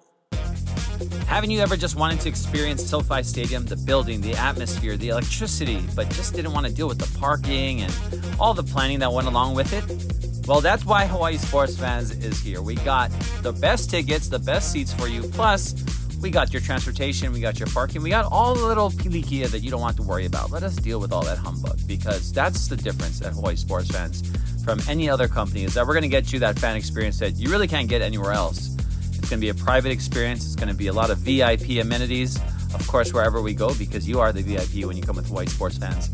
Haven't 1.27 1.49
you 1.49 1.59
ever 1.59 1.75
just 1.75 1.95
wanted 1.95 2.21
to 2.21 2.29
experience 2.29 2.85
SoFi 2.85 3.23
Stadium, 3.23 3.65
the 3.65 3.75
building, 3.75 4.21
the 4.21 4.33
atmosphere, 4.35 4.95
the 4.95 5.09
electricity, 5.09 5.83
but 5.95 6.09
just 6.11 6.33
didn't 6.33 6.53
want 6.53 6.65
to 6.65 6.71
deal 6.71 6.87
with 6.87 6.99
the 6.99 7.19
parking 7.19 7.81
and 7.81 7.93
all 8.39 8.53
the 8.53 8.63
planning 8.63 8.99
that 8.99 9.11
went 9.11 9.27
along 9.27 9.55
with 9.55 9.73
it? 9.73 10.24
Well, 10.47 10.61
that's 10.61 10.85
why 10.85 11.07
Hawaii 11.07 11.37
Sports 11.37 11.75
Fans 11.75 12.11
is 12.11 12.39
here. 12.39 12.61
We 12.61 12.75
got 12.75 13.09
the 13.41 13.51
best 13.51 13.89
tickets, 13.89 14.27
the 14.29 14.37
best 14.37 14.71
seats 14.71 14.93
for 14.93 15.07
you, 15.07 15.23
plus 15.23 15.73
we 16.21 16.29
got 16.29 16.53
your 16.53 16.61
transportation, 16.61 17.33
we 17.33 17.39
got 17.39 17.57
your 17.59 17.67
parking, 17.69 18.03
we 18.03 18.11
got 18.11 18.31
all 18.31 18.53
the 18.53 18.63
little 18.63 18.91
pilikia 18.91 19.47
that 19.47 19.59
you 19.59 19.71
don't 19.71 19.81
want 19.81 19.97
to 19.97 20.03
worry 20.03 20.27
about. 20.27 20.51
Let 20.51 20.61
us 20.61 20.75
deal 20.75 20.99
with 20.99 21.11
all 21.11 21.23
that 21.25 21.39
humbug 21.39 21.79
because 21.87 22.31
that's 22.31 22.67
the 22.67 22.75
difference 22.75 23.23
at 23.23 23.33
Hawaii 23.33 23.55
Sports 23.55 23.89
Fans 23.89 24.21
from 24.63 24.79
any 24.87 25.09
other 25.09 25.27
company 25.27 25.63
is 25.63 25.73
that 25.73 25.85
we're 25.85 25.93
going 25.93 26.03
to 26.03 26.09
get 26.09 26.31
you 26.31 26.37
that 26.39 26.59
fan 26.59 26.75
experience 26.75 27.17
that 27.19 27.35
you 27.37 27.49
really 27.49 27.67
can't 27.67 27.89
get 27.89 28.03
anywhere 28.03 28.31
else. 28.31 28.75
It's 29.09 29.29
going 29.29 29.39
to 29.41 29.45
be 29.45 29.49
a 29.49 29.55
private 29.55 29.91
experience. 29.91 30.45
It's 30.45 30.55
going 30.55 30.69
to 30.69 30.75
be 30.75 30.87
a 30.87 30.93
lot 30.93 31.09
of 31.09 31.17
VIP 31.19 31.81
amenities, 31.81 32.37
of 32.75 32.87
course, 32.87 33.13
wherever 33.13 33.41
we 33.41 33.55
go, 33.55 33.73
because 33.75 34.07
you 34.07 34.19
are 34.19 34.31
the 34.31 34.43
VIP 34.43 34.85
when 34.85 34.95
you 34.95 35.01
come 35.01 35.15
with 35.15 35.27
Hawaii 35.27 35.47
Sports 35.47 35.79
Fans. 35.79 36.09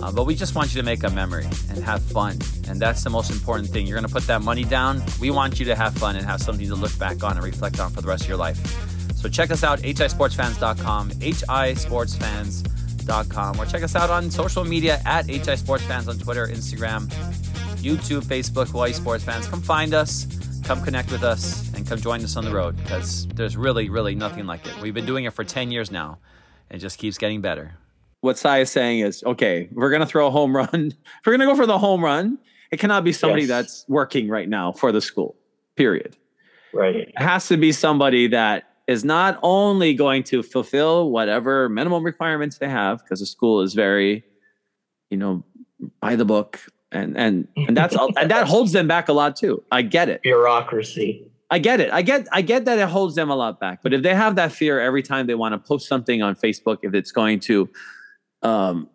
Uh, 0.00 0.10
but 0.10 0.24
we 0.24 0.34
just 0.34 0.54
want 0.54 0.74
you 0.74 0.80
to 0.80 0.84
make 0.84 1.02
a 1.04 1.10
memory 1.10 1.44
and 1.68 1.84
have 1.84 2.00
fun. 2.02 2.38
And 2.68 2.80
that's 2.80 3.04
the 3.04 3.10
most 3.10 3.30
important 3.30 3.68
thing. 3.68 3.86
You're 3.86 3.98
going 3.98 4.08
to 4.08 4.12
put 4.12 4.26
that 4.26 4.40
money 4.42 4.64
down. 4.64 5.02
We 5.20 5.30
want 5.30 5.58
you 5.58 5.66
to 5.66 5.74
have 5.74 5.92
fun 5.94 6.16
and 6.16 6.24
have 6.24 6.40
something 6.40 6.66
to 6.66 6.74
look 6.74 6.98
back 6.98 7.22
on 7.22 7.36
and 7.36 7.44
reflect 7.44 7.78
on 7.80 7.90
for 7.90 8.00
the 8.00 8.08
rest 8.08 8.22
of 8.24 8.28
your 8.28 8.38
life. 8.38 8.58
So 9.16 9.28
check 9.28 9.50
us 9.52 9.62
out, 9.62 9.78
hisportsfans.com, 9.80 11.10
hisportsfans.com, 11.10 13.60
or 13.60 13.66
check 13.66 13.82
us 13.82 13.94
out 13.94 14.08
on 14.10 14.30
social 14.30 14.64
media 14.64 15.00
at 15.06 15.26
hisportsfans 15.26 16.08
on 16.08 16.18
Twitter, 16.18 16.46
Instagram, 16.48 17.06
YouTube, 17.76 18.24
Facebook, 18.24 18.68
Hawaii 18.68 18.92
Sports 18.92 19.22
Fans. 19.22 19.46
Come 19.46 19.62
find 19.62 19.94
us, 19.94 20.26
come 20.64 20.82
connect 20.82 21.12
with 21.12 21.22
us, 21.22 21.72
and 21.74 21.86
come 21.86 22.00
join 22.00 22.24
us 22.24 22.36
on 22.36 22.44
the 22.44 22.52
road 22.52 22.76
because 22.78 23.28
there's 23.28 23.56
really, 23.56 23.88
really 23.90 24.16
nothing 24.16 24.46
like 24.46 24.66
it. 24.66 24.76
We've 24.80 24.94
been 24.94 25.06
doing 25.06 25.24
it 25.24 25.32
for 25.32 25.44
10 25.44 25.70
years 25.70 25.92
now, 25.92 26.18
and 26.68 26.78
it 26.78 26.80
just 26.80 26.98
keeps 26.98 27.16
getting 27.18 27.40
better. 27.40 27.74
What 28.22 28.36
Tsai 28.36 28.60
is 28.60 28.70
saying 28.70 29.00
is, 29.00 29.22
okay, 29.24 29.68
we're 29.72 29.90
going 29.90 30.00
to 30.00 30.06
throw 30.06 30.28
a 30.28 30.30
home 30.30 30.56
run. 30.56 30.68
if 30.74 31.26
we're 31.26 31.36
going 31.36 31.40
to 31.40 31.46
go 31.46 31.56
for 31.56 31.66
the 31.66 31.78
home 31.78 32.02
run, 32.02 32.38
it 32.70 32.78
cannot 32.78 33.04
be 33.04 33.12
somebody 33.12 33.42
yes. 33.42 33.48
that's 33.48 33.84
working 33.88 34.28
right 34.28 34.48
now 34.48 34.72
for 34.72 34.90
the 34.90 35.00
school, 35.00 35.36
period. 35.76 36.16
Right. 36.72 36.96
It 36.96 37.12
has 37.16 37.48
to 37.48 37.56
be 37.56 37.72
somebody 37.72 38.28
that 38.28 38.72
is 38.86 39.04
not 39.04 39.38
only 39.42 39.94
going 39.94 40.22
to 40.24 40.42
fulfill 40.42 41.10
whatever 41.10 41.68
minimum 41.68 42.04
requirements 42.04 42.58
they 42.58 42.68
have 42.68 42.98
because 42.98 43.20
the 43.20 43.26
school 43.26 43.60
is 43.60 43.74
very 43.74 44.24
you 45.10 45.16
know 45.16 45.44
by 46.00 46.16
the 46.16 46.24
book 46.24 46.60
and 46.90 47.16
and 47.16 47.48
and 47.56 47.76
that's 47.76 47.94
all. 47.94 48.10
and 48.16 48.30
that 48.30 48.46
holds 48.54 48.72
them 48.72 48.88
back 48.88 49.08
a 49.08 49.12
lot 49.12 49.36
too 49.36 49.62
i 49.70 49.82
get 49.82 50.08
it 50.08 50.22
bureaucracy 50.22 51.30
i 51.50 51.58
get 51.58 51.80
it 51.80 51.92
i 51.92 52.02
get 52.02 52.26
i 52.32 52.42
get 52.42 52.64
that 52.64 52.78
it 52.78 52.88
holds 52.88 53.14
them 53.14 53.30
a 53.30 53.36
lot 53.36 53.60
back 53.60 53.82
but 53.82 53.92
if 53.92 54.02
they 54.02 54.14
have 54.14 54.36
that 54.36 54.52
fear 54.52 54.80
every 54.80 55.02
time 55.02 55.26
they 55.26 55.34
want 55.34 55.52
to 55.52 55.58
post 55.58 55.86
something 55.88 56.22
on 56.22 56.34
facebook 56.34 56.78
if 56.82 56.94
it's 56.94 57.12
going 57.12 57.38
to 57.38 57.68
um, 58.42 58.88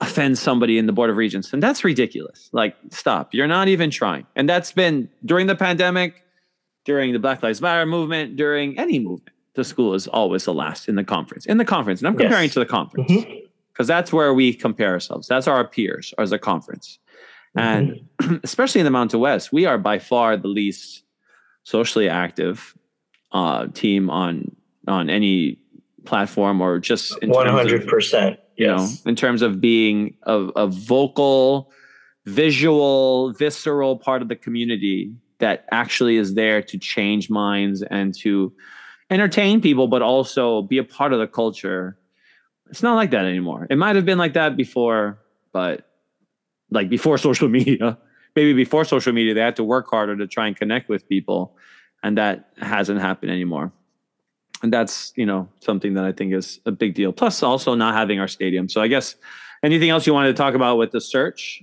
offend 0.00 0.38
somebody 0.38 0.78
in 0.78 0.86
the 0.86 0.92
board 0.92 1.10
of 1.10 1.16
regents 1.16 1.52
and 1.52 1.62
that's 1.62 1.82
ridiculous 1.82 2.48
like 2.52 2.76
stop 2.90 3.34
you're 3.34 3.48
not 3.48 3.66
even 3.66 3.90
trying 3.90 4.24
and 4.36 4.48
that's 4.48 4.70
been 4.70 5.08
during 5.24 5.48
the 5.48 5.56
pandemic 5.56 6.24
during 6.88 7.12
the 7.12 7.18
Black 7.18 7.42
Lives 7.42 7.60
Matter 7.60 7.84
movement, 7.84 8.34
during 8.34 8.78
any 8.78 8.98
movement, 8.98 9.36
the 9.52 9.62
school 9.62 9.92
is 9.92 10.08
always 10.08 10.46
the 10.46 10.54
last 10.54 10.88
in 10.88 10.94
the 10.94 11.04
conference. 11.04 11.44
In 11.44 11.58
the 11.58 11.64
conference, 11.66 12.00
and 12.00 12.08
I'm 12.08 12.16
comparing 12.16 12.44
yes. 12.44 12.54
to 12.54 12.60
the 12.60 12.66
conference 12.66 13.12
because 13.12 13.26
mm-hmm. 13.26 13.84
that's 13.84 14.10
where 14.10 14.32
we 14.32 14.54
compare 14.54 14.92
ourselves. 14.92 15.28
That's 15.28 15.46
our 15.46 15.68
peers 15.68 16.14
as 16.16 16.32
a 16.32 16.38
conference, 16.38 16.98
mm-hmm. 17.54 17.92
and 18.22 18.40
especially 18.42 18.80
in 18.80 18.86
the 18.86 18.90
Mountain 18.90 19.20
West, 19.20 19.52
we 19.52 19.66
are 19.66 19.76
by 19.76 19.98
far 19.98 20.38
the 20.38 20.48
least 20.48 21.02
socially 21.64 22.08
active 22.08 22.74
uh, 23.32 23.66
team 23.66 24.08
on 24.08 24.56
on 24.86 25.10
any 25.10 25.58
platform 26.06 26.62
or 26.62 26.78
just 26.78 27.22
one 27.22 27.48
hundred 27.48 27.86
percent. 27.86 28.40
You 28.58 28.76
know, 28.76 28.88
in 29.06 29.16
terms 29.16 29.42
of 29.42 29.60
being 29.60 30.14
a, 30.24 30.34
a 30.34 30.66
vocal, 30.66 31.70
visual, 32.26 33.32
visceral 33.32 33.96
part 33.96 34.22
of 34.22 34.28
the 34.28 34.36
community 34.36 35.12
that 35.38 35.64
actually 35.70 36.16
is 36.16 36.34
there 36.34 36.62
to 36.62 36.78
change 36.78 37.30
minds 37.30 37.82
and 37.82 38.14
to 38.18 38.52
entertain 39.10 39.60
people, 39.60 39.86
but 39.86 40.02
also 40.02 40.62
be 40.62 40.78
a 40.78 40.84
part 40.84 41.12
of 41.12 41.18
the 41.18 41.26
culture. 41.26 41.96
It's 42.68 42.82
not 42.82 42.96
like 42.96 43.10
that 43.12 43.24
anymore. 43.24 43.66
It 43.70 43.78
might 43.78 43.96
have 43.96 44.04
been 44.04 44.18
like 44.18 44.34
that 44.34 44.56
before, 44.56 45.18
but 45.52 45.88
like 46.70 46.88
before 46.90 47.18
social 47.28 47.48
media, 47.48 47.98
maybe 48.36 48.52
before 48.52 48.84
social 48.84 49.12
media, 49.12 49.34
they 49.34 49.40
had 49.40 49.56
to 49.56 49.64
work 49.64 49.88
harder 49.88 50.16
to 50.16 50.26
try 50.26 50.46
and 50.46 50.56
connect 50.56 50.88
with 50.88 51.08
people. 51.08 51.56
And 52.02 52.18
that 52.18 52.50
hasn't 52.58 53.00
happened 53.00 53.32
anymore. 53.32 53.72
And 54.62 54.72
that's, 54.72 55.12
you 55.14 55.24
know, 55.24 55.48
something 55.60 55.94
that 55.94 56.04
I 56.04 56.12
think 56.12 56.32
is 56.32 56.60
a 56.66 56.72
big 56.72 56.94
deal. 56.94 57.12
Plus 57.12 57.42
also 57.42 57.74
not 57.74 57.94
having 57.94 58.18
our 58.18 58.28
stadium. 58.28 58.68
So 58.68 58.80
I 58.80 58.88
guess 58.88 59.14
anything 59.62 59.90
else 59.90 60.06
you 60.06 60.14
wanted 60.14 60.28
to 60.28 60.34
talk 60.34 60.54
about 60.54 60.78
with 60.78 60.90
the 60.90 61.00
search? 61.00 61.62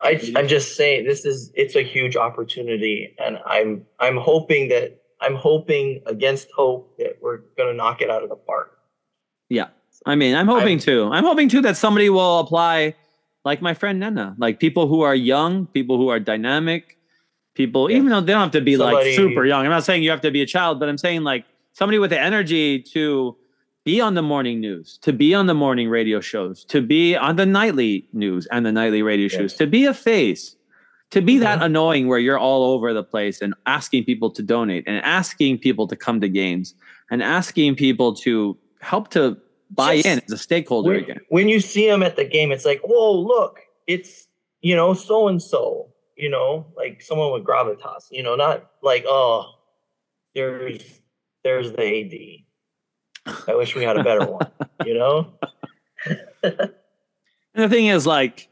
I, 0.00 0.20
I'm 0.36 0.46
just 0.46 0.76
saying 0.76 1.06
this 1.06 1.24
is 1.24 1.50
it's 1.54 1.74
a 1.74 1.82
huge 1.82 2.16
opportunity, 2.16 3.14
and 3.18 3.38
I'm 3.46 3.86
I'm 3.98 4.18
hoping 4.18 4.68
that 4.68 5.00
I'm 5.22 5.34
hoping 5.34 6.02
against 6.06 6.50
hope 6.52 6.96
that 6.98 7.16
we're 7.22 7.38
gonna 7.56 7.72
knock 7.72 8.02
it 8.02 8.10
out 8.10 8.22
of 8.22 8.28
the 8.28 8.36
park. 8.36 8.76
Yeah, 9.48 9.68
I 10.04 10.14
mean, 10.14 10.34
I'm 10.34 10.48
hoping 10.48 10.74
I'm, 10.74 10.78
too. 10.80 11.08
I'm 11.10 11.24
hoping 11.24 11.48
too 11.48 11.62
that 11.62 11.78
somebody 11.78 12.10
will 12.10 12.40
apply 12.40 12.94
like 13.44 13.62
my 13.62 13.72
friend 13.72 13.98
Nena, 13.98 14.36
like 14.38 14.60
people 14.60 14.86
who 14.86 15.00
are 15.00 15.14
young, 15.14 15.66
people 15.66 15.96
who 15.96 16.08
are 16.08 16.20
dynamic, 16.20 16.98
people, 17.54 17.90
even 17.90 18.08
though 18.08 18.20
they 18.20 18.32
don't 18.32 18.42
have 18.42 18.50
to 18.50 18.60
be 18.60 18.76
Somebody- 18.76 19.10
like 19.10 19.16
super 19.16 19.46
young. 19.46 19.64
I'm 19.64 19.70
not 19.70 19.84
saying 19.84 20.02
you 20.02 20.10
have 20.10 20.20
to 20.22 20.30
be 20.30 20.42
a 20.42 20.46
child, 20.46 20.78
but 20.78 20.88
I'm 20.90 20.98
saying 20.98 21.22
like 21.22 21.46
somebody 21.76 21.98
with 21.98 22.08
the 22.08 22.18
energy 22.20 22.80
to 22.80 23.36
be 23.84 24.00
on 24.00 24.14
the 24.14 24.22
morning 24.22 24.60
news, 24.60 24.98
to 25.02 25.12
be 25.12 25.34
on 25.34 25.46
the 25.46 25.52
morning 25.54 25.90
radio 25.90 26.20
shows, 26.20 26.64
to 26.64 26.80
be 26.80 27.14
on 27.14 27.36
the 27.36 27.44
nightly 27.44 28.08
news 28.14 28.46
and 28.46 28.64
the 28.64 28.72
nightly 28.72 29.02
radio 29.02 29.28
shows, 29.28 29.52
Yes. 29.52 29.58
to 29.58 29.66
be 29.66 29.84
a 29.84 29.92
face, 29.92 30.56
to 31.10 31.20
be 31.20 31.36
that 31.38 31.58
Mhm. 31.60 31.66
annoying 31.66 32.08
where 32.08 32.18
you're 32.18 32.38
all 32.38 32.64
over 32.72 32.94
the 32.94 33.04
place 33.04 33.42
and 33.42 33.52
asking 33.66 34.04
people 34.04 34.30
to 34.30 34.42
donate 34.42 34.84
and 34.86 35.04
asking 35.04 35.58
people 35.58 35.86
to 35.86 35.94
come 35.96 36.18
to 36.22 36.28
games 36.30 36.74
and 37.10 37.22
asking 37.22 37.74
people 37.76 38.14
to 38.14 38.56
help 38.80 39.08
to 39.10 39.36
buy 39.70 39.96
Just- 39.96 40.06
in 40.08 40.18
as 40.26 40.32
a 40.32 40.38
stakeholder 40.38 40.90
when, 40.92 40.98
again. 41.04 41.20
when 41.28 41.48
you 41.50 41.60
see 41.60 41.86
him 41.86 42.02
at 42.02 42.16
the 42.16 42.24
game, 42.24 42.50
it's 42.52 42.64
like, 42.64 42.80
whoa, 42.84 43.12
look, 43.12 43.60
it's 43.86 44.26
you 44.62 44.74
know 44.74 44.94
so 44.94 45.28
and 45.28 45.40
so, 45.42 45.92
you 46.16 46.30
know, 46.30 46.66
like 46.74 47.02
someone 47.02 47.32
with 47.34 47.44
gravitas, 47.44 48.06
you 48.10 48.22
know, 48.22 48.34
not 48.34 48.70
like 48.82 49.04
oh, 49.06 49.44
there's 50.34 51.02
there's 51.46 51.70
the 51.70 52.44
AD. 53.26 53.34
I 53.48 53.54
wish 53.54 53.76
we 53.76 53.84
had 53.84 53.96
a 53.96 54.02
better 54.02 54.26
one, 54.26 54.50
you 54.84 54.94
know. 54.94 55.32
And 56.42 57.64
the 57.64 57.68
thing 57.70 57.86
is, 57.86 58.06
like, 58.06 58.48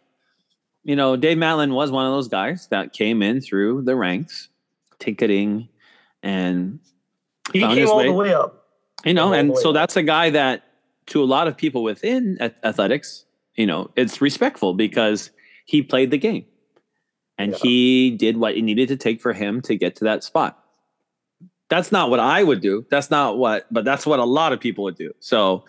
you 0.82 0.96
know, 0.96 1.14
Dave 1.14 1.36
Matlin 1.36 1.74
was 1.74 1.90
one 1.90 2.06
of 2.06 2.12
those 2.12 2.28
guys 2.28 2.68
that 2.68 2.94
came 2.94 3.20
in 3.22 3.42
through 3.42 3.82
the 3.82 3.94
ranks, 3.94 4.48
ticketing, 4.98 5.68
and 6.22 6.78
He 7.52 7.60
Found 7.60 7.74
came 7.74 7.82
his 7.82 7.90
all 7.90 7.98
way. 7.98 8.06
the 8.06 8.12
way 8.14 8.32
up. 8.32 8.64
you 9.04 9.12
know, 9.12 9.34
and 9.34 9.54
so 9.58 9.68
up. 9.70 9.74
that's 9.74 9.96
a 9.96 10.02
guy 10.02 10.30
that, 10.30 10.62
to 11.08 11.22
a 11.22 11.26
lot 11.26 11.48
of 11.48 11.54
people 11.56 11.82
within 11.82 12.38
athletics, 12.64 13.26
you 13.56 13.66
know, 13.66 13.90
it's 13.94 14.22
respectful 14.22 14.72
because 14.72 15.30
he 15.66 15.82
played 15.82 16.10
the 16.10 16.16
game, 16.18 16.46
and 17.36 17.52
Yeah. 17.52 17.58
he 17.62 18.10
did 18.12 18.38
what 18.38 18.56
it 18.56 18.62
needed 18.62 18.88
to 18.88 18.96
take 18.96 19.20
for 19.20 19.34
him 19.34 19.60
to 19.62 19.76
get 19.76 19.96
to 19.96 20.04
that 20.04 20.24
spot. 20.24 20.63
That's 21.74 21.90
not 21.90 22.08
what 22.08 22.20
I 22.20 22.44
would 22.44 22.60
do. 22.60 22.86
That's 22.88 23.10
not 23.10 23.36
what, 23.36 23.66
but 23.68 23.84
that's 23.84 24.06
what 24.06 24.20
a 24.20 24.24
lot 24.24 24.52
of 24.52 24.60
people 24.60 24.84
would 24.84 24.94
do. 24.96 25.12
So 25.18 25.64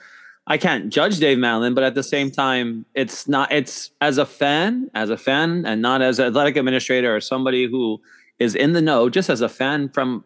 I 0.45 0.59
can't 0.59 0.93
judge 0.93 1.17
Dave 1.17 1.39
Matlin, 1.39 1.73
but 1.73 1.83
at 1.83 1.95
the 1.95 2.03
same 2.03 2.29
time, 2.29 2.85
it's 2.93 3.27
not. 3.27 3.51
It's 3.51 3.89
as 4.01 4.19
a 4.19 4.25
fan, 4.27 4.91
as 4.93 5.09
a 5.09 5.17
fan, 5.17 5.65
and 5.65 5.81
not 5.81 6.03
as 6.03 6.19
an 6.19 6.27
athletic 6.27 6.57
administrator 6.57 7.15
or 7.15 7.19
somebody 7.19 7.65
who 7.65 7.99
is 8.37 8.53
in 8.53 8.73
the 8.73 8.83
know. 8.83 9.09
Just 9.09 9.31
as 9.31 9.41
a 9.41 9.49
fan 9.49 9.89
from 9.89 10.23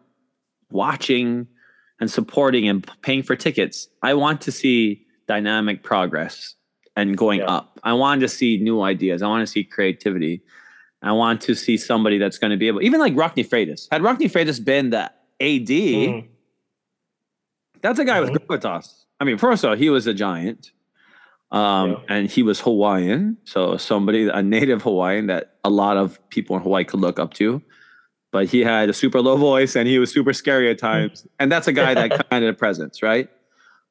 watching 0.70 1.46
and 1.98 2.10
supporting 2.10 2.68
and 2.68 2.86
paying 3.00 3.22
for 3.22 3.34
tickets, 3.34 3.88
I 4.02 4.12
want 4.12 4.42
to 4.42 4.52
see 4.52 5.06
dynamic 5.28 5.82
progress 5.82 6.56
and 6.94 7.16
going 7.16 7.40
Yeah. 7.40 7.46
up. 7.56 7.80
I 7.84 7.94
want 7.94 8.20
to 8.20 8.28
see 8.28 8.58
new 8.58 8.82
ideas. 8.82 9.22
I 9.22 9.28
want 9.28 9.46
to 9.46 9.50
see 9.50 9.64
creativity. 9.64 10.42
I 11.02 11.12
want 11.12 11.40
to 11.42 11.54
see 11.54 11.78
somebody 11.78 12.18
that's 12.18 12.36
going 12.36 12.50
to 12.50 12.58
be 12.58 12.68
able, 12.68 12.82
even 12.82 13.00
like 13.00 13.14
Rockne 13.14 13.48
Freitas. 13.48 13.88
Had 13.90 14.02
Rockne 14.02 14.28
Freitas 14.30 14.62
been 14.62 14.90
the 14.90 15.10
AD, 15.40 15.68
Mm. 15.68 16.26
that's 17.82 17.98
a 17.98 18.04
guy 18.04 18.20
with 18.20 18.30
Mhm. 18.30 18.46
gravitas. 18.46 19.04
I 19.20 19.24
mean, 19.24 19.38
first 19.38 19.64
of 19.64 19.70
all, 19.70 19.76
he 19.76 19.90
was 19.90 20.06
a 20.06 20.14
giant, 20.14 20.70
um, 21.50 21.90
Yeah. 21.90 21.96
and 22.08 22.30
he 22.30 22.42
was 22.42 22.60
Hawaiian, 22.60 23.36
so 23.44 23.76
somebody, 23.76 24.28
a 24.28 24.42
native 24.42 24.82
Hawaiian 24.82 25.26
that 25.26 25.56
a 25.64 25.70
lot 25.70 25.96
of 25.96 26.18
people 26.30 26.56
in 26.56 26.62
Hawaii 26.62 26.84
could 26.84 27.00
look 27.00 27.18
up 27.18 27.34
to. 27.34 27.62
But 28.32 28.46
he 28.46 28.60
had 28.60 28.88
a 28.88 28.92
super 28.92 29.20
low 29.20 29.36
voice, 29.36 29.74
and 29.74 29.88
he 29.88 29.98
was 29.98 30.12
super 30.12 30.32
scary 30.32 30.70
at 30.70 30.78
times. 30.78 31.26
and 31.40 31.50
that's 31.50 31.66
a 31.66 31.72
guy 31.72 31.94
that 31.94 32.10
kind 32.30 32.44
of 32.44 32.56
presence, 32.56 33.02
right? 33.02 33.28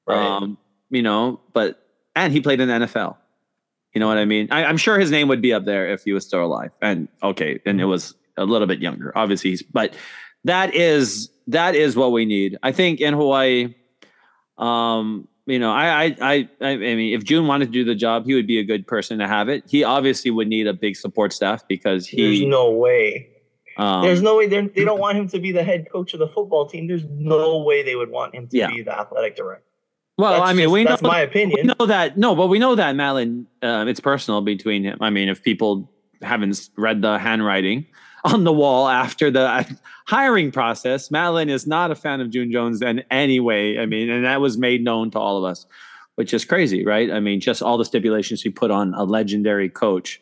Right. 0.07 0.17
Um, 0.17 0.57
you 0.89 1.01
know, 1.01 1.41
but 1.53 1.85
and 2.15 2.31
he 2.33 2.41
played 2.41 2.59
in 2.61 2.67
the 2.69 2.73
NFL. 2.73 3.17
You 3.93 3.99
know 3.99 4.07
what 4.07 4.17
I 4.17 4.25
mean? 4.25 4.47
I, 4.51 4.65
I'm 4.65 4.77
sure 4.77 4.97
his 4.99 5.11
name 5.11 5.27
would 5.27 5.41
be 5.41 5.51
up 5.53 5.65
there 5.65 5.87
if 5.89 6.03
he 6.03 6.13
was 6.13 6.25
still 6.25 6.43
alive. 6.43 6.71
And 6.81 7.07
okay, 7.21 7.59
and 7.65 7.81
it 7.81 7.85
was 7.85 8.15
a 8.37 8.45
little 8.45 8.67
bit 8.67 8.79
younger, 8.79 9.11
obviously. 9.17 9.49
He's, 9.51 9.61
but 9.63 9.93
that 10.45 10.73
is 10.75 11.29
that 11.47 11.75
is 11.75 11.95
what 11.95 12.11
we 12.11 12.25
need. 12.25 12.57
I 12.63 12.71
think 12.71 13.01
in 13.01 13.13
Hawaii, 13.13 13.73
um, 14.57 15.27
you 15.45 15.57
know, 15.59 15.71
I, 15.71 16.05
I 16.05 16.15
I 16.21 16.47
I 16.61 16.75
mean, 16.77 17.13
if 17.17 17.23
June 17.23 17.47
wanted 17.47 17.65
to 17.67 17.71
do 17.71 17.83
the 17.83 17.95
job, 17.95 18.25
he 18.25 18.35
would 18.35 18.47
be 18.47 18.59
a 18.59 18.63
good 18.63 18.85
person 18.85 19.17
to 19.19 19.27
have 19.27 19.49
it. 19.49 19.63
He 19.67 19.83
obviously 19.83 20.31
would 20.31 20.47
need 20.47 20.67
a 20.67 20.73
big 20.73 20.95
support 20.95 21.33
staff 21.33 21.67
because 21.67 22.07
he. 22.07 22.21
There's 22.39 22.49
no 22.49 22.69
way. 22.71 23.29
um, 23.77 24.03
There's 24.03 24.21
no 24.21 24.37
way 24.37 24.47
they're, 24.47 24.67
they 24.67 24.83
don't 24.85 24.99
want 24.99 25.17
him 25.17 25.27
to 25.29 25.39
be 25.39 25.51
the 25.51 25.63
head 25.63 25.87
coach 25.91 26.13
of 26.13 26.19
the 26.19 26.27
football 26.27 26.67
team. 26.67 26.87
There's 26.87 27.05
no 27.09 27.59
way 27.63 27.81
they 27.81 27.95
would 27.95 28.11
want 28.11 28.35
him 28.35 28.47
to 28.49 28.57
Yeah. 28.57 28.69
be 28.69 28.81
the 28.83 28.97
athletic 28.97 29.35
director. 29.35 29.63
well, 30.19 30.33
That's 30.33 30.49
I 30.51 30.53
mean, 30.53 30.65
just- 30.65 30.73
we 30.73 30.83
know 30.83 30.89
that's 30.91 31.01
my 31.01 31.21
we 31.21 31.25
opinion. 31.27 31.67
know 31.79 31.85
that 31.87 32.17
no, 32.17 32.35
but 32.35 32.47
we 32.47 32.59
know 32.59 32.75
that 32.75 32.95
Matlin. 32.95 33.45
Um, 33.63 33.87
it's 33.87 33.99
personal 34.01 34.41
between 34.41 34.83
him. 34.83 34.97
I 35.01 35.09
mean, 35.09 35.29
if 35.29 35.41
people 35.41 35.89
haven't 36.21 36.69
read 36.77 37.01
the 37.01 37.17
handwriting 37.17 37.87
on 38.23 38.43
the 38.43 38.53
wall 38.53 38.87
after 38.87 39.31
the 39.31 39.41
uh, 39.41 39.63
hiring 40.07 40.51
process, 40.51 41.09
Matlin 41.09 41.49
is 41.49 41.67
not 41.67 41.91
a 41.91 41.95
fan 41.95 42.21
of 42.21 42.29
June 42.29 42.51
Jones 42.51 42.81
in 42.81 43.03
any 43.11 43.39
way. 43.39 43.79
I 43.79 43.85
mean, 43.85 44.09
and 44.09 44.25
that 44.25 44.41
was 44.41 44.57
made 44.57 44.83
known 44.83 45.11
to 45.11 45.19
all 45.19 45.37
of 45.37 45.43
us, 45.43 45.65
which 46.15 46.33
is 46.33 46.45
crazy, 46.45 46.85
right? 46.85 47.11
I 47.11 47.19
mean, 47.19 47.39
just 47.39 47.61
all 47.61 47.77
the 47.77 47.85
stipulations 47.85 48.41
he 48.41 48.49
put 48.49 48.71
on 48.71 48.93
a 48.93 49.03
legendary 49.03 49.69
coach, 49.69 50.21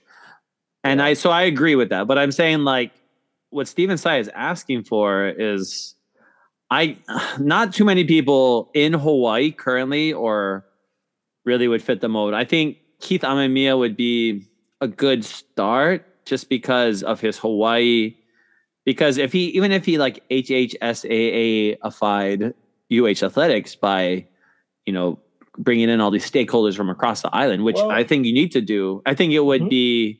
and 0.83 1.01
I 1.01 1.13
so 1.13 1.31
I 1.31 1.43
agree 1.43 1.75
with 1.75 1.89
that. 1.89 2.07
But 2.07 2.17
I'm 2.17 2.31
saying 2.31 2.63
like 2.63 2.91
what 3.49 3.67
Stephen 3.67 3.97
Tsai 3.97 4.19
is 4.19 4.29
asking 4.33 4.83
for 4.83 5.27
is. 5.27 5.93
I 6.69 6.97
not 7.39 7.73
too 7.73 7.85
many 7.85 8.03
people 8.03 8.69
in 8.73 8.91
Hawaii 8.91 9.51
currently 9.51 10.11
or 10.11 10.65
really 11.45 11.69
would 11.69 11.81
fit 11.81 12.01
the 12.01 12.09
mold. 12.09 12.33
I 12.33 12.43
think 12.43 12.77
Keith 12.99 13.21
Amemiya 13.21 13.77
would 13.79 13.95
be 13.95 14.45
a 14.81 14.87
good 14.87 15.23
start 15.23 16.06
just 16.27 16.49
because 16.49 17.03
of 17.03 17.19
his 17.21 17.37
Hawaii. 17.39 18.15
Because 18.85 19.17
if 19.17 19.31
he 19.33 19.45
even 19.47 19.71
if 19.71 19.85
he 19.85 19.97
like 19.97 20.23
HHSAA-ified 20.29 22.53
UH 22.89 23.23
athletics 23.25 23.75
by, 23.75 24.25
you 24.85 24.93
know, 24.93 25.19
bringing 25.57 25.89
in 25.89 25.99
all 25.99 26.11
these 26.11 26.29
stakeholders 26.29 26.75
from 26.75 26.89
across 26.89 27.21
the 27.21 27.33
island, 27.35 27.63
which 27.63 27.75
Well- 27.77 27.91
I 27.91 28.03
think 28.03 28.25
you 28.25 28.33
need 28.33 28.51
to 28.53 28.61
do. 28.61 29.01
I 29.05 29.13
think 29.13 29.33
it 29.33 29.43
would 29.43 29.63
Mhm. 29.63 29.69
be 29.69 30.19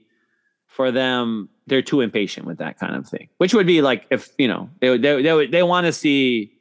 for 0.65 0.91
them. 0.91 1.49
They're 1.67 1.81
too 1.81 2.01
impatient 2.01 2.45
with 2.47 2.57
that 2.57 2.79
kind 2.79 2.95
of 2.95 3.07
thing. 3.07 3.29
Which 3.37 3.53
would 3.53 3.67
be 3.67 3.81
like 3.81 4.05
if 4.09 4.29
you 4.37 4.47
know 4.47 4.69
they 4.81 4.89
would- 4.89 5.01
they 5.01 5.21
they, 5.21 5.33
would- 5.33 5.51
they 5.51 5.63
want 5.63 5.85
to 5.85 5.93
see 5.93 6.51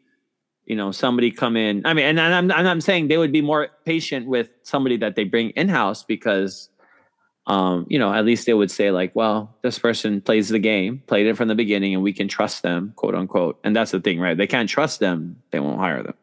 you 0.66 0.76
know 0.76 0.90
somebody 0.90 1.30
come 1.30 1.56
in 1.56 1.80
i 1.86 1.94
mean 1.94 2.04
and 2.04 2.18
i'm 2.18 2.50
and 2.50 2.68
i'm 2.68 2.80
saying 2.80 3.06
they 3.06 3.16
would 3.18 3.30
be 3.30 3.40
more 3.40 3.68
patient 3.84 4.26
with 4.26 4.50
somebody 4.64 4.96
that 4.96 5.14
they 5.14 5.22
bring 5.22 5.50
in 5.50 5.68
house 5.68 6.02
because 6.02 6.68
um 7.48 7.86
you 7.88 7.98
know 7.98 8.12
at 8.12 8.24
least 8.24 8.46
they 8.46 8.54
would 8.54 8.70
say 8.70 8.90
like 8.90 9.14
well 9.14 9.54
this 9.62 9.78
person 9.78 10.20
plays 10.20 10.48
the 10.48 10.58
game 10.58 11.02
played 11.06 11.26
it 11.26 11.36
from 11.36 11.48
the 11.48 11.54
beginning 11.54 11.94
and 11.94 12.02
we 12.02 12.12
can 12.12 12.26
trust 12.28 12.62
them 12.62 12.92
quote 12.96 13.14
unquote 13.14 13.58
and 13.62 13.74
that's 13.76 13.92
the 13.92 14.00
thing 14.00 14.18
right 14.18 14.36
they 14.36 14.46
can't 14.46 14.68
trust 14.68 14.98
them 15.00 15.36
they 15.52 15.60
won't 15.60 15.78
hire 15.78 16.02
them 16.02 16.14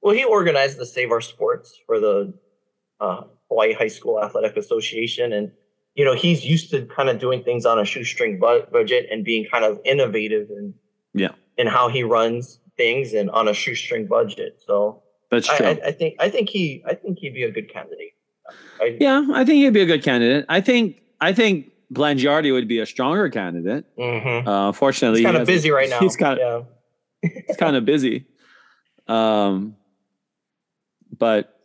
Well, 0.00 0.14
he 0.14 0.24
organized 0.24 0.78
the 0.78 0.86
Save 0.86 1.10
Our 1.10 1.20
Sports 1.20 1.76
for 1.86 1.98
the 1.98 2.32
uh, 3.00 3.22
Hawaii 3.50 3.72
High 3.74 3.88
School 3.90 4.22
Athletic 4.22 4.56
Association, 4.56 5.32
and 5.32 5.50
you 5.98 6.04
know 6.04 6.14
he's 6.14 6.44
used 6.44 6.70
to 6.70 6.86
kind 6.86 7.08
of 7.08 7.18
doing 7.18 7.42
things 7.42 7.66
on 7.66 7.78
a 7.78 7.84
shoestring 7.84 8.38
bu- 8.38 8.66
budget 8.70 9.06
and 9.10 9.24
being 9.24 9.44
kind 9.52 9.64
of 9.64 9.80
innovative 9.84 10.46
in 10.50 10.74
Yeah. 11.14 11.34
in 11.56 11.66
how 11.66 11.88
he 11.88 12.02
runs 12.04 12.60
things 12.76 13.12
and 13.12 13.28
on 13.30 13.48
a 13.48 13.54
shoestring 13.54 14.06
budget. 14.06 14.62
So 14.64 15.02
that's 15.30 15.48
I, 15.50 15.56
true 15.56 15.66
I, 15.66 15.72
I 15.90 15.92
think 15.92 16.14
I 16.20 16.28
think 16.30 16.48
he 16.48 16.82
I 16.86 16.94
think 16.94 17.18
he'd 17.18 17.34
be 17.34 17.42
a 17.42 17.50
good 17.50 17.68
candidate. 17.72 18.14
I, 18.80 18.96
yeah 19.00 19.26
i 19.32 19.44
think 19.44 19.56
he'd 19.64 19.72
be 19.72 19.80
a 19.82 19.86
good 19.86 20.02
candidate 20.02 20.44
i 20.48 20.60
think 20.60 21.00
i 21.20 21.32
think 21.32 21.72
Blangiardi 21.92 22.52
would 22.52 22.68
be 22.68 22.80
a 22.80 22.86
stronger 22.86 23.28
candidate 23.30 23.84
mhm. 23.96 24.46
uh 24.46 24.72
fortunately 24.72 25.20
He's 25.20 25.26
he 25.26 25.32
kind 25.32 25.40
of 25.42 25.46
busy 25.46 25.70
right 25.70 25.88
now. 25.94 26.00
he's 26.00 26.16
got 26.16 26.38
yeah. 26.38 26.62
it's 27.22 27.56
kind 27.56 27.76
of 27.76 27.84
busy. 27.84 28.26
Um, 29.08 29.74
but 31.16 31.58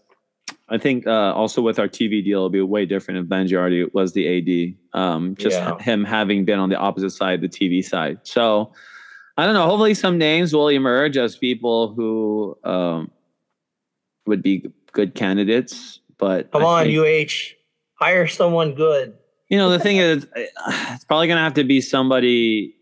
I 0.69 0.77
think 0.77 1.05
uh, 1.05 1.33
also 1.33 1.61
with 1.61 1.77
our 1.77 1.87
TV 1.87 2.23
deal, 2.23 2.39
it'll 2.39 2.49
be 2.49 2.61
way 2.61 2.85
different 2.85 3.19
if 3.19 3.25
Blangiardi 3.27 3.93
was 3.93 4.13
the 4.13 4.73
AD. 4.93 4.99
Um, 4.99 5.35
just 5.35 5.57
Yeah. 5.57 5.77
him 5.79 6.03
having 6.05 6.45
been 6.45 6.57
on 6.57 6.69
the 6.69 6.77
opposite 6.77 7.11
side, 7.11 7.41
the 7.41 7.49
TV 7.49 7.83
side. 7.83 8.19
So 8.23 8.71
I 9.37 9.45
don't 9.45 9.53
know. 9.53 9.65
Hopefully, 9.65 9.93
some 9.93 10.17
names 10.17 10.53
will 10.53 10.69
emerge 10.69 11.17
as 11.17 11.35
people 11.37 11.93
who 11.93 12.57
um, 12.63 13.11
would 14.25 14.41
be 14.41 14.71
good 14.91 15.15
candidates. 15.15 15.99
But 16.23 16.51
Come 16.51 16.63
I 16.63 16.65
on, 16.65 16.85
think- 16.85 17.29
UH, 17.29 17.55
hire 18.03 18.27
someone 18.27 18.75
good. 18.75 19.13
you 19.49 19.57
know, 19.57 19.69
the 19.69 19.79
thing 19.79 19.97
is, 19.97 20.25
it's 20.35 21.03
probably 21.05 21.27
going 21.27 21.37
to 21.37 21.43
have 21.43 21.55
to 21.55 21.63
be 21.65 21.81
somebody, 21.81 22.75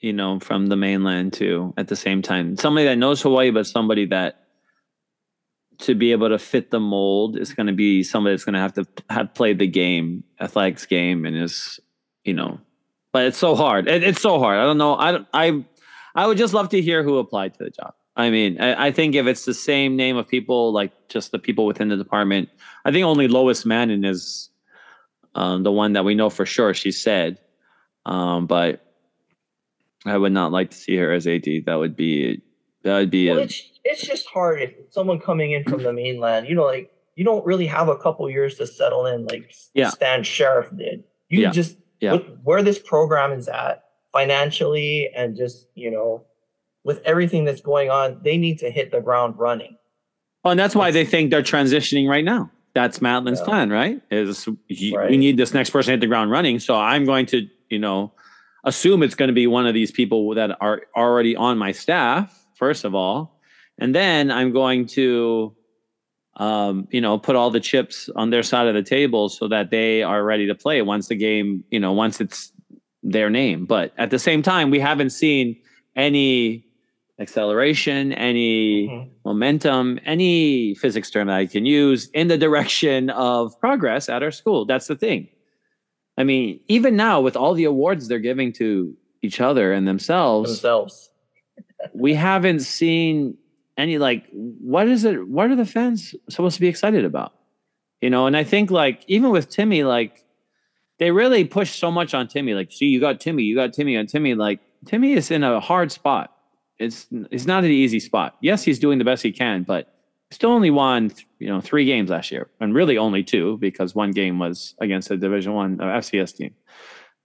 you 0.00 0.12
know, 0.14 0.40
from 0.40 0.66
the 0.68 0.76
mainland 0.76 1.32
too 1.34 1.74
at 1.76 1.88
the 1.88 1.96
same 1.96 2.22
time. 2.22 2.56
Somebody 2.56 2.86
that 2.86 2.96
knows 2.96 3.20
Hawaii, 3.22 3.50
but 3.50 3.66
somebody 3.66 4.06
that 4.06 4.42
to 5.78 5.94
be 5.94 6.12
able 6.12 6.30
to 6.30 6.38
fit 6.38 6.70
the 6.70 6.80
mold 6.80 7.36
is 7.36 7.52
going 7.52 7.66
to 7.66 7.72
be 7.74 8.02
somebody 8.02 8.32
that's 8.34 8.44
going 8.44 8.54
to 8.54 8.60
have 8.60 8.72
to 8.74 8.86
have 9.10 9.34
played 9.34 9.58
the 9.58 9.66
game, 9.66 10.24
athletics 10.40 10.86
game, 10.86 11.26
and 11.26 11.36
is, 11.36 11.78
you 12.24 12.32
know, 12.32 12.58
but 13.12 13.24
it's 13.26 13.36
so 13.38 13.54
hard. 13.54 13.86
It, 13.88 14.02
it's 14.02 14.20
so 14.22 14.38
hard. 14.38 14.58
I 14.58 14.64
don't 14.64 14.78
know. 14.78 14.96
I, 14.96 15.12
don't- 15.12 15.28
I, 15.34 15.64
I 16.14 16.26
would 16.26 16.38
just 16.38 16.54
love 16.54 16.70
to 16.70 16.80
hear 16.80 17.02
who 17.02 17.18
applied 17.18 17.52
to 17.58 17.64
the 17.64 17.70
job. 17.70 17.92
I 18.18 18.30
mean, 18.30 18.58
I, 18.58 18.86
I 18.86 18.90
think 18.92 19.14
if 19.14 19.26
it's 19.26 19.44
the 19.44 19.52
same 19.52 19.96
name 19.96 20.16
of 20.16 20.26
people, 20.26 20.72
like 20.72 20.92
just 21.08 21.30
the 21.32 21.38
people 21.38 21.66
within 21.66 21.88
the 21.88 21.96
department, 21.98 22.48
I 22.86 22.92
think 22.92 23.04
only 23.04 23.26
Lois 23.26 23.64
Manin 23.66 24.04
is 24.04 24.48
um, 25.34 25.64
the 25.64 25.72
one 25.72 25.94
that 25.94 26.04
we 26.04 26.14
know 26.14 26.30
for 26.30 26.46
sure. 26.46 26.72
She 26.72 26.92
said, 26.92 27.40
um, 28.04 28.46
but 28.46 28.80
I 30.04 30.16
would 30.16 30.30
not 30.30 30.52
like 30.52 30.70
to 30.70 30.76
see 30.76 30.94
her 30.96 31.12
as 31.12 31.26
AD. 31.26 31.46
That 31.66 31.74
would 31.74 31.96
be 31.96 32.40
that 32.84 32.94
would 32.98 33.10
be 33.10 33.28
Well, 33.28 33.38
a, 33.40 33.42
it's 33.42 33.60
it's 33.82 34.06
just 34.06 34.28
hard 34.28 34.62
if 34.62 34.70
someone 34.90 35.18
coming 35.18 35.50
in 35.50 35.64
from 35.64 35.82
the 35.82 35.92
mainland, 35.92 36.48
you 36.48 36.54
know, 36.54 36.62
like 36.62 36.92
you 37.16 37.24
don't 37.24 37.44
really 37.44 37.66
have 37.66 37.88
a 37.88 37.96
couple 37.96 38.30
years 38.30 38.54
to 38.58 38.66
settle 38.68 39.04
in, 39.06 39.26
like 39.26 39.52
Yeah. 39.74 39.90
Stan 39.90 40.22
Sheriff 40.22 40.68
did. 40.76 41.02
You 41.28 41.40
Yeah. 41.40 41.50
just 41.50 41.76
Yeah. 42.00 42.12
with 42.12 42.22
where 42.44 42.62
this 42.62 42.78
program 42.78 43.32
is 43.32 43.48
at 43.48 43.82
financially 44.12 45.10
and 45.16 45.36
just 45.36 45.66
you 45.74 45.90
know 45.90 46.24
with 46.84 47.00
everything 47.04 47.44
that's 47.44 47.60
going 47.62 47.90
on, 47.90 48.20
they 48.22 48.36
need 48.36 48.58
to 48.60 48.70
hit 48.70 48.92
the 48.92 49.00
ground 49.00 49.34
running. 49.38 49.76
Well, 50.44 50.52
and 50.52 50.60
that's 50.60 50.76
why 50.76 50.92
they 50.92 51.04
think 51.04 51.32
they're 51.32 51.42
transitioning 51.42 52.08
right 52.08 52.24
now. 52.24 52.52
That's 52.76 52.98
Matlin's 53.00 53.38
Yeah. 53.40 53.46
plan, 53.46 53.70
right? 53.70 54.02
Is 54.10 54.46
he- 54.68 54.94
we 55.08 55.16
need 55.16 55.38
this 55.38 55.54
next 55.54 55.70
person 55.70 55.88
to 55.88 55.92
hit 55.94 56.00
the 56.00 56.06
ground 56.06 56.30
running. 56.30 56.58
So 56.58 56.74
I'm 56.76 57.06
going 57.06 57.24
to, 57.32 57.48
you 57.70 57.78
know, 57.78 58.12
assume 58.64 59.02
it's 59.02 59.14
going 59.14 59.28
to 59.28 59.32
be 59.32 59.46
one 59.46 59.66
of 59.66 59.72
these 59.72 59.90
people 59.90 60.34
that 60.34 60.58
are 60.60 60.82
already 60.94 61.34
on 61.34 61.56
my 61.56 61.72
staff, 61.72 62.38
first 62.54 62.84
of 62.84 62.94
all. 62.94 63.40
And 63.78 63.94
then 63.94 64.30
I'm 64.30 64.52
going 64.52 64.84
to, 64.88 65.56
um, 66.36 66.86
you 66.90 67.00
know, 67.00 67.16
put 67.18 67.34
all 67.34 67.50
the 67.50 67.60
chips 67.60 68.10
on 68.14 68.28
their 68.28 68.42
side 68.42 68.66
of 68.66 68.74
the 68.74 68.82
table 68.82 69.30
so 69.30 69.48
that 69.48 69.70
they 69.70 70.02
are 70.02 70.22
ready 70.22 70.46
to 70.46 70.54
play 70.54 70.82
once 70.82 71.08
the 71.08 71.14
game, 71.16 71.64
you 71.70 71.80
know, 71.80 71.92
once 71.92 72.20
it's 72.20 72.52
their 73.02 73.30
name. 73.30 73.64
But 73.64 73.94
at 73.96 74.10
the 74.10 74.18
same 74.18 74.42
time, 74.42 74.68
we 74.68 74.80
haven't 74.80 75.10
seen 75.10 75.56
any 75.94 76.65
acceleration, 77.18 78.12
any 78.12 78.88
Mhm. 78.88 79.08
momentum, 79.24 79.98
any 80.04 80.74
physics 80.74 81.10
term 81.10 81.28
that 81.28 81.36
I 81.36 81.46
can 81.46 81.64
use 81.64 82.08
in 82.12 82.28
the 82.28 82.36
direction 82.38 83.10
of 83.10 83.58
progress 83.60 84.08
at 84.08 84.22
our 84.22 84.30
school. 84.30 84.64
That's 84.66 84.86
the 84.86 84.96
thing. 84.96 85.28
I 86.18 86.24
mean, 86.24 86.60
even 86.68 86.96
now 86.96 87.20
with 87.20 87.36
all 87.36 87.54
the 87.54 87.64
awards 87.64 88.08
they're 88.08 88.18
giving 88.18 88.52
to 88.54 88.94
each 89.22 89.40
other 89.40 89.72
and 89.72 89.86
themselves, 89.88 90.50
themselves. 90.50 91.10
we 91.94 92.14
haven't 92.14 92.60
seen 92.60 93.36
any 93.78 93.98
like 93.98 94.24
what 94.32 94.88
is 94.88 95.04
it 95.04 95.26
what 95.28 95.50
are 95.50 95.56
the 95.56 95.66
fans 95.66 96.14
supposed 96.30 96.54
to 96.54 96.60
be 96.60 96.68
excited 96.68 97.04
about? 97.04 97.32
You 98.00 98.10
know, 98.10 98.26
and 98.26 98.36
I 98.36 98.44
think 98.44 98.70
like 98.70 99.02
even 99.08 99.30
with 99.30 99.48
Timmy, 99.50 99.84
like 99.84 100.22
they 100.98 101.10
really 101.10 101.44
push 101.44 101.78
so 101.78 101.90
much 101.90 102.14
on 102.14 102.26
Timmy. 102.28 102.54
Like, 102.54 102.72
see, 102.72 102.86
you 102.86 103.00
got 103.00 103.20
Timmy, 103.20 103.42
you 103.42 103.54
got 103.54 103.72
Timmy 103.74 103.96
on 103.96 104.06
Timmy. 104.06 104.34
Like 104.34 104.60
Timmy 104.86 105.12
is 105.12 105.30
in 105.30 105.42
a 105.42 105.60
hard 105.60 105.92
spot. 105.92 106.32
It's 106.78 107.06
it's 107.30 107.46
not 107.46 107.64
an 107.64 107.70
easy 107.70 108.00
spot. 108.00 108.36
Yes, 108.40 108.62
he's 108.62 108.78
doing 108.78 108.98
the 108.98 109.04
best 109.04 109.22
he 109.22 109.32
can, 109.32 109.62
but 109.62 109.94
still 110.30 110.50
only 110.50 110.70
won 110.70 111.12
you 111.38 111.48
know 111.48 111.60
three 111.60 111.84
games 111.84 112.10
last 112.10 112.30
year, 112.30 112.50
and 112.60 112.74
really 112.74 112.98
only 112.98 113.22
two 113.22 113.56
because 113.58 113.94
one 113.94 114.10
game 114.10 114.38
was 114.38 114.74
against 114.80 115.10
a 115.10 115.16
Division 115.16 115.54
One 115.54 115.80
uh, 115.80 115.84
FCS 115.84 116.36
team. 116.36 116.54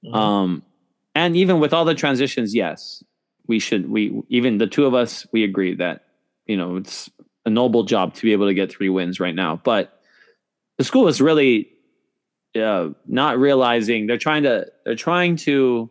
Mhm. 0.06 0.16
Um, 0.16 0.64
and 1.14 1.36
even 1.36 1.60
with 1.60 1.74
all 1.74 1.84
the 1.84 1.96
transitions, 1.96 2.56
yes, 2.56 3.04
we 3.48 3.60
should. 3.60 3.90
We 3.90 4.22
even 4.30 4.58
the 4.58 4.68
two 4.68 4.86
of 4.86 4.94
us 4.94 5.28
we 5.34 5.44
agree 5.44 5.76
that 5.76 6.06
you 6.46 6.56
know 6.56 6.78
it's 6.78 7.10
a 7.46 7.50
noble 7.50 7.84
job 7.84 8.14
to 8.14 8.22
be 8.22 8.32
able 8.32 8.48
to 8.48 8.54
get 8.54 8.72
three 8.72 8.90
wins 8.90 9.20
right 9.20 9.36
now. 9.36 9.60
But 9.64 10.00
the 10.78 10.84
school 10.84 11.08
is 11.08 11.20
really 11.20 11.70
uh, 12.56 12.90
not 13.08 13.38
realizing 13.40 14.08
they're 14.08 14.18
trying 14.18 14.44
to 14.44 14.68
they're 14.86 14.96
trying 14.96 15.36
to 15.38 15.90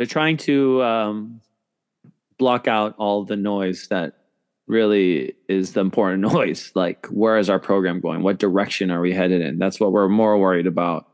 they're 0.00 0.06
trying 0.06 0.38
to 0.38 0.82
um, 0.82 1.42
block 2.38 2.66
out 2.66 2.94
all 2.96 3.22
the 3.22 3.36
noise 3.36 3.88
that 3.88 4.14
really 4.66 5.34
is 5.46 5.74
the 5.74 5.80
important 5.82 6.22
noise. 6.32 6.72
Like, 6.74 7.04
where 7.08 7.36
is 7.36 7.50
our 7.50 7.58
program 7.58 8.00
going? 8.00 8.22
What 8.22 8.38
direction 8.38 8.90
are 8.90 9.02
we 9.02 9.12
headed 9.12 9.42
in? 9.42 9.58
That's 9.58 9.78
what 9.78 9.92
we're 9.92 10.08
more 10.08 10.38
worried 10.38 10.66
about 10.66 11.06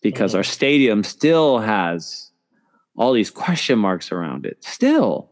because 0.00 0.32
Mhm. 0.32 0.36
our 0.38 0.42
stadium 0.44 1.04
still 1.04 1.58
has 1.58 2.30
all 2.96 3.12
these 3.12 3.30
question 3.30 3.78
marks 3.78 4.10
around 4.10 4.46
it. 4.46 4.64
Still, 4.64 5.30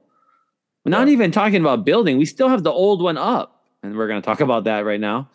we're 0.84 0.90
not 0.90 1.06
Yeah. 1.06 1.14
even 1.14 1.30
talking 1.30 1.62
about 1.62 1.86
building. 1.86 2.18
We 2.18 2.26
still 2.26 2.50
have 2.50 2.62
the 2.62 2.70
old 2.72 3.00
one 3.02 3.16
up, 3.16 3.64
and 3.82 3.96
we're 3.96 4.08
going 4.08 4.20
to 4.20 4.26
talk 4.26 4.42
about 4.42 4.64
that 4.64 4.84
right 4.84 5.00
now. 5.00 5.30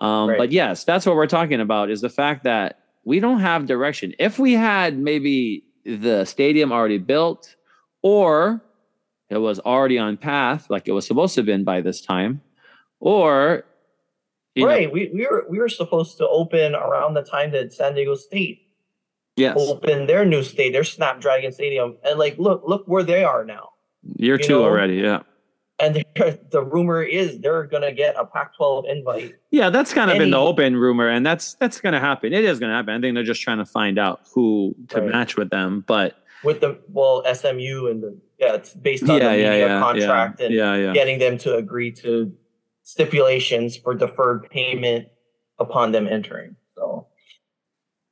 Um, 0.00 0.30
Right. 0.30 0.38
But 0.38 0.50
yes, 0.50 0.82
that's 0.82 1.06
what 1.06 1.14
we're 1.14 1.28
talking 1.28 1.60
about 1.60 1.90
is 1.90 2.00
the 2.00 2.08
fact 2.08 2.42
that 2.42 2.80
we 3.04 3.20
don't 3.20 3.38
have 3.38 3.66
direction. 3.66 4.14
If 4.18 4.40
we 4.40 4.54
had 4.54 4.98
maybe 4.98 5.62
the 5.84 6.24
stadium 6.24 6.72
already 6.72 6.98
built, 6.98 7.56
or 8.02 8.62
it 9.30 9.38
was 9.38 9.58
already 9.60 9.98
on 9.98 10.16
path 10.16 10.68
like 10.70 10.88
it 10.88 10.92
was 10.92 11.06
supposed 11.06 11.34
to 11.34 11.40
have 11.40 11.46
been 11.46 11.64
by 11.64 11.80
this 11.80 12.00
time, 12.00 12.40
or 13.00 13.64
you 14.54 14.64
know, 14.64 14.68
right. 14.68 14.92
we, 14.92 15.10
we 15.12 15.26
were 15.26 15.46
we 15.48 15.58
were 15.58 15.68
supposed 15.68 16.18
to 16.18 16.28
open 16.28 16.74
around 16.74 17.14
the 17.14 17.22
time 17.22 17.50
that 17.52 17.72
San 17.72 17.94
Diego 17.94 18.14
State 18.14 18.62
yes, 19.36 19.56
opened 19.58 20.08
their 20.08 20.24
new 20.24 20.42
state, 20.42 20.72
their 20.72 20.84
Snapdragon 20.84 21.52
Stadium, 21.52 21.96
and 22.04 22.18
like 22.18 22.38
look 22.38 22.62
look 22.66 22.84
where 22.86 23.02
they 23.02 23.24
are 23.24 23.44
now. 23.44 23.70
year 24.16 24.36
you 24.36 24.44
two 24.44 24.58
know, 24.58 24.64
already. 24.64 24.96
Yeah. 24.96 25.20
And 25.80 26.04
the 26.50 26.62
rumor 26.62 27.02
is 27.02 27.40
they're 27.40 27.64
gonna 27.64 27.92
get 27.92 28.14
a 28.16 28.24
Pac-12 28.24 28.88
invite. 28.88 29.34
Yeah, 29.50 29.70
that's 29.70 29.92
kind 29.92 30.10
of 30.10 30.18
been 30.18 30.30
the 30.30 30.38
open 30.38 30.76
rumor, 30.76 31.08
and 31.08 31.26
that's 31.26 31.54
that's 31.54 31.80
going 31.80 31.94
to 31.94 32.00
happen. 32.00 32.32
It 32.32 32.44
is 32.44 32.60
going 32.60 32.70
to 32.70 32.76
happen. 32.76 32.94
I 32.94 33.00
think 33.00 33.14
they're 33.14 33.24
just 33.24 33.42
trying 33.42 33.58
to 33.58 33.66
find 33.66 33.98
out 33.98 34.20
who 34.32 34.74
to 34.88 35.00
Right. 35.00 35.10
match 35.10 35.36
with 35.36 35.50
them. 35.50 35.84
But 35.86 36.16
with 36.44 36.60
the 36.60 36.78
well 36.88 37.22
SMU 37.32 37.88
and 37.88 38.02
the 38.02 38.16
yeah 38.38 38.54
it's 38.54 38.72
based 38.74 39.02
on 39.08 39.18
yeah, 39.18 39.24
the 39.24 39.30
media 39.30 39.66
yeah, 39.66 39.80
contract 39.80 40.40
yeah, 40.40 40.46
and 40.46 40.54
yeah, 40.54 40.74
yeah. 40.76 40.92
getting 40.92 41.18
them 41.18 41.38
to 41.38 41.56
agree 41.56 41.90
to 41.92 42.32
stipulations 42.82 43.76
for 43.76 43.94
deferred 43.94 44.48
payment 44.50 45.08
upon 45.58 45.92
them 45.92 46.06
entering. 46.06 46.54
So 46.76 47.06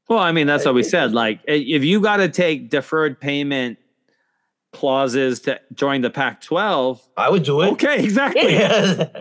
Well, 0.08 0.18
I 0.18 0.32
mean, 0.32 0.46
that's 0.46 0.66
I 0.66 0.70
what 0.70 0.76
we 0.76 0.82
said. 0.82 1.12
Like, 1.12 1.40
if 1.46 1.84
you 1.84 2.00
got 2.00 2.16
to 2.18 2.28
take 2.28 2.70
deferred 2.70 3.20
payment 3.20 3.78
clauses 4.72 5.40
to 5.40 5.60
join 5.74 6.00
the 6.00 6.10
Pac-12, 6.10 7.00
I 7.16 7.30
would 7.30 7.42
do 7.42 7.60
it. 7.60 7.72
okay, 7.72 8.02
exactly. 8.02 8.58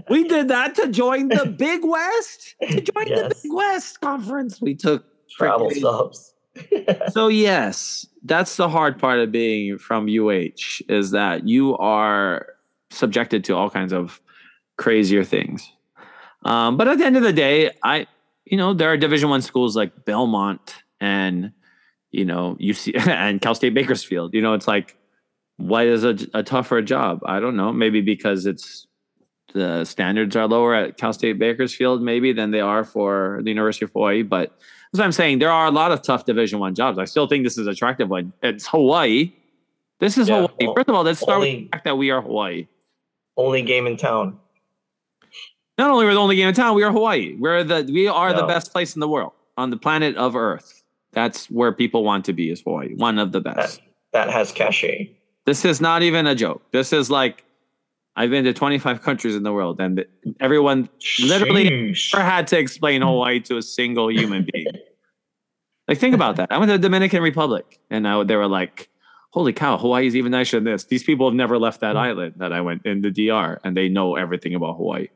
We 0.10 0.24
did 0.24 0.47
that 0.47 0.76
to 0.76 0.88
join 0.88 1.28
the 1.28 1.45
Big 1.58 1.82
West. 1.84 2.56
To 2.62 2.82
join 2.82 3.06
the 3.06 3.36
Big 3.43 3.54
West 3.54 4.02
conference, 4.02 4.62
we 4.62 4.76
took 4.76 5.06
Travel 5.30 5.72
subs. 5.72 6.34
So 7.12 7.30
yes, 7.30 8.06
that's 8.24 8.58
the 8.58 8.68
hard 8.68 8.99
part 8.99 9.20
of 9.20 9.32
being 9.32 9.78
from 9.78 10.08
UH 10.08 10.82
is 10.89 11.12
that 11.12 11.47
you 11.47 11.78
are 11.78 12.47
subjected 12.89 13.45
to 13.45 13.56
all 13.56 13.70
kinds 13.70 13.93
of 13.93 14.20
crazier 14.78 15.24
things. 15.24 15.72
Um, 16.43 16.76
but 16.76 16.88
at 16.89 16.97
the 16.97 17.06
end 17.06 17.16
of 17.16 17.24
the 17.24 17.32
day, 17.32 17.72
I, 17.84 18.08
you 18.45 18.58
know, 18.58 18.74
there 18.74 18.91
are 18.91 18.97
Division 18.97 19.30
One 19.30 19.41
schools 19.41 19.78
like 19.78 20.06
Belmont 20.06 20.76
and 20.99 21.52
you 22.12 22.26
know 22.26 22.58
UC 22.60 23.08
and 23.08 23.41
Cal 23.41 23.56
State 23.56 23.74
Bakersfield. 23.74 24.34
You 24.34 24.41
know, 24.41 24.54
it's 24.54 24.68
like, 24.68 24.97
why 25.58 25.84
is 25.84 26.04
a, 26.04 26.18
a 26.34 26.43
tougher 26.43 26.82
job? 26.82 27.22
I 27.26 27.39
don't 27.39 27.56
know. 27.56 27.72
Maybe 27.72 28.02
because 28.02 28.45
it's 28.45 28.88
the 29.54 29.84
standards 29.86 30.36
are 30.36 30.47
lower 30.47 30.74
at 30.74 30.97
Cal 30.97 31.14
State 31.14 31.38
Bakersfield, 31.38 32.02
maybe 32.02 32.32
than 32.34 32.52
they 32.52 32.62
are 32.62 32.84
for 32.84 33.41
the 33.43 33.49
University 33.49 33.86
of 33.86 33.91
Hawaii. 33.91 34.24
But 34.24 34.58
as 34.93 34.99
I'm 34.99 35.12
saying. 35.12 35.39
There 35.39 35.52
are 35.52 35.68
a 35.68 35.72
lot 35.72 35.91
of 35.91 36.02
tough 36.02 36.26
Division 36.26 36.60
One 36.60 36.76
jobs. 36.76 36.97
I 36.97 37.06
still 37.06 37.28
think 37.28 37.43
this 37.43 37.58
is 37.58 37.68
an 37.68 37.74
attractive 37.74 38.10
one. 38.10 38.34
It's 38.41 38.68
Hawaii. 38.68 39.34
This 39.99 40.18
is 40.18 40.30
Yeah, 40.30 40.47
Hawaii. 40.47 40.76
First 40.76 40.89
of 40.89 40.95
all, 40.95 41.04
let's 41.04 41.20
start 41.20 41.41
with 41.41 41.49
the 41.49 41.70
fact 41.72 41.86
that 41.86 41.97
we 41.97 42.10
are 42.12 42.22
Hawaii. 42.22 42.68
Only 43.38 43.62
game 43.62 43.88
in 43.88 43.97
town. 43.97 44.39
Not 45.78 45.89
only 45.89 46.06
we're 46.06 46.12
we 46.12 46.16
the 46.16 46.22
only 46.22 46.36
game 46.36 46.49
in 46.49 46.54
town, 46.54 46.76
we 46.76 46.84
are 46.84 46.91
Hawaii. 46.91 47.36
We're 47.39 47.64
the 47.64 47.89
we 47.91 48.08
are 48.08 48.34
the 48.34 48.45
best 48.45 48.72
place 48.72 48.95
in 48.95 48.99
the 48.99 49.08
world 49.08 49.32
on 49.58 49.70
the 49.70 49.78
planet 49.78 50.16
of 50.16 50.36
Earth. 50.36 50.84
That's 51.14 51.49
where 51.49 51.72
people 51.72 52.04
want 52.04 52.26
to 52.26 52.34
be 52.34 52.52
is 52.52 52.62
Hawaii. 52.62 52.95
One 52.95 53.20
of 53.20 53.32
the 53.32 53.41
best. 53.41 53.82
That 54.12 54.28
that 54.28 54.34
has 54.34 54.52
cachet. 54.52 55.12
This 55.46 55.66
is 55.66 55.82
not 55.82 56.04
even 56.04 56.28
a 56.28 56.36
joke. 56.36 56.62
This 56.72 56.94
is 56.94 57.10
like 57.10 57.44
I've 58.16 58.30
been 58.30 58.44
to 58.44 58.54
25 58.54 59.02
countries 59.02 59.36
in 59.36 59.44
the 59.44 59.54
world, 59.54 59.80
and 59.80 60.06
everyone 60.39 60.89
Literally, 61.24 61.70
Sheesh. 61.94 62.14
never 62.14 62.26
had 62.26 62.46
to 62.48 62.60
explain 62.60 63.02
Hawaii 63.02 63.39
to 63.42 63.58
a 63.58 63.62
single 63.62 64.12
human 64.12 64.46
being. 64.52 64.68
like, 65.88 65.98
think 65.98 66.14
about 66.14 66.36
that. 66.36 66.52
I 66.52 66.58
went 66.58 66.70
to 66.70 66.78
the 66.78 66.82
Dominican 66.82 67.24
Republic, 67.24 67.80
and 67.89 68.08
I, 68.08 68.24
they 68.24 68.36
were 68.36 68.48
like, 68.50 68.89
"Holy 69.32 69.54
cow, 69.54 69.78
Hawaii 69.78 70.08
is 70.08 70.16
even 70.16 70.32
nicer 70.34 70.58
than 70.58 70.66
this." 70.66 70.84
These 70.86 71.04
people 71.04 71.28
have 71.28 71.36
never 71.36 71.58
left 71.58 71.80
that 71.82 71.96
island 71.96 72.34
that 72.38 72.52
I 72.52 72.60
went 72.62 72.86
in 72.86 73.02
the 73.02 73.12
DR, 73.12 73.60
and 73.64 73.76
they 73.78 73.88
know 73.88 74.16
everything 74.18 74.54
about 74.56 74.76
Hawaii 74.76 75.08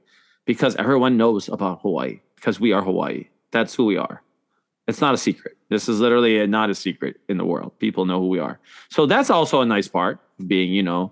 because 0.46 0.76
everyone 0.78 1.18
knows 1.18 1.50
about 1.50 1.82
Hawaii 1.82 2.22
because 2.36 2.60
we 2.62 2.72
are 2.72 2.82
Hawaii. 2.82 3.26
That's 3.52 3.76
who 3.76 3.86
we 3.86 3.98
are. 3.98 4.24
It's 4.88 5.02
not 5.02 5.14
a 5.14 5.18
secret. 5.18 5.55
This 5.70 5.90
is 5.90 6.00
literally 6.00 6.46
not 6.48 6.70
a 6.70 6.76
secret 6.76 7.18
in 7.28 7.38
the 7.38 7.46
world. 7.46 7.78
People 7.80 8.06
know 8.06 8.20
who 8.20 8.28
we 8.28 8.40
are. 8.40 8.60
So 8.90 9.06
that's 9.06 9.30
also 9.30 9.62
a 9.62 9.66
nice 9.66 9.88
part 9.88 10.20
being, 10.46 10.74
you 10.74 10.84
know, 10.84 11.12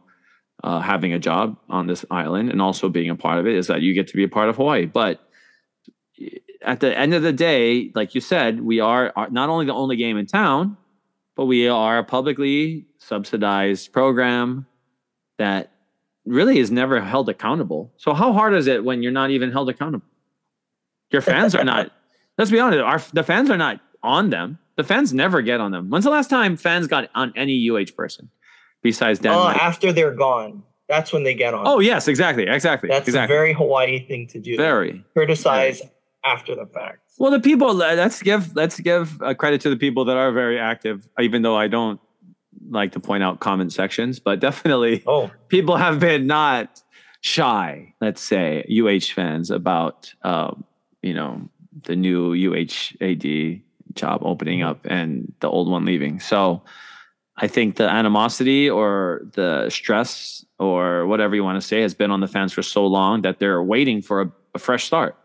uh, 0.63 0.79
having 0.79 1.11
a 1.11 1.19
job 1.19 1.57
on 1.69 1.87
this 1.87 2.05
island 2.11 2.49
and 2.49 2.61
also 2.61 2.87
being 2.87 3.09
a 3.09 3.15
part 3.15 3.39
of 3.39 3.47
it 3.47 3.55
is 3.55 3.67
that 3.67 3.81
you 3.81 3.93
get 3.93 4.07
to 4.07 4.15
be 4.15 4.23
a 4.23 4.29
part 4.29 4.49
of 4.49 4.55
Hawaii. 4.55 4.85
But 4.85 5.27
at 6.61 6.79
the 6.79 6.97
end 6.97 7.13
of 7.13 7.23
the 7.23 7.33
day, 7.33 7.91
like 7.95 8.15
you 8.15 8.21
said, 8.21 8.61
we 8.61 8.79
are 8.79 9.11
are 9.15 9.29
not 9.29 9.49
only 9.49 9.65
the 9.65 9.73
only 9.73 9.95
game 9.95 10.17
in 10.17 10.25
town, 10.25 10.77
but 11.35 11.45
we 11.45 11.67
are 11.67 11.97
a 11.97 12.03
publicly 12.03 12.85
subsidized 12.99 13.91
program 13.91 14.65
that 15.37 15.71
really 16.25 16.59
is 16.59 16.71
never 16.71 17.01
held 17.01 17.27
accountable. 17.27 17.91
So 17.97 18.13
how 18.13 18.31
hard 18.31 18.53
is 18.53 18.67
it 18.67 18.85
when 18.85 19.03
you're 19.03 19.11
not 19.11 19.31
even 19.31 19.51
held 19.51 19.69
accountable? 19.69 20.07
Your 21.11 21.21
fans 21.21 21.55
are 21.55 21.63
not 21.63 21.91
let's 22.37 22.51
be 22.51 22.59
honest, 22.59 22.81
our 22.81 22.99
the 23.13 23.23
fans 23.23 23.49
are 23.49 23.57
not 23.57 23.81
on 24.03 24.29
them. 24.29 24.59
The 24.75 24.83
fans 24.83 25.13
never 25.13 25.41
get 25.41 25.59
on 25.59 25.71
them. 25.71 25.89
When's 25.89 26.05
the 26.05 26.11
last 26.11 26.29
time 26.29 26.57
fans 26.57 26.87
got 26.87 27.09
on 27.15 27.33
any 27.35 27.69
UH 27.69 27.95
person 27.95 28.29
besides 28.81 29.19
Dan? 29.19 29.33
Oh, 29.33 29.47
after 29.47 29.91
they're 29.91 30.13
gone, 30.13 30.63
that's 30.87 31.13
when 31.13 31.23
they 31.23 31.33
get 31.33 31.53
on. 31.53 31.67
oh 31.67 31.79
yes, 31.79 32.07
exactly, 32.07 32.45
exactly, 32.47 32.89
that's 32.89 33.07
exactly. 33.07 33.33
a 33.33 33.37
very 33.37 33.53
Hawaii 33.53 34.05
thing 34.05 34.27
to 34.27 34.39
do. 34.39 34.57
very. 34.57 35.03
criticize 35.13 35.81
after 36.23 36.55
the 36.55 36.65
fact. 36.65 36.99
Well, 37.19 37.31
the 37.31 37.39
people. 37.39 37.73
Let's 37.73 38.21
give 38.21 38.55
let's 38.55 38.79
give 38.79 39.21
uh, 39.21 39.33
credit 39.33 39.61
to 39.61 39.69
the 39.69 39.77
people 39.77 40.05
that 40.05 40.17
are 40.17 40.31
very 40.31 40.59
active. 40.59 41.07
Even 41.19 41.41
though 41.41 41.55
I 41.55 41.67
don't 41.67 41.99
like 42.69 42.91
to 42.93 42.99
point 42.99 43.23
out 43.23 43.39
comment 43.39 43.71
sections, 43.73 44.19
but 44.19 44.39
definitely 44.39 45.03
Oh, 45.07 45.31
people 45.47 45.77
have 45.77 45.99
been 45.99 46.27
not 46.27 46.81
shy. 47.21 47.93
Let's 48.01 48.21
say 48.21 48.65
UH 48.69 49.13
fans 49.13 49.51
about 49.51 50.13
um, 50.23 50.63
you 51.01 51.13
know 51.13 51.49
the 51.83 51.95
new 51.95 52.33
UHAD 52.33 53.62
job 53.95 54.21
opening 54.23 54.61
up 54.61 54.85
and 54.85 55.31
the 55.39 55.49
old 55.49 55.69
one 55.69 55.85
leaving. 55.85 56.19
So 56.19 56.63
I 57.37 57.47
think 57.47 57.75
the 57.75 57.89
animosity 57.89 58.69
or 58.69 59.21
the 59.33 59.69
stress 59.69 60.45
or 60.59 61.07
whatever 61.07 61.35
you 61.35 61.43
want 61.43 61.61
to 61.61 61.67
say 61.67 61.81
has 61.81 61.93
been 61.93 62.11
on 62.11 62.19
the 62.19 62.27
fans 62.27 62.53
for 62.53 62.61
so 62.61 62.85
long 62.85 63.21
that 63.23 63.39
they're 63.39 63.63
waiting 63.63 64.01
for 64.01 64.21
a, 64.21 64.31
a 64.53 64.59
fresh 64.59 64.85
start 64.85 65.17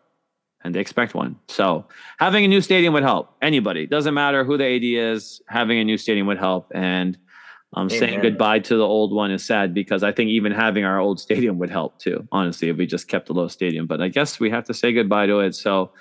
and 0.64 0.74
they 0.74 0.80
expect 0.80 1.14
one. 1.14 1.36
So 1.48 1.86
having 2.18 2.44
a 2.44 2.48
new 2.48 2.60
stadium 2.60 2.94
would 2.94 3.02
help 3.02 3.34
anybody. 3.42 3.86
Doesn't 3.86 4.14
matter 4.14 4.44
who 4.44 4.56
the 4.56 4.64
AD 4.64 4.82
is. 4.82 5.40
Having 5.48 5.78
a 5.80 5.84
new 5.84 5.98
stadium 5.98 6.26
would 6.26 6.38
help. 6.38 6.72
And 6.74 7.18
um, 7.74 7.90
saying 7.90 8.20
goodbye 8.22 8.60
to 8.60 8.76
the 8.76 8.86
old 8.86 9.12
one 9.12 9.30
is 9.30 9.44
sad 9.44 9.74
because 9.74 10.02
I 10.02 10.10
think 10.10 10.30
even 10.30 10.52
having 10.52 10.84
our 10.84 10.98
old 10.98 11.20
stadium 11.20 11.58
would 11.58 11.70
help 11.70 11.98
too. 11.98 12.26
Honestly, 12.32 12.70
if 12.70 12.76
we 12.76 12.86
just 12.86 13.08
kept 13.08 13.26
the 13.26 13.34
low 13.34 13.48
stadium, 13.48 13.86
but 13.86 14.00
I 14.00 14.08
guess 14.08 14.40
we 14.40 14.50
have 14.50 14.64
to 14.64 14.74
say 14.74 14.92
goodbye 14.92 15.26
to 15.26 15.40
it. 15.40 15.54
So 15.54 15.92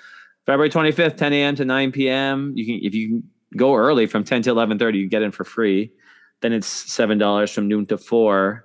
February 0.46 0.70
25th, 0.70 1.16
10 1.16 1.32
a.m. 1.32 1.56
to 1.56 1.64
9 1.64 1.92
p.m. 1.92 2.52
You 2.56 2.64
can 2.64 2.80
if 2.82 2.94
you 2.94 3.22
go 3.56 3.74
early 3.74 4.06
from 4.06 4.24
10 4.24 4.42
to 4.42 4.50
11:30, 4.54 4.94
you 4.94 5.08
get 5.08 5.22
in 5.22 5.30
for 5.30 5.44
free. 5.44 5.92
Then 6.40 6.52
it's 6.52 6.66
seven 6.66 7.18
dollars 7.18 7.50
from 7.50 7.68
noon 7.68 7.86
to 7.86 7.98
four. 7.98 8.64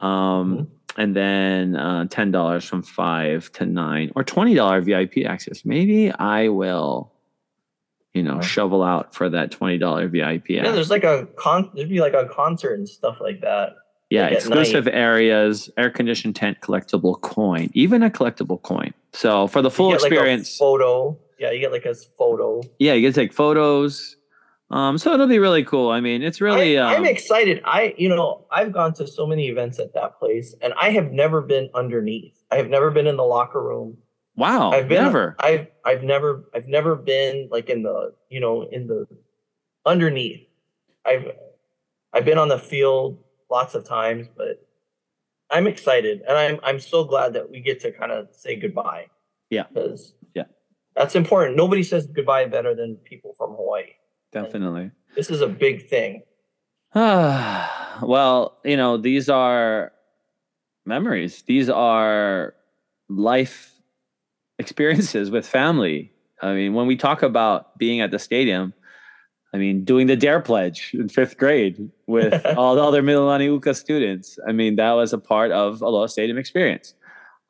Um, 0.00 0.68
and 0.96 1.14
then 1.14 1.76
uh, 1.76 2.06
ten 2.06 2.30
dollars 2.30 2.64
from 2.64 2.82
five 2.82 3.50
to 3.52 3.66
nine, 3.66 4.10
or 4.16 4.24
twenty 4.24 4.54
dollar 4.54 4.80
VIP 4.80 5.18
access. 5.26 5.64
Maybe 5.64 6.10
I 6.10 6.48
will, 6.48 7.12
you 8.14 8.22
know, 8.22 8.40
shovel 8.40 8.82
out 8.82 9.14
for 9.14 9.28
that 9.30 9.50
twenty 9.50 9.78
dollar 9.78 10.08
VIP. 10.08 10.50
yeah. 10.50 10.60
access. 10.60 10.74
There's 10.74 10.90
like 10.90 11.04
a 11.04 11.28
con. 11.36 11.70
There'd 11.74 11.88
be 11.88 12.00
like 12.00 12.14
a 12.14 12.28
concert 12.28 12.74
and 12.74 12.88
stuff 12.88 13.18
like 13.20 13.40
that. 13.42 13.74
Yeah, 14.10 14.24
like 14.24 14.34
exclusive 14.34 14.86
areas, 14.86 15.68
air 15.76 15.90
conditioned 15.90 16.36
tent, 16.36 16.60
collectible 16.60 17.20
coin, 17.20 17.70
even 17.74 18.02
a 18.04 18.10
collectible 18.10 18.62
coin. 18.62 18.94
So 19.12 19.48
for 19.48 19.62
the 19.62 19.70
full 19.70 19.90
get, 19.90 20.02
like, 20.02 20.12
experience, 20.12 20.56
photo. 20.56 21.18
Yeah, 21.38 21.50
you 21.50 21.60
get 21.60 21.72
like 21.72 21.84
a 21.84 21.94
photo. 22.16 22.62
yeah, 22.78 22.92
you 22.92 23.00
get 23.02 23.14
to 23.14 23.20
take 23.20 23.32
photos. 23.32 24.16
Um, 24.70 24.98
so 24.98 25.12
it'll 25.12 25.26
be 25.28 25.38
really 25.38 25.64
cool. 25.64 25.90
I 25.90 26.00
mean, 26.00 26.22
it's 26.22 26.40
really 26.40 26.78
I, 26.78 26.82
um, 26.82 26.96
I'm 26.96 27.04
excited. 27.04 27.60
I, 27.64 27.94
you 27.96 28.08
know, 28.08 28.46
I've 28.50 28.72
gone 28.72 28.94
to 28.94 29.06
so 29.06 29.26
many 29.26 29.48
events 29.48 29.78
at 29.78 29.94
that 29.94 30.18
place, 30.18 30.54
and 30.60 30.72
I 30.80 30.90
have 30.90 31.12
never 31.12 31.40
been 31.40 31.70
underneath. 31.74 32.34
I 32.50 32.56
have 32.56 32.68
never 32.68 32.90
been 32.90 33.06
in 33.06 33.16
the 33.16 33.24
locker 33.24 33.62
room. 33.62 33.96
wow, 34.36 34.70
I've 34.70 34.88
been 34.88 35.02
never. 35.02 35.36
I've 35.40 35.68
I've 35.84 36.02
never 36.02 36.48
I've 36.54 36.68
never 36.68 36.96
been 36.96 37.48
like 37.50 37.70
in 37.70 37.82
the 37.82 38.12
you 38.28 38.40
know 38.40 38.62
in 38.62 38.86
the 38.86 39.06
underneath. 39.84 40.46
I've 41.04 41.30
I've 42.12 42.24
been 42.24 42.38
on 42.38 42.48
the 42.48 42.58
field 42.58 43.18
lots 43.50 43.74
of 43.74 43.84
times, 43.84 44.28
but 44.36 44.66
I'm 45.50 45.66
excited 45.66 46.22
and 46.28 46.36
I'm 46.36 46.58
I'm 46.62 46.80
so 46.80 47.04
glad 47.04 47.34
that 47.34 47.50
we 47.50 47.60
get 47.60 47.80
to 47.80 47.92
kind 47.92 48.12
of 48.12 48.28
say 48.32 48.56
goodbye. 48.56 49.06
Yeah. 49.50 49.64
Because 49.72 50.14
Yeah. 50.34 50.44
That's 50.94 51.14
important. 51.14 51.56
Nobody 51.56 51.82
says 51.82 52.06
goodbye 52.06 52.46
better 52.46 52.74
than 52.74 52.96
people 52.96 53.34
from 53.36 53.50
Hawaii. 53.50 53.92
Definitely. 54.32 54.90
This 55.14 55.30
is 55.30 55.40
a 55.40 55.46
big 55.46 55.88
thing. 55.88 56.22
well, 56.94 58.58
you 58.64 58.76
know, 58.76 58.96
these 58.96 59.28
are 59.28 59.92
memories. 60.84 61.42
These 61.42 61.68
are 61.68 62.54
life 63.08 63.72
experiences 64.58 65.30
with 65.30 65.46
family. 65.46 66.12
I 66.42 66.54
mean, 66.54 66.74
when 66.74 66.86
we 66.86 66.96
talk 66.96 67.22
about 67.22 67.78
being 67.78 68.00
at 68.00 68.10
the 68.10 68.18
stadium, 68.18 68.72
I 69.54 69.58
mean, 69.58 69.84
doing 69.84 70.06
the 70.06 70.16
Dare 70.16 70.40
Pledge 70.40 70.90
in 70.92 71.08
fifth 71.08 71.38
grade 71.38 71.90
with 72.06 72.44
all 72.56 72.74
the 72.74 72.82
other 72.82 73.02
Mililani 73.02 73.44
Uka 73.44 73.74
students. 73.74 74.38
I 74.46 74.52
mean, 74.52 74.76
that 74.76 74.92
was 74.92 75.12
a 75.12 75.18
part 75.18 75.50
of 75.52 75.80
Aloha 75.82 76.06
Stadium 76.06 76.36
experience. 76.38 76.94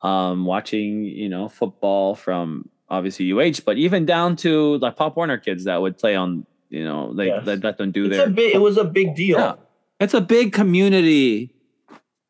Um, 0.03 0.45
watching, 0.45 1.03
you 1.05 1.27
know, 1.27 1.49
football 1.49 2.15
from 2.15 2.69
obviously 2.89 3.31
UH, 3.31 3.61
but 3.65 3.77
even 3.77 4.05
down 4.05 4.35
to 4.37 4.77
like 4.77 4.95
Pop 4.95 5.17
Warner 5.17 5.37
kids 5.37 5.63
that 5.65 5.81
would 5.81 5.97
play 5.97 6.15
on, 6.15 6.45
you 6.69 6.83
know, 6.83 7.13
they 7.13 7.27
Yes. 7.27 7.45
let, 7.45 7.63
let 7.63 7.77
them 7.77 7.91
do 7.91 8.05
It's 8.05 8.15
their 8.17 8.27
a 8.27 8.29
big 8.29 8.53
it 8.55 8.59
was 8.59 8.77
a 8.77 8.83
big 8.85 9.15
deal. 9.15 9.39
Yeah. 9.39 9.53
it's 9.99 10.13
a 10.13 10.21
big 10.21 10.53
community 10.53 11.53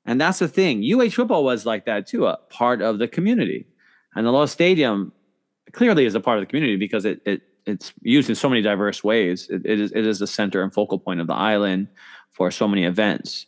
and 0.06 0.20
that's 0.22 0.40
the 0.40 0.48
thing 0.48 0.82
uh 0.82 1.10
football 1.10 1.44
was 1.44 1.66
like 1.66 1.86
that 1.86 2.08
too 2.08 2.26
a 2.26 2.38
part 2.50 2.82
of 2.82 2.98
the 3.00 3.08
community 3.08 3.68
and 4.16 4.26
the 4.26 4.30
Aloha 4.32 4.46
stadium 4.46 5.12
clearly 5.74 6.06
is 6.06 6.16
a 6.16 6.20
part 6.22 6.38
of 6.40 6.42
the 6.44 6.46
community 6.48 6.78
because 6.78 7.04
it, 7.04 7.22
it 7.26 7.42
it's 7.68 7.94
used 8.02 8.30
in 8.30 8.36
so 8.36 8.50
many 8.50 8.62
diverse 8.62 9.04
ways. 9.04 9.48
It, 9.50 9.62
it 9.66 9.80
is 9.80 9.92
it 9.92 10.06
is 10.08 10.20
the 10.20 10.28
center 10.28 10.64
and 10.64 10.74
focal 10.74 10.98
point 11.00 11.20
of 11.20 11.28
the 11.28 11.34
island 11.34 11.88
for 12.32 12.50
so 12.50 12.68
many 12.68 12.86
events. 12.86 13.46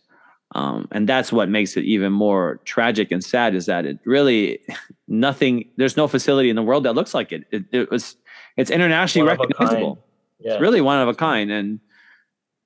Um, 0.55 0.87
and 0.91 1.07
that's 1.07 1.31
what 1.31 1.47
makes 1.47 1.77
it 1.77 1.83
even 1.83 2.11
more 2.11 2.59
tragic 2.65 3.11
and 3.11 3.23
sad 3.23 3.53
is 3.53 3.67
that 3.67 3.85
it 3.85 3.99
really 4.03 4.59
nothing 5.07 5.69
there's 5.77 5.95
no 5.95 6.07
facility 6.07 6.49
in 6.49 6.55
the 6.55 6.63
world 6.63 6.83
that 6.83 6.93
looks 6.93 7.13
like 7.13 7.31
it. 7.31 7.45
It, 7.51 7.63
it 7.71 7.91
was 7.91 8.15
it's 8.57 8.71
internationally 8.71 9.27
One 9.27 9.37
recognizable. 9.37 10.05
Yeah. 10.39 10.53
it's 10.53 10.61
really 10.61 10.81
one 10.81 10.99
of 10.99 11.07
a 11.07 11.13
kind. 11.13 11.51
And 11.51 11.79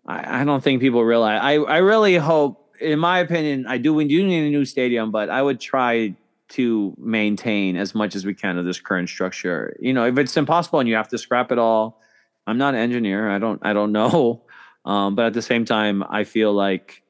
I, 0.05 0.41
I 0.41 0.43
don't 0.43 0.63
think 0.63 0.81
people 0.81 1.03
realize 1.03 1.39
I, 1.41 1.53
I 1.55 1.77
really 1.77 2.15
hope 2.15 2.59
in 2.81 2.99
my 2.99 3.19
opinion 3.19 3.65
i 3.67 3.77
do 3.77 3.93
we 3.93 4.05
do 4.05 4.25
need 4.25 4.47
a 4.47 4.49
new 4.49 4.65
stadium 4.65 5.11
but 5.11 5.29
i 5.29 5.41
would 5.41 5.59
try 5.59 6.13
to 6.49 6.93
maintain 6.97 7.75
as 7.75 7.95
much 7.95 8.15
as 8.15 8.25
we 8.25 8.33
can 8.33 8.57
of 8.57 8.65
this 8.65 8.79
current 8.79 9.09
structure. 9.09 9.75
You 9.79 9.93
know 9.93 10.05
if 10.05 10.17
it's 10.17 10.37
impossible 10.37 10.79
and 10.79 10.89
you 10.89 10.95
have 10.95 11.09
to 11.09 11.17
scrap 11.17 11.51
it 11.51 11.57
all 11.57 12.01
i'm 12.45 12.57
not 12.57 12.73
an 12.73 12.81
engineer. 12.81 13.29
I 13.29 13.39
don't 13.39 13.59
i 13.63 13.73
don't 13.73 13.91
know. 13.91 14.43
Um, 14.85 15.15
but 15.15 15.27
at 15.27 15.33
the 15.33 15.41
same 15.41 15.63
time 15.63 16.03
i 16.09 16.25
feel 16.25 16.51
like 16.51 17.03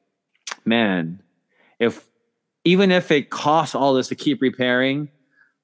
man 0.64 1.20
if 1.80 2.06
even 2.64 2.92
if 2.92 3.10
it 3.10 3.30
costs 3.30 3.74
all 3.74 3.94
this 3.94 4.06
to 4.06 4.14
keep 4.14 4.40
repairing 4.40 5.08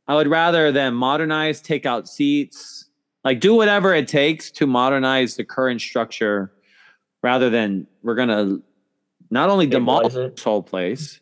i 0.08 0.16
would 0.16 0.26
rather 0.26 0.72
than 0.72 0.94
modernize 0.94 1.60
take 1.60 1.86
out 1.86 2.08
seats 2.08 2.86
like 3.24 3.38
do 3.38 3.54
whatever 3.54 3.94
it 3.94 4.08
takes 4.08 4.50
to 4.50 4.66
modernize 4.66 5.36
the 5.36 5.44
current 5.44 5.80
structure 5.80 6.50
rather 7.22 7.48
than 7.48 7.86
we're 8.02 8.16
gonna 8.16 8.58
not 9.30 9.48
only 9.48 9.68
demolish 9.68 10.14
this 10.14 10.42
whole 10.42 10.64
place 10.64 11.20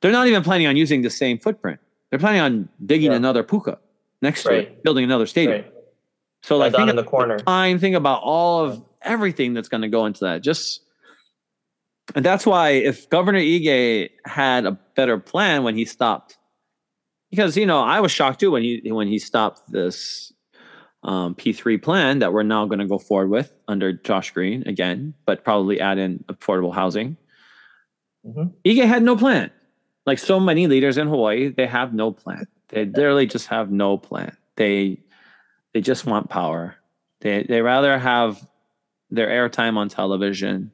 they're 0.00 0.10
not 0.10 0.26
even 0.26 0.42
planning 0.42 0.66
on 0.66 0.76
using 0.76 1.02
the 1.02 1.10
same 1.10 1.38
footprint 1.38 1.78
they're 2.14 2.20
planning 2.20 2.40
on 2.40 2.68
digging 2.86 3.10
Yeah. 3.10 3.16
another 3.16 3.42
puka 3.42 3.78
next 4.22 4.44
to 4.44 4.52
it 4.54 4.84
building 4.84 5.02
another 5.02 5.26
stadium 5.26 5.62
Right. 5.62 5.72
so 6.44 6.56
like 6.56 6.72
think 6.76 6.88
in 6.88 6.94
the 6.94 7.02
about 7.02 7.10
corner. 7.10 7.38
time 7.40 7.80
think 7.80 7.96
about 7.96 8.22
all 8.22 8.64
of 8.64 8.84
everything 9.02 9.52
that's 9.52 9.68
going 9.68 9.82
to 9.82 9.88
go 9.88 10.06
into 10.06 10.20
that 10.24 10.42
just 10.42 10.80
and 12.14 12.24
that's 12.24 12.46
why 12.46 12.70
if 12.70 13.08
governor 13.10 13.40
ige 13.40 14.10
had 14.26 14.64
a 14.64 14.78
better 14.94 15.18
plan 15.18 15.64
when 15.64 15.74
he 15.76 15.84
stopped 15.84 16.38
because 17.30 17.56
you 17.56 17.66
know 17.66 17.80
i 17.82 17.98
was 17.98 18.12
shocked 18.12 18.38
too 18.38 18.52
when 18.52 18.62
he 18.62 18.80
when 18.92 19.08
he 19.08 19.18
stopped 19.18 19.60
this 19.72 20.32
um, 21.02 21.34
p3 21.34 21.82
plan 21.82 22.20
that 22.20 22.32
we're 22.32 22.42
now 22.44 22.64
going 22.64 22.78
to 22.78 22.86
go 22.86 22.98
forward 22.98 23.28
with 23.28 23.50
under 23.68 23.92
josh 23.92 24.30
green 24.30 24.62
again 24.66 25.12
but 25.26 25.42
probably 25.44 25.80
add 25.80 25.98
in 25.98 26.22
affordable 26.28 26.72
housing 26.72 27.16
Mhm. 28.26 28.52
ige 28.64 28.86
had 28.86 29.02
no 29.02 29.16
plan 29.16 29.50
like 30.06 30.18
so 30.18 30.38
many 30.38 30.66
leaders 30.66 30.98
in 30.98 31.08
hawaii 31.08 31.48
they 31.48 31.66
have 31.66 31.94
no 31.94 32.12
plan. 32.12 32.46
They 32.68 32.84
literally 32.84 33.26
just 33.26 33.48
have 33.48 33.70
no 33.70 33.98
plan. 33.98 34.36
They 34.56 35.00
they 35.72 35.80
just 35.80 36.06
want 36.06 36.30
power. 36.30 36.76
They 37.20 37.44
they 37.44 37.62
rather 37.62 37.98
have 37.98 38.46
their 39.10 39.28
airtime 39.28 39.76
on 39.76 39.88
television 39.88 40.72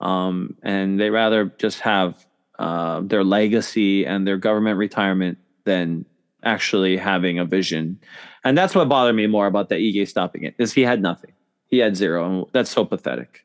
um, 0.00 0.56
and 0.62 1.00
they 1.00 1.10
rather 1.10 1.46
just 1.58 1.80
have 1.80 2.26
uh, 2.58 3.00
their 3.00 3.24
legacy 3.24 4.06
and 4.06 4.26
their 4.26 4.36
government 4.36 4.78
retirement 4.78 5.38
than 5.64 6.04
actually 6.42 6.96
having 6.96 7.38
a 7.38 7.44
vision. 7.44 7.98
And 8.44 8.56
that's 8.56 8.74
what 8.74 8.88
bothered 8.88 9.16
me 9.16 9.26
more 9.26 9.46
about 9.46 9.70
the 9.70 9.76
Ige 9.76 10.06
stopping 10.06 10.44
it 10.44 10.54
is 10.58 10.72
he 10.72 10.82
had 10.82 11.00
nothing. 11.00 11.32
He 11.66 11.78
had 11.78 11.96
zero 11.96 12.26
and 12.26 12.46
that's 12.52 12.70
so 12.70 12.84
pathetic. 12.84 13.44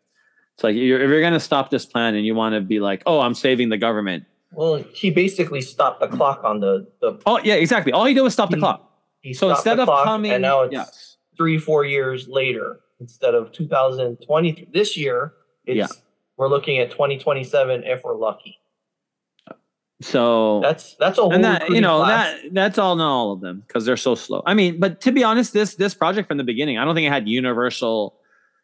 It's 0.60 0.64
like 0.66 0.76
you're, 0.76 1.02
if 1.02 1.10
you're 1.10 1.22
going 1.22 1.32
to 1.32 1.40
stop 1.40 1.70
this 1.70 1.86
plan 1.86 2.16
and 2.16 2.26
you 2.26 2.36
want 2.36 2.54
to 2.54 2.60
be 2.60 2.82
like 2.82 3.02
oh 3.06 3.22
i'm 3.22 3.34
saving 3.34 3.70
the 3.70 3.78
government 3.78 4.26
Well, 4.52 4.84
he 4.94 5.12
basically 5.12 5.62
stopped 5.62 6.00
the 6.00 6.08
clock 6.08 6.44
on 6.44 6.60
the 6.60 6.88
the. 7.02 7.20
oh 7.26 7.40
yeah 7.44 7.56
exactly 7.56 7.92
all 7.92 8.06
he 8.06 8.14
did 8.14 8.22
was 8.22 8.34
stop 8.34 8.50
the 8.50 8.58
clock 8.58 8.92
He 9.22 9.34
so 9.34 9.50
instead 9.52 9.80
of 9.80 9.88
coming 9.88 10.32
and 10.32 10.42
now 10.42 10.62
it's 10.62 10.74
yes 10.74 11.18
three 11.38 11.58
four 11.58 11.86
years 11.86 12.28
later 12.28 12.82
instead 13.00 13.34
of 13.34 13.52
2020. 13.54 14.68
This 14.74 14.98
year, 14.98 15.34
it's 15.66 15.78
Yeah. 15.78 15.88
we're 16.38 16.50
looking 16.50 16.80
at 16.80 16.92
2027 16.92 17.84
if 17.86 18.04
we're 18.04 18.18
lucky. 18.18 18.58
So 20.02 20.62
That's 20.62 20.96
that's 20.96 21.18
a 21.18 21.24
whole 21.24 21.34
and 21.34 21.44
that 21.44 21.70
you 21.70 21.82
know 21.82 21.98
class. 22.00 22.42
that 22.42 22.54
that's 22.54 22.78
all 22.78 22.96
not 22.96 23.10
all 23.10 23.32
of 23.34 23.42
them 23.42 23.64
because 23.68 23.86
they're 23.86 23.98
so 23.98 24.16
slow. 24.16 24.42
I 24.46 24.54
mean, 24.54 24.80
but 24.80 25.02
to 25.02 25.12
be 25.12 25.24
honest, 25.26 25.52
this 25.52 25.76
this 25.76 25.94
project 25.94 26.28
from 26.30 26.38
the 26.38 26.44
beginning, 26.46 26.78
I 26.78 26.86
don't 26.86 26.96
think 26.96 27.06
it 27.06 27.12
had 27.12 27.28
universal 27.28 28.19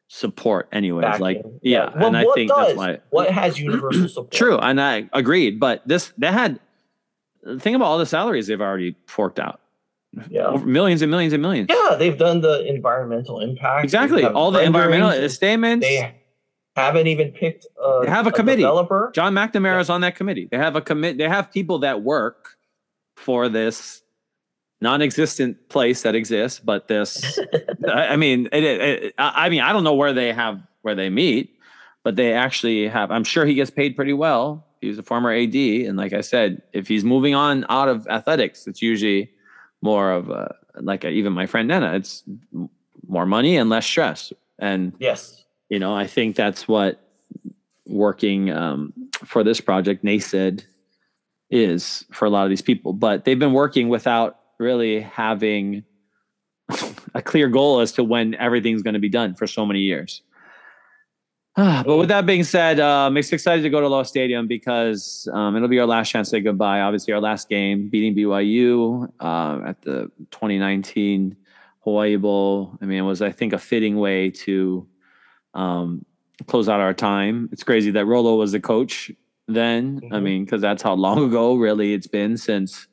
support. 0.07 0.67
Anyways, 0.71 1.03
backing. 1.03 1.21
like 1.21 1.41
yeah, 1.61 1.89
Well, 1.95 2.07
and 2.07 2.17
I 2.17 2.25
think 2.35 2.49
does? 2.51 2.67
that's 2.67 2.77
why. 2.77 2.99
What 3.09 3.29
has 3.31 3.59
universal 3.59 4.07
support? 4.09 4.31
True, 4.31 4.57
and 4.57 4.79
I 4.81 5.09
agreed. 5.13 5.59
But 5.59 5.87
this 5.87 6.13
they 6.17 6.27
had. 6.31 6.59
Think 7.59 7.75
about 7.75 7.85
all 7.85 7.99
the 7.99 8.07
salaries 8.07 8.47
they've 8.47 8.59
already 8.59 8.95
forked 9.05 9.39
out. 9.39 9.61
Yeah. 10.31 10.45
Over 10.45 10.65
millions 10.65 11.01
and 11.03 11.11
millions 11.11 11.31
and 11.33 11.41
millions. 11.43 11.67
Yeah, 11.69 11.95
they've 11.95 12.17
done 12.17 12.41
the 12.41 12.65
environmental 12.65 13.39
impact. 13.39 13.83
Exactly. 13.83 14.25
All 14.25 14.49
the 14.49 14.63
environmental 14.63 15.29
statements. 15.29 15.85
They 15.85 16.15
haven't 16.75 17.05
even 17.05 17.31
picked 17.31 17.67
a, 17.83 17.99
They 18.03 18.09
have 18.09 18.25
a 18.25 18.31
committee. 18.31 18.63
developer. 18.63 19.11
John 19.13 19.33
McNamara 19.35 19.79
is 19.79 19.89
on 19.91 20.01
that 20.01 20.15
committee. 20.15 20.47
They 20.49 20.57
have 20.57 20.75
a 20.75 20.81
commit. 20.81 21.17
They 21.19 21.27
have 21.29 21.51
people 21.51 21.79
that 21.79 22.01
work 22.01 22.57
for 23.15 23.47
this 23.47 24.01
non-existent 24.81 25.69
place 25.69 26.01
that 26.03 26.15
exists, 26.15 26.59
but 26.59 26.87
this. 26.87 27.39
I 27.87 28.15
mean, 28.15 28.47
it, 28.51 28.63
it, 28.63 29.13
I 29.17 29.49
mean, 29.49 29.61
I 29.61 29.73
don't 29.73 29.83
know 29.83 29.93
where 29.95 30.13
they 30.13 30.33
have 30.33 30.61
where 30.81 30.95
they 30.95 31.09
meet, 31.09 31.57
but 32.03 32.15
they 32.15 32.33
actually 32.33 32.87
have. 32.87 33.11
I'm 33.11 33.23
sure 33.23 33.45
he 33.45 33.53
gets 33.55 33.71
paid 33.71 33.95
pretty 33.95 34.13
well. 34.13 34.65
He's 34.81 34.97
a 34.99 35.03
former 35.03 35.31
AD, 35.31 35.55
and 35.55 35.97
like 35.97 36.13
I 36.13 36.21
said, 36.21 36.61
if 36.73 36.87
he's 36.87 37.03
moving 37.03 37.33
on 37.35 37.65
out 37.69 37.87
of 37.89 38.07
athletics, 38.07 38.67
it's 38.67 38.81
usually 38.81 39.31
more 39.81 40.11
of 40.11 40.29
a 40.29 40.55
like 40.81 41.03
a, 41.03 41.09
even 41.09 41.33
my 41.33 41.45
friend 41.45 41.67
Nana. 41.67 41.93
It's 41.95 42.23
more 43.07 43.25
money 43.25 43.55
and 43.57 43.69
less 43.69 43.85
stress, 43.85 44.33
and 44.59 44.93
Yes. 44.99 45.43
you 45.69 45.77
know 45.79 45.93
i 45.95 46.07
think 46.07 46.35
that's 46.35 46.67
what 46.67 47.01
working 47.85 48.49
um, 48.51 48.93
for 49.23 49.43
this 49.43 49.61
project 49.61 50.03
nased 50.03 50.63
is 51.51 52.03
for 52.11 52.25
a 52.25 52.29
lot 52.29 52.43
of 52.45 52.49
these 52.49 52.61
people 52.63 52.93
but 52.93 53.25
they've 53.25 53.37
been 53.39 53.53
working 53.53 53.89
without 53.89 54.39
really 54.59 55.01
having 55.01 55.83
a 57.13 57.21
clear 57.21 57.47
goal 57.47 57.79
as 57.79 57.91
to 57.93 58.03
when 58.03 58.35
everything's 58.35 58.81
going 58.81 58.93
to 58.93 58.99
be 58.99 59.09
done 59.09 59.33
for 59.35 59.47
so 59.47 59.65
many 59.65 59.79
years 59.81 60.21
but 61.55 61.97
with 61.97 62.09
that 62.09 62.25
being 62.25 62.43
said 62.43 62.79
uh, 62.79 63.05
i'm 63.07 63.15
excited 63.17 63.61
to 63.61 63.69
go 63.69 63.79
to 63.79 63.87
Aloha 63.87 64.03
stadium 64.03 64.47
because 64.47 65.27
um, 65.33 65.55
it'll 65.55 65.67
be 65.67 65.79
our 65.79 65.85
last 65.85 66.09
chance 66.09 66.29
to 66.29 66.37
say 66.37 66.39
goodbye 66.41 66.81
obviously 66.81 67.13
our 67.13 67.21
last 67.21 67.49
game 67.49 67.89
beating 67.89 68.15
byu 68.15 69.07
uh, 69.19 69.61
at 69.67 69.81
the 69.83 70.11
2019 70.31 71.35
hawaii 71.83 72.15
bowl 72.15 72.77
i 72.81 72.85
mean 72.85 72.99
it 72.99 73.07
was 73.07 73.21
i 73.21 73.31
think 73.31 73.53
a 73.53 73.57
fitting 73.57 73.97
way 73.97 74.29
to 74.31 74.87
um, 75.53 76.05
close 76.47 76.67
out 76.67 76.81
our 76.81 76.93
time. 76.93 77.47
It's 77.53 77.63
crazy 77.63 77.91
that 77.91 78.05
Rolo 78.05 78.35
was 78.35 78.51
the 78.51 78.59
coach 78.59 79.09
then. 79.47 80.01
I 80.11 80.17
Mhm. 80.17 80.23
mean, 80.23 80.43
because 80.43 80.61
that's 80.61 80.83
how 80.83 80.93
long 80.93 81.23
ago 81.29 81.55
really 81.55 81.93
it's 81.93 82.07
been 82.07 82.35
since 82.35 82.87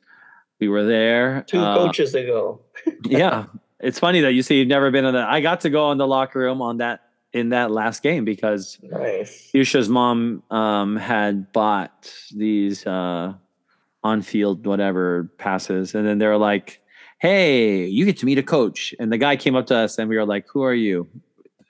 we 0.63 0.69
were 0.69 0.85
there. 0.85 1.43
Two 1.47 1.59
Uh, 1.59 1.75
coaches 1.77 2.15
ago. 2.15 2.61
yeah, 3.05 3.45
it's 3.79 3.99
funny 3.99 4.21
that 4.21 4.33
you 4.33 4.41
say 4.41 4.55
you've 4.55 4.67
never 4.67 4.91
been 4.91 5.05
in 5.05 5.13
the. 5.13 5.19
I 5.21 5.41
got 5.41 5.61
to 5.61 5.69
go 5.69 5.91
in 5.91 5.97
the 5.97 6.07
locker 6.07 6.39
room 6.39 6.61
on 6.61 6.77
that 6.77 7.01
in 7.33 7.49
that 7.49 7.71
last 7.71 8.03
game 8.03 8.23
because 8.25 8.77
Nice. 8.83 9.49
Yusha's 9.53 9.89
mom 9.89 10.43
um, 10.51 10.95
had 10.95 11.51
bought 11.51 12.13
these 12.35 12.85
uh, 12.85 13.33
on-field 14.03 14.65
whatever 14.65 15.29
passes, 15.37 15.95
and 15.95 16.07
then 16.07 16.17
they're 16.17 16.37
like, 16.37 16.79
"Hey, 17.19 17.85
you 17.87 18.05
get 18.05 18.17
to 18.19 18.25
meet 18.25 18.37
a 18.37 18.43
coach." 18.43 18.93
And 18.99 19.11
the 19.11 19.17
guy 19.17 19.35
came 19.35 19.55
up 19.55 19.67
to 19.67 19.75
us, 19.75 19.97
and 19.97 20.07
we 20.09 20.15
were 20.17 20.25
like, 20.25 20.45
"Who 20.53 20.63
are 20.63 20.73
you?" 20.73 21.07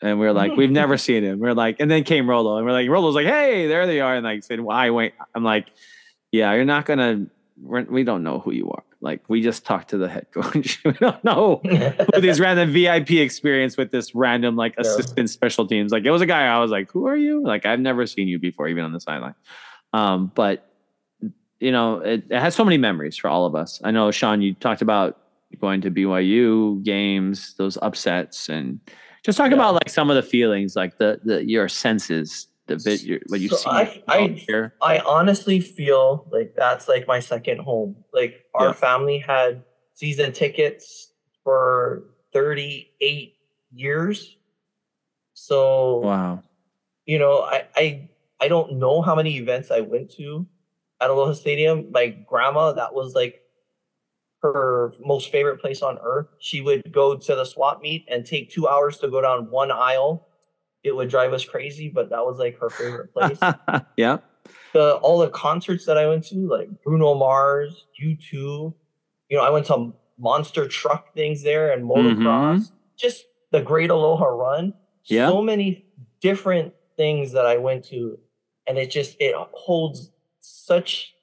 And 0.01 0.19
we 0.19 0.27
are 0.27 0.33
like, 0.33 0.51
"We've 0.57 0.69
never 0.71 0.97
seen 0.97 1.23
him." 1.23 1.39
We 1.39 1.47
are 1.47 1.53
like, 1.55 1.77
and 1.79 1.89
then 1.89 2.03
came 2.03 2.29
Rolo, 2.29 2.57
and 2.57 2.65
we're 2.65 2.73
like, 2.73 2.89
Rolo's 2.89 3.15
like, 3.15 3.25
"Hey, 3.25 3.67
there 3.67 3.87
they 3.87 4.01
are," 4.01 4.15
and 4.15 4.23
like 4.23 4.43
said, 4.43 4.59
"Why 4.59 4.89
wait?" 4.91 5.13
I'm 5.33 5.43
like, 5.43 5.67
"Yeah, 6.31 6.53
you're 6.53 6.65
not 6.65 6.85
gonna. 6.85 7.27
We're, 7.63 7.83
we 7.83 8.03
don't 8.03 8.23
know 8.23 8.39
who 8.39 8.51
you 8.51 8.69
are. 8.71 8.83
Like, 9.01 9.21
we 9.29 9.41
just 9.41 9.65
talked 9.65 9.89
to 9.91 9.97
the 9.97 10.07
head 10.09 10.27
coach. 10.33 10.81
we 10.85 10.91
don't 10.93 11.23
know." 11.23 11.61
with 11.63 12.21
this 12.21 12.39
random 12.45 12.71
VIP 12.73 13.11
experience 13.11 13.77
with 13.77 13.91
this 13.91 14.13
random 14.13 14.55
like 14.55 14.75
Yeah. 14.75 14.81
assistant 14.81 15.29
special 15.29 15.65
teams. 15.67 15.91
Like 15.91 16.03
it 16.05 16.11
was 16.11 16.21
a 16.21 16.25
guy 16.25 16.45
I 16.45 16.59
was 16.59 16.71
like, 16.71 16.91
who 16.91 17.07
are 17.07 17.15
you? 17.17 17.41
Like 17.43 17.65
I've 17.65 17.79
never 17.79 18.05
seen 18.05 18.27
you 18.27 18.37
before, 18.39 18.67
even 18.67 18.83
on 18.83 18.91
the 18.93 18.99
sideline. 18.99 19.35
Um, 19.93 20.31
but 20.35 20.69
you 21.59 21.71
know, 21.71 21.99
it, 21.99 22.23
it 22.29 22.39
has 22.39 22.55
so 22.55 22.65
many 22.65 22.77
memories 22.77 23.15
for 23.15 23.29
all 23.29 23.45
of 23.45 23.55
us. 23.55 23.79
I 23.83 23.91
know 23.91 24.11
Sean, 24.11 24.41
you 24.41 24.53
talked 24.55 24.81
about 24.81 25.17
going 25.61 25.81
to 25.81 25.91
BYU 25.91 26.83
games, 26.83 27.53
those 27.57 27.77
upsets, 27.81 28.49
and 28.49 28.79
just 29.23 29.37
talk 29.37 29.49
Yeah. 29.51 29.55
about 29.55 29.75
like 29.75 29.89
some 29.89 30.09
of 30.09 30.15
the 30.17 30.23
feelings, 30.23 30.75
like 30.75 30.97
the 30.97 31.19
the 31.23 31.45
your 31.45 31.69
senses, 31.69 32.47
the 32.67 32.77
bit 32.83 33.03
your, 33.03 33.19
what 33.27 33.39
you 33.41 33.49
So 33.49 33.55
see. 33.57 33.69
I- 33.69 34.03
I- 34.07 34.27
here. 34.27 34.73
I 34.81 34.99
honestly 34.99 35.59
feel 35.59 36.27
like 36.31 36.53
that's 36.55 36.87
like 36.87 37.07
my 37.07 37.19
second 37.19 37.59
home. 37.59 38.03
Like 38.13 38.45
our 38.55 38.67
Yeah. 38.67 38.73
family 38.73 39.19
had 39.19 39.63
season 39.93 40.31
tickets 40.33 41.11
for 41.43 42.03
38 42.31 43.35
years. 43.73 44.37
So 45.33 45.99
Wow. 45.99 46.43
you 47.05 47.19
know, 47.19 47.39
I, 47.41 47.67
I 47.75 48.09
I 48.39 48.47
don't 48.47 48.73
know 48.73 49.01
how 49.01 49.15
many 49.15 49.37
events 49.37 49.71
I 49.71 49.81
went 49.81 50.11
to 50.15 50.45
at 51.01 51.09
Aloha 51.09 51.33
Stadium. 51.33 51.91
My 51.91 52.07
grandma, 52.07 52.71
that 52.73 52.93
was 52.93 53.13
like 53.13 53.41
her 54.41 54.93
most 54.99 55.31
favorite 55.31 55.59
place 55.61 55.81
on 55.81 55.97
earth. 56.01 56.27
She 56.39 56.59
would 56.61 56.91
go 56.91 57.15
to 57.15 57.35
the 57.35 57.45
swap 57.45 57.81
meet 57.81 58.05
and 58.09 58.25
take 58.25 58.49
two 58.49 58.67
hours 58.67 58.97
to 58.99 59.07
go 59.09 59.21
down 59.21 59.49
one 59.49 59.71
aisle. 59.71 60.27
It 60.83 60.95
would 60.95 61.09
drive 61.09 61.33
us 61.33 61.45
crazy, 61.45 61.89
but 61.89 62.09
that 62.09 62.25
was 62.25 62.37
like 62.37 62.59
her 62.59 62.69
favorite 62.69 63.13
place. 63.15 63.39
yeah. 63.97 64.17
the 64.73 64.95
all 64.95 65.19
the 65.19 65.29
concerts 65.29 65.85
that 65.85 65.97
I 65.97 66.07
went 66.07 66.25
to, 66.27 66.35
like 66.47 66.69
Bruno 66.83 67.15
Mars, 67.15 67.87
U2, 68.01 68.21
you 68.31 68.73
know, 69.31 69.41
I 69.41 69.49
went 69.49 69.65
to 69.67 69.93
monster 70.17 70.67
truck 70.67 71.13
things 71.13 71.43
there 71.43 71.71
and 71.71 71.83
motocross, 71.89 72.59
mm-hmm. 72.59 72.75
just 72.97 73.25
the 73.51 73.61
Great 73.61 73.89
Aloha 73.89 74.25
Run. 74.25 74.73
Yeah. 75.05 75.27
So 75.27 75.41
many 75.41 75.85
different 76.21 76.73
things 76.97 77.31
that 77.33 77.45
I 77.45 77.57
went 77.57 77.85
to, 77.85 78.19
and 78.67 78.77
it 78.77 78.91
just 78.91 79.15
it 79.19 79.35
holds 79.53 80.11
such 80.39 81.13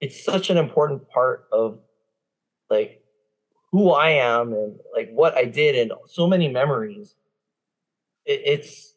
it's 0.00 0.22
such 0.22 0.50
an 0.50 0.56
important 0.56 1.08
part 1.08 1.48
of 1.52 1.78
like 2.70 3.02
who 3.72 3.90
I 3.90 4.10
am 4.10 4.52
and 4.52 4.78
like 4.94 5.10
what 5.10 5.36
I 5.36 5.44
did 5.44 5.76
and 5.76 5.92
so 6.06 6.26
many 6.26 6.48
memories. 6.48 7.14
It, 8.24 8.42
it's 8.44 8.94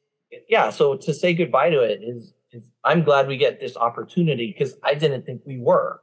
yeah. 0.50 0.70
So 0.70 0.96
to 0.98 1.14
say 1.14 1.34
goodbye 1.34 1.70
to 1.70 1.82
it 1.82 2.02
is, 2.04 2.34
is 2.52 2.64
I'm 2.84 3.04
glad 3.04 3.28
we 3.28 3.38
get 3.38 3.60
this 3.60 3.78
opportunity 3.78 4.48
because 4.58 4.76
I 4.84 4.94
didn't 4.96 5.26
think 5.26 5.42
we 5.46 5.58
were. 5.60 6.02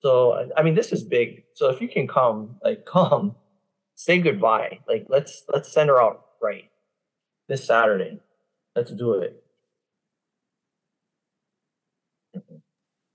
So 0.00 0.32
I- 0.32 0.60
I 0.60 0.62
mean, 0.62 0.74
this 0.74 0.92
is 0.92 1.02
big. 1.04 1.44
So 1.54 1.68
if 1.70 1.80
you 1.80 1.88
can 1.88 2.06
come, 2.06 2.56
like 2.62 2.84
come, 2.86 3.34
say 3.94 4.18
goodbye. 4.18 4.80
Like 4.88 5.06
let's 5.08 5.44
let's 5.52 5.72
send 5.72 5.88
her 5.90 6.00
out 6.00 6.24
right 6.42 6.70
this 7.48 7.64
Saturday. 7.64 8.20
Let's 8.74 8.90
do 8.92 9.14
it. 9.14 9.42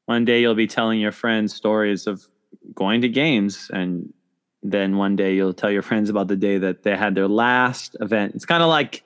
one 0.07 0.25
day 0.25 0.41
you'll 0.41 0.55
be 0.55 0.67
telling 0.67 0.99
your 0.99 1.11
friends 1.11 1.53
stories 1.53 2.05
of 2.07 2.27
going 2.73 2.99
to 3.01 3.07
games 3.07 3.69
and 3.73 4.11
then 4.61 4.97
one 4.97 5.15
day 5.15 5.33
you'll 5.33 5.53
tell 5.53 5.71
your 5.71 5.81
friends 5.83 6.09
about 6.09 6.27
the 6.27 6.35
day 6.35 6.57
that 6.57 6.83
they 6.83 6.97
had 6.97 7.15
their 7.15 7.27
last 7.29 7.95
event 8.01 8.33
it's 8.35 8.45
kind 8.45 8.61
of 8.61 8.67
like 8.67 9.03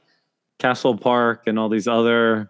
castle 0.60 0.98
park 0.98 1.44
and 1.48 1.60
all 1.60 1.70
these 1.70 1.88
other 1.88 2.50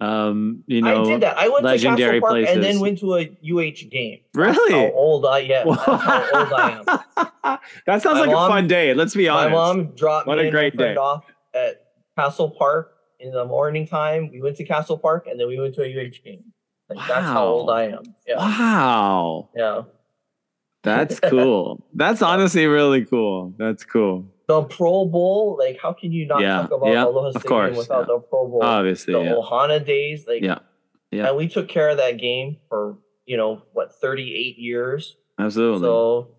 um 0.00 0.64
you 0.66 0.82
know 0.82 1.02
I 1.02 1.06
did 1.06 1.20
that. 1.22 1.38
I 1.38 1.48
went 1.48 1.64
legendary 1.64 2.18
to 2.18 2.26
Castle 2.26 2.36
Park 2.42 2.48
and 2.48 2.62
then 2.62 2.80
went 2.80 2.98
to 2.98 3.14
a 3.14 3.20
UH 3.44 3.88
game. 3.90 4.18
Really? 4.34 4.72
How 4.72 4.90
old 4.92 5.24
I 5.24 5.38
yeah. 5.38 5.62
That's 5.64 5.80
how 5.84 6.22
old 6.34 6.52
I 6.52 6.82
am. 7.44 7.58
that 7.86 8.02
sounds 8.02 8.14
My 8.16 8.20
like 8.22 8.30
mom- 8.30 8.50
a 8.50 8.54
fun 8.54 8.66
day 8.66 8.94
let's 8.94 9.14
be 9.14 9.28
honest. 9.28 9.50
My 9.50 9.54
mom 9.56 9.86
dropped 9.94 10.26
What 10.26 10.38
me 10.38 10.48
a 10.48 10.50
great 10.50 10.76
day. 10.76 10.96
off 10.96 11.24
at 11.54 11.84
Castle 12.18 12.50
Park 12.50 12.94
in 13.20 13.30
the 13.30 13.44
morning 13.44 13.86
time. 13.86 14.30
We 14.32 14.42
went 14.42 14.56
to 14.56 14.64
Castle 14.64 14.98
Park 14.98 15.28
and 15.28 15.38
then 15.38 15.46
we 15.46 15.58
went 15.60 15.74
to 15.76 15.82
a 15.82 15.86
UH 15.86 16.14
game. 16.24 16.44
Like 16.88 16.98
that's 17.06 17.24
how 17.26 17.46
old 17.46 17.68
Wow. 17.68 17.72
I 17.74 17.82
am. 17.84 18.02
Yeah. 18.26 18.36
wow 18.38 19.48
Yeah. 19.56 19.82
that's 20.82 21.20
cool 21.30 21.86
that's 21.94 22.22
honestly 22.22 22.66
really 22.66 23.04
cool 23.04 23.54
that's 23.56 23.84
cool 23.84 24.26
The 24.52 24.62
Pro 24.64 25.04
Bowl, 25.06 25.56
like 25.58 25.78
how 25.80 25.92
can 25.92 26.12
you 26.12 26.26
not 26.26 26.40
Yeah, 26.42 26.62
talk 26.62 26.70
about 26.72 26.92
yeah, 26.92 27.04
Aloha 27.04 27.30
Stadium 27.30 27.48
course, 27.48 27.76
without 27.76 28.00
yeah. 28.00 28.14
the 28.14 28.18
Pro 28.20 28.48
Bowl? 28.48 28.62
obviously 28.62 29.14
the 29.14 29.20
yeah 29.22 29.32
Ohana 29.32 29.84
days, 29.84 30.26
like 30.26 30.42
Yeah, 30.42 30.58
yeah. 31.10 31.28
And 31.28 31.36
we 31.36 31.48
took 31.48 31.68
care 31.68 31.88
of 31.90 31.96
that 31.98 32.18
game 32.18 32.58
for, 32.68 32.98
you 33.26 33.36
know, 33.36 33.62
what, 33.72 33.94
38 34.00 34.58
years. 34.58 35.16
absolutely 35.38 35.80
So, 35.86 36.36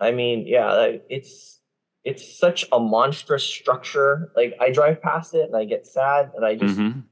I 0.00 0.10
mean, 0.12 0.46
yeah, 0.46 0.96
it's 1.08 1.60
it's 2.04 2.38
such 2.38 2.64
a 2.72 2.78
monstrous 2.78 3.44
structure. 3.44 4.30
Like 4.36 4.54
I 4.60 4.70
drive 4.70 5.02
past 5.02 5.34
it 5.34 5.42
and 5.48 5.56
I 5.56 5.64
get 5.64 5.86
sad, 5.86 6.30
and 6.36 6.44
I 6.44 6.54
just 6.54 6.78
Mhm. 6.78 7.04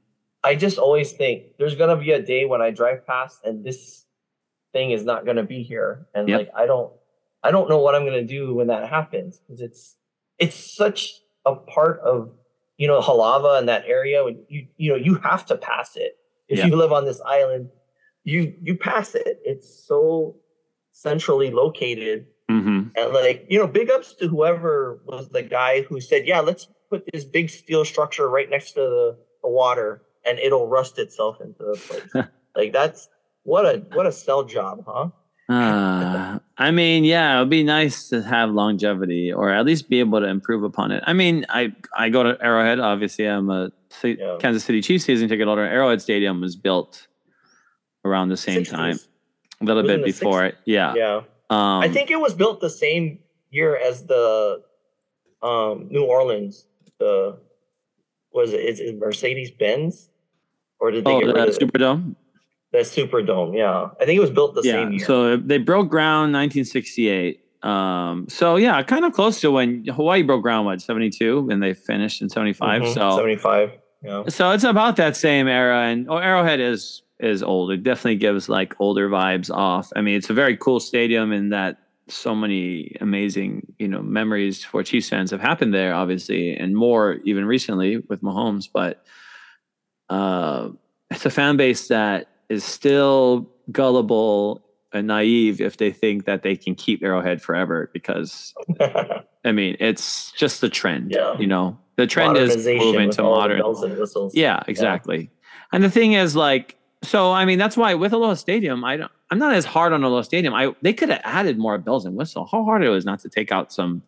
I 0.43 0.55
just 0.55 0.77
always 0.77 1.11
think 1.11 1.57
there's 1.57 1.75
gonna 1.75 1.97
be 1.97 2.11
a 2.11 2.21
day 2.21 2.45
when 2.45 2.61
I 2.61 2.69
drive 2.71 3.05
past 3.05 3.43
and 3.43 3.65
this 3.65 4.05
thing 4.73 4.91
is 4.91 5.03
not 5.03 5.25
gonna 5.25 5.43
be 5.43 5.61
here, 5.63 6.07
and 6.15 6.27
Yep. 6.29 6.39
like 6.39 6.51
I 6.55 6.65
don't 6.65 6.91
I 7.43 7.51
don't 7.51 7.69
know 7.69 7.79
what 7.85 7.93
I'm 7.95 8.05
gonna 8.05 8.23
do 8.39 8.53
when 8.55 8.67
that 8.67 8.89
happens 8.89 9.39
because 9.39 9.61
it's 9.61 9.95
it's 10.39 10.55
such 10.75 11.13
a 11.45 11.55
part 11.55 11.99
of 12.01 12.31
you 12.77 12.87
know 12.87 13.01
Halawa 13.01 13.57
and 13.59 13.67
that 13.69 13.85
area. 13.87 14.23
When 14.23 14.43
you 14.49 14.67
you 14.77 14.89
know 14.91 14.97
you 14.97 15.15
have 15.15 15.45
to 15.47 15.55
pass 15.57 15.95
it 15.95 16.17
if 16.47 16.59
Yeah. 16.59 16.65
you 16.67 16.75
live 16.75 16.91
on 16.93 17.05
this 17.05 17.21
island. 17.21 17.69
you 18.23 18.53
you 18.61 18.75
pass 18.75 19.15
it. 19.15 19.39
It's 19.45 19.69
so 19.87 20.35
centrally 20.91 21.51
located. 21.51 22.25
Mm-hmm. 22.51 22.89
And 22.95 23.13
like, 23.13 23.45
you 23.49 23.59
know, 23.59 23.67
big 23.67 23.89
ups 23.89 24.13
to 24.15 24.27
whoever 24.27 25.01
was 25.05 25.29
the 25.29 25.43
guy 25.43 25.81
who 25.81 25.99
said, 26.01 26.25
Yeah, 26.27 26.39
let's 26.41 26.67
put 26.89 27.03
this 27.13 27.23
big 27.25 27.49
steel 27.49 27.83
structure 27.85 28.29
right 28.29 28.49
next 28.49 28.71
to 28.73 28.81
the, 28.81 29.17
the 29.43 29.49
water 29.49 30.01
and 30.25 30.39
it'll 30.39 30.67
rust 30.67 30.97
itself 30.99 31.39
into 31.41 31.57
the 31.59 31.75
place. 31.77 32.25
like 32.55 32.71
that's 32.73 33.09
what 33.43 33.65
a 33.65 33.79
what 33.93 34.05
a 34.05 34.11
sell 34.11 34.43
job, 34.43 34.83
huh? 34.87 35.09
Uh, 35.49 36.36
I 36.59 36.71
mean, 36.71 37.03
yeah, 37.03 37.35
it 37.35 37.39
would 37.39 37.49
be 37.51 37.63
nice 37.63 38.09
to 38.09 38.21
have 38.23 38.49
longevity 38.49 39.31
or 39.31 39.51
at 39.51 39.63
least 39.65 39.89
be 39.89 39.99
able 39.99 40.19
to 40.19 40.25
improve 40.27 40.63
upon 40.63 40.91
it. 40.91 41.03
I 41.05 41.13
mean, 41.13 41.45
I 41.49 41.71
I 41.95 42.09
go 42.09 42.23
to 42.23 42.37
Arrowhead. 42.43 42.79
Obviously, 42.79 43.25
I'm 43.25 43.49
a 43.49 43.71
C- 43.89 44.17
Yeah. 44.19 44.37
Kansas 44.39 44.63
City 44.63 44.81
Chiefs 44.81 45.05
season 45.05 45.29
ticket 45.29 45.45
holder. 45.47 45.63
Arrowhead 45.63 46.01
Stadium 46.01 46.41
was 46.41 46.55
built 46.55 47.07
around 48.05 48.29
the 48.29 48.37
same 48.37 48.63
60s. 48.63 48.69
time, 48.71 48.97
a 49.61 49.65
little 49.65 49.83
bit 49.83 50.03
before 50.03 50.45
it. 50.45 50.55
Yeah. 50.65 50.93
Yeah. 50.95 51.15
Um, 51.49 51.81
I 51.81 51.89
think 51.89 52.09
it 52.11 52.19
was 52.19 52.33
built 52.33 52.59
the 52.59 52.69
same 52.69 53.19
year 53.51 53.75
as 53.77 54.05
the 54.07 54.63
um 55.43 55.87
New 55.91 56.03
Orleans. 56.05 56.65
The 56.99 57.37
was 58.33 58.51
it 58.53 58.61
is 58.61 58.79
it 58.79 58.97
Mercedes 58.97 59.51
Benz? 59.51 60.09
Or 60.79 60.89
did 60.91 61.05
they 61.05 61.11
Oh, 61.11 61.19
get 61.19 61.25
rid 61.27 61.35
the 61.35 61.41
of 61.43 61.47
it? 61.49 62.15
Superdome. 62.81 63.25
the 63.25 63.27
Superdome? 63.27 63.57
Yeah. 63.57 63.89
I 63.99 64.05
think 64.05 64.17
it 64.17 64.21
was 64.21 64.31
built 64.31 64.55
the 64.55 64.61
yeah. 64.63 64.73
same 64.73 64.91
year. 64.93 65.05
So 65.05 65.37
they 65.37 65.57
broke 65.57 65.89
ground 65.89 66.33
1968. 66.33 67.43
Um, 67.63 68.27
so 68.29 68.55
yeah, 68.55 68.81
kind 68.83 69.05
of 69.05 69.13
close 69.13 69.41
to 69.41 69.51
when 69.51 69.85
Hawaii 69.85 70.21
broke 70.21 70.43
ground. 70.43 70.65
What 70.65 70.81
72, 70.81 71.49
and 71.49 71.61
they 71.61 71.73
finished 71.73 72.21
in 72.21 72.29
75. 72.29 72.81
Mhm, 72.81 72.93
So 72.93 73.17
75. 73.17 73.71
Yeah. 74.03 74.23
So 74.27 74.51
it's 74.51 74.63
about 74.63 74.95
that 74.97 75.17
same 75.17 75.47
era, 75.47 75.87
and 75.87 76.09
oh, 76.09 76.17
Arrowhead 76.17 76.59
is 76.59 77.01
is 77.19 77.41
old. 77.41 77.71
It 77.71 77.83
definitely 77.83 78.17
gives 78.17 78.47
like 78.47 78.75
older 78.79 79.09
vibes 79.09 79.49
off. 79.49 79.91
I 79.95 80.01
mean, 80.01 80.15
it's 80.15 80.29
a 80.29 80.33
very 80.33 80.55
cool 80.55 80.79
stadium 80.79 81.33
in 81.33 81.49
that 81.49 81.79
so 82.09 82.33
many 82.33 82.95
amazing 83.01 83.73
you 83.79 83.87
know 83.87 84.01
memories 84.01 84.63
for 84.63 84.81
Chiefs 84.83 85.09
fans 85.09 85.31
have 85.31 85.41
happened 85.41 85.73
there, 85.73 85.93
obviously, 85.93 86.55
and 86.55 86.75
more 86.75 87.19
even 87.25 87.45
recently 87.45 87.97
with 88.07 88.21
Mahomes. 88.21 88.69
But 88.71 89.03
uh, 90.09 90.69
it's 91.09 91.25
a 91.25 91.31
fan 91.31 91.57
base 91.57 91.87
that 91.87 92.27
is 92.49 92.63
still 92.63 93.49
gullible 93.71 94.63
and 94.93 95.07
naive 95.07 95.59
if 95.59 95.77
they 95.77 95.91
think 95.91 96.25
that 96.25 96.43
they 96.43 96.55
can 96.55 96.73
keep 96.73 97.03
Arrowhead 97.03 97.41
forever 97.41 97.89
because 97.93 98.53
I 99.45 99.51
mean 99.51 99.75
it's 99.79 100.31
just 100.31 100.61
the 100.61 100.69
trend. 100.69 101.11
Yeah. 101.11 101.37
You 101.37 101.47
know, 101.47 101.77
the 101.97 102.07
trend 102.07 102.37
is 102.37 102.65
moving 102.65 103.11
to 103.11 103.23
modern. 103.23 103.59
bells 103.59 103.83
and 103.83 103.97
whistles. 103.97 104.35
Yeah, 104.35 104.61
exactly. 104.67 105.31
And 105.73 105.83
the 105.83 105.89
thing 105.89 106.13
is, 106.13 106.35
like, 106.35 106.77
so 107.03 107.31
I 107.31 107.45
mean, 107.45 107.59
that's 107.59 107.75
why 107.75 107.93
with 107.95 108.13
Aloha 108.13 108.35
Stadium, 108.35 108.83
I 108.83 108.97
don't, 108.97 109.11
I'm 109.29 109.39
not 109.39 109.53
as 109.53 109.65
hard 109.65 109.93
on 109.93 110.03
Aloha 110.03 110.21
Stadium. 110.21 110.53
I 110.53 110.73
they 110.81 110.93
could 110.93 111.09
have 111.09 111.21
added 111.23 111.57
more 111.57 111.77
bells 111.77 112.05
and 112.05 112.15
whistles. 112.15 112.49
How 112.51 112.63
hard 112.63 112.83
it 112.83 112.89
was 112.89 113.05
not 113.05 113.19
to 113.21 113.29
take 113.29 113.51
out 113.51 113.73
some 113.73 114.01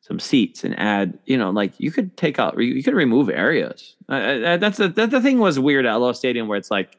some 0.00 0.18
seats 0.18 0.64
and 0.64 0.78
add, 0.78 1.18
you 1.26 1.38
know, 1.38 1.50
like 1.50 1.72
you 1.78 1.90
could 1.90 2.16
take 2.16 2.38
out, 2.38 2.58
you 2.60 2.82
could 2.82 2.94
remove 2.94 3.30
areas. 3.30 3.94
Uh, 4.08 4.56
that's 4.56 4.78
the 4.78 4.88
that 4.88 5.10
the 5.10 5.20
thing 5.20 5.38
was 5.38 5.58
weird 5.58 5.86
at 5.86 5.94
Aloha 5.94 6.12
Stadium 6.12 6.48
where 6.48 6.58
it's 6.58 6.70
like 6.70 6.98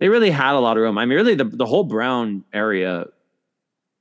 they 0.00 0.08
really 0.08 0.30
had 0.30 0.54
a 0.54 0.60
lot 0.60 0.76
of 0.76 0.82
room. 0.82 0.98
I 0.98 1.04
mean, 1.04 1.16
really, 1.16 1.34
the 1.34 1.44
the 1.44 1.66
whole 1.66 1.84
brown 1.84 2.44
area, 2.52 3.06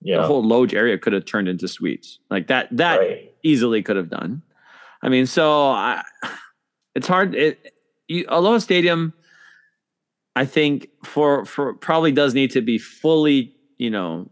Yeah. 0.01 0.17
the 0.21 0.27
whole 0.27 0.43
loge 0.43 0.73
area 0.73 0.97
could 0.97 1.13
have 1.13 1.25
turned 1.25 1.47
into 1.47 1.67
suites. 1.67 2.19
Like 2.29 2.47
that 2.47 2.69
that 2.77 2.97
right. 2.99 3.33
easily 3.43 3.81
could 3.81 3.95
have 3.95 4.09
done. 4.09 4.41
I 5.01 5.09
mean, 5.09 5.25
so 5.25 5.67
I, 5.69 6.03
it's 6.95 7.07
hard. 7.07 7.35
It 7.35 7.73
you, 8.07 8.25
Aloha 8.29 8.59
Stadium, 8.59 9.13
I 10.35 10.45
think 10.45 10.89
for 11.03 11.45
for 11.45 11.73
probably 11.73 12.11
does 12.11 12.33
need 12.33 12.51
to 12.51 12.61
be 12.61 12.77
fully, 12.77 13.53
you 13.77 13.89
know, 13.89 14.29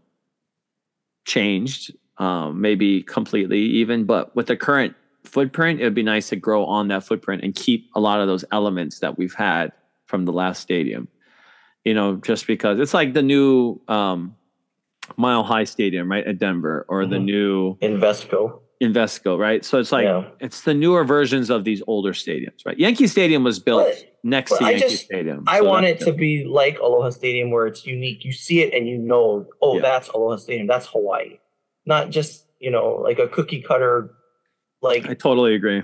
changed, 1.26 1.94
um, 2.18 2.60
maybe 2.60 3.02
completely 3.02 3.60
even. 3.60 4.04
But 4.04 4.34
with 4.36 4.46
the 4.46 4.56
current 4.56 4.94
footprint, 5.24 5.80
it 5.80 5.84
would 5.84 5.94
be 5.94 6.02
nice 6.02 6.28
to 6.28 6.36
grow 6.36 6.64
on 6.64 6.88
that 6.88 7.04
footprint 7.04 7.42
and 7.42 7.54
keep 7.54 7.90
a 7.94 8.00
lot 8.00 8.20
of 8.20 8.28
those 8.28 8.44
elements 8.52 9.00
that 9.00 9.18
we've 9.18 9.34
had 9.34 9.72
from 10.06 10.24
the 10.24 10.32
last 10.32 10.60
stadium. 10.62 11.08
You 11.86 11.94
know, 11.94 12.16
just 12.16 12.48
because 12.48 12.80
it's 12.80 12.92
like 12.92 13.14
the 13.14 13.22
new 13.22 13.80
um, 13.86 14.34
Mile 15.16 15.44
High 15.44 15.62
Stadium, 15.62 16.10
right, 16.10 16.26
at 16.26 16.40
Denver, 16.40 16.84
or 16.88 17.06
the 17.06 17.14
Mhm. 17.16 17.24
new 17.26 17.76
Invesco. 17.76 18.58
Invesco, 18.82 19.38
right? 19.38 19.64
So 19.64 19.78
it's 19.78 19.92
like 19.92 20.02
Yeah. 20.04 20.24
it's 20.40 20.62
the 20.62 20.74
newer 20.74 21.04
versions 21.04 21.48
of 21.48 21.62
these 21.62 21.84
older 21.86 22.12
stadiums, 22.12 22.66
right? 22.66 22.76
Yankee 22.76 23.06
Stadium 23.06 23.44
was 23.44 23.60
built 23.60 23.86
But- 23.86 24.04
next 24.24 24.50
but 24.50 24.58
to 24.58 24.64
I 24.64 24.70
Yankee 24.70 24.88
just- 24.88 25.04
Stadium. 25.04 25.44
I 25.46 25.58
so 25.60 25.64
want 25.64 25.86
that's 25.86 26.02
it 26.02 26.06
to 26.06 26.12
be 26.12 26.44
like 26.44 26.80
Aloha 26.80 27.10
Stadium 27.10 27.52
where 27.52 27.68
it's 27.68 27.86
unique. 27.86 28.24
You 28.24 28.32
see 28.32 28.62
it 28.62 28.74
and 28.74 28.88
you 28.88 28.98
know, 28.98 29.46
oh, 29.62 29.76
Yeah. 29.76 29.82
that's 29.82 30.08
Aloha 30.08 30.36
Stadium. 30.38 30.66
That's 30.66 30.88
Hawaii. 30.88 31.38
Not 31.86 32.10
just, 32.10 32.46
you 32.58 32.72
know, 32.72 32.96
like 32.96 33.20
a 33.20 33.28
cookie 33.28 33.62
cutter, 33.62 34.10
like 34.82 35.08
I 35.08 35.14
totally 35.14 35.54
agree. 35.54 35.82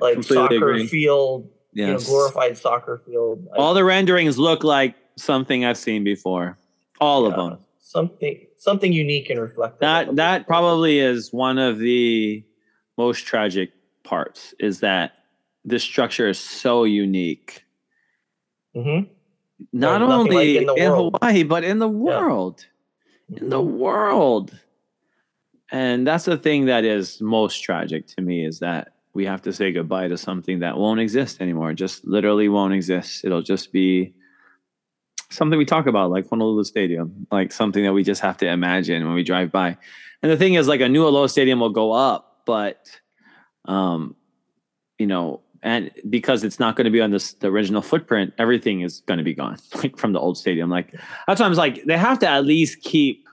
like 0.00 0.14
completely 0.14 0.36
soccer 0.56 0.70
agree. 0.70 0.86
field, 0.86 1.50
you 1.72 1.84
know, 1.88 1.98
glorified 1.98 2.56
soccer 2.56 3.02
field. 3.04 3.44
All 3.56 3.74
the 3.74 3.82
renderings 3.84 4.38
look 4.38 4.62
like 4.62 4.94
something 5.16 5.64
I've 5.64 5.78
seen 5.78 6.04
before. 6.04 6.56
All 7.00 7.26
of 7.26 7.34
them. 7.36 7.58
Something 7.80 8.46
something 8.58 8.92
unique 8.92 9.30
and 9.30 9.40
reflective. 9.40 9.80
That 9.80 10.16
that 10.16 10.46
probably 10.46 10.98
is 10.98 11.32
one 11.32 11.58
of 11.58 11.78
the 11.78 12.44
most 12.98 13.26
tragic 13.26 13.70
parts 14.04 14.54
is 14.58 14.80
that 14.80 15.12
this 15.64 15.82
structure 15.82 16.28
is 16.28 16.38
so 16.38 16.84
unique. 16.84 17.64
Mhm. 18.74 19.08
Not 19.72 19.98
There's 19.98 20.08
nothing 20.08 20.32
like 20.32 20.36
only 20.36 20.56
in 20.58 20.68
in. 20.76 20.92
Hawaii, 20.92 21.42
but 21.44 21.64
in 21.64 21.78
the 21.78 21.88
world. 21.88 22.66
in 23.28 23.48
the 23.50 23.60
world. 23.60 24.56
And 25.72 26.06
that's 26.06 26.24
the 26.26 26.36
thing 26.36 26.66
that 26.66 26.84
is 26.84 27.20
most 27.20 27.58
tragic 27.60 28.06
to 28.08 28.22
me 28.22 28.44
is 28.46 28.60
that 28.60 28.92
we 29.14 29.24
have 29.24 29.42
to 29.42 29.52
say 29.52 29.72
goodbye 29.72 30.06
to 30.08 30.16
something 30.16 30.60
that 30.60 30.76
won't 30.78 31.00
exist 31.00 31.40
anymore. 31.40 31.72
Just 31.72 32.06
literally 32.06 32.48
won't 32.48 32.72
exist. 32.74 33.24
It'll 33.24 33.42
just 33.42 33.72
be 33.72 34.14
something 35.30 35.58
we 35.58 35.64
talk 35.64 35.86
about, 35.86 36.10
like 36.10 36.28
Honolulu 36.28 36.64
Stadium, 36.64 37.26
like 37.30 37.52
something 37.52 37.84
that 37.84 37.92
we 37.92 38.02
just 38.02 38.20
have 38.22 38.36
to 38.38 38.46
imagine 38.48 39.04
when 39.04 39.14
we 39.14 39.22
drive 39.22 39.50
by. 39.52 39.76
And 40.22 40.32
the 40.32 40.36
thing 40.36 40.54
is, 40.54 40.66
like 40.68 40.80
a 40.80 40.88
new 40.88 41.06
Aloha 41.06 41.26
Stadium 41.26 41.60
will 41.60 41.70
go 41.70 41.92
up, 41.92 42.42
but, 42.46 43.00
um, 43.66 44.16
you 44.98 45.06
know, 45.06 45.42
and 45.62 45.90
because 46.08 46.44
it's 46.44 46.60
not 46.60 46.76
going 46.76 46.84
to 46.84 46.90
be 46.90 47.00
on 47.00 47.10
this 47.10 47.32
the 47.34 47.48
original 47.48 47.82
footprint, 47.82 48.32
everything 48.38 48.82
is 48.82 49.00
going 49.06 49.18
to 49.18 49.24
be 49.24 49.34
gone, 49.34 49.58
like 49.82 49.96
from 49.98 50.12
the 50.12 50.20
old 50.20 50.38
stadium. 50.38 50.70
Like 50.70 50.94
that's 51.26 51.40
why 51.40 51.46
I 51.46 51.48
was 51.48 51.58
like, 51.58 51.84
they 51.84 51.98
have 51.98 52.18
to 52.20 52.28
at 52.28 52.44
least 52.44 52.82
keep 52.82 53.26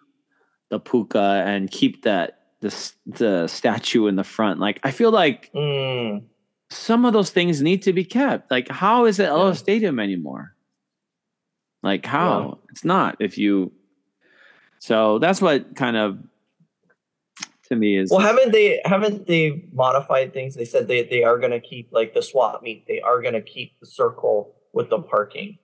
the 0.69 0.79
puka 0.79 1.43
and 1.45 1.69
keep 1.69 2.03
that 2.03 2.39
the 2.61 2.91
the 3.05 3.47
statue 3.47 4.07
in 4.07 4.15
the 4.15 4.23
front. 4.23 4.59
Like 4.59 4.79
I 4.83 4.91
feel 4.91 5.11
like 5.11 5.51
Mm, 5.53 6.23
some 6.69 7.05
of 7.05 7.13
those 7.13 7.29
things 7.29 7.61
need 7.61 7.83
to 7.83 7.93
be 7.93 8.03
kept. 8.03 8.49
Like 8.49 8.67
how 8.69 9.05
is 9.05 9.19
it 9.19 9.29
Aloha 9.29 9.49
Yeah. 9.49 9.53
Stadium 9.53 9.99
anymore? 9.99 10.55
Like 11.83 12.05
how 12.05 12.59
it's 12.69 12.85
not 12.85 13.17
if 13.19 13.37
you. 13.37 13.71
So 14.79 15.19
that's 15.19 15.41
what 15.41 15.75
kind 15.75 15.95
of 15.97 16.17
to 17.65 17.75
me 17.75 17.97
is 17.97 18.09
Well, 18.09 18.21
haven't 18.21 18.51
they 18.51 18.81
haven't 18.85 19.27
they 19.27 19.65
modified 19.73 20.33
things? 20.33 20.55
They 20.55 20.65
said 20.65 20.87
they, 20.87 21.03
they 21.03 21.23
are 21.23 21.37
going 21.37 21.51
to 21.51 21.59
keep 21.59 21.89
like 21.91 22.13
the 22.13 22.21
swap 22.21 22.63
meet. 22.63 22.87
They 22.87 23.01
are 23.01 23.21
going 23.21 23.33
to 23.33 23.41
keep 23.41 23.79
the 23.79 23.85
circle 23.85 24.55
with 24.71 24.89
the 24.89 24.99
parking. 24.99 25.57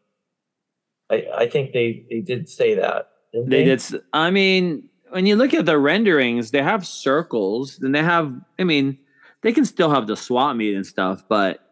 I 1.09 1.25
I 1.35 1.47
think 1.47 1.71
they 1.71 2.05
they 2.09 2.19
did 2.19 2.49
say 2.49 2.75
that. 2.75 3.11
They 3.33 3.43
they, 3.43 3.63
did. 3.63 3.83
I 4.11 4.29
mean, 4.29 4.89
when 5.09 5.25
you 5.25 5.35
look 5.35 5.53
at 5.53 5.65
the 5.65 5.77
renderings, 5.77 6.51
they 6.51 6.61
have 6.61 6.85
circles, 6.85 7.79
and 7.79 7.95
they 7.95 8.03
have. 8.03 8.33
I 8.59 8.65
mean, 8.65 8.97
they 9.41 9.53
can 9.53 9.65
still 9.65 9.89
have 9.89 10.07
the 10.07 10.17
swap 10.17 10.55
meet 10.55 10.75
and 10.75 10.85
stuff, 10.85 11.23
but 11.29 11.63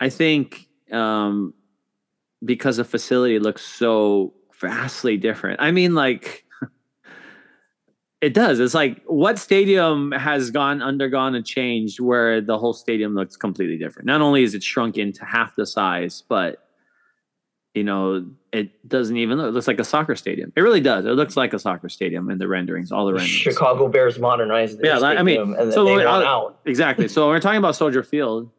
I 0.00 0.08
think 0.08 0.68
um, 0.92 1.54
because 2.44 2.76
the 2.76 2.84
facility 2.84 3.38
looks 3.38 3.62
so 3.62 4.32
vastly 4.60 5.16
different. 5.16 5.60
I 5.60 5.70
mean, 5.70 5.94
like 5.94 6.44
it 8.20 8.34
does. 8.34 8.60
It's 8.60 8.74
like 8.74 9.02
what 9.06 9.38
stadium 9.38 10.12
has 10.12 10.50
gone 10.50 10.82
undergone 10.82 11.34
a 11.34 11.42
change 11.42 12.00
where 12.00 12.40
the 12.40 12.58
whole 12.58 12.72
stadium 12.72 13.14
looks 13.14 13.36
completely 13.36 13.78
different. 13.78 14.06
Not 14.06 14.20
only 14.20 14.42
is 14.42 14.54
it 14.54 14.62
shrunk 14.62 14.98
into 14.98 15.24
half 15.24 15.56
the 15.56 15.66
size, 15.66 16.22
but 16.28 16.64
you 17.74 17.84
know, 17.84 18.26
it 18.52 18.88
doesn't 18.88 19.16
even 19.16 19.38
look. 19.38 19.48
It 19.48 19.52
looks 19.52 19.68
like 19.68 19.78
a 19.78 19.84
soccer 19.84 20.16
stadium. 20.16 20.52
It 20.56 20.62
really 20.62 20.80
does. 20.80 21.04
It 21.04 21.10
looks 21.10 21.36
like 21.36 21.52
a 21.52 21.58
soccer 21.58 21.88
stadium 21.88 22.28
in 22.30 22.38
the 22.38 22.48
renderings, 22.48 22.90
all 22.90 23.06
the 23.06 23.12
renderings. 23.12 23.30
Chicago 23.30 23.88
Bears 23.88 24.18
modernized. 24.18 24.80
Yeah, 24.82 24.98
I 24.98 25.22
mean, 25.22 25.36
stadium, 25.36 25.52
and 25.54 25.68
then 25.68 25.72
so 25.72 25.84
they 25.84 25.96
when 25.96 26.06
out. 26.06 26.58
Exactly. 26.64 27.08
So 27.08 27.26
when 27.26 27.36
we're 27.36 27.40
talking 27.40 27.58
about 27.58 27.76
Soldier 27.76 28.02
Field, 28.02 28.50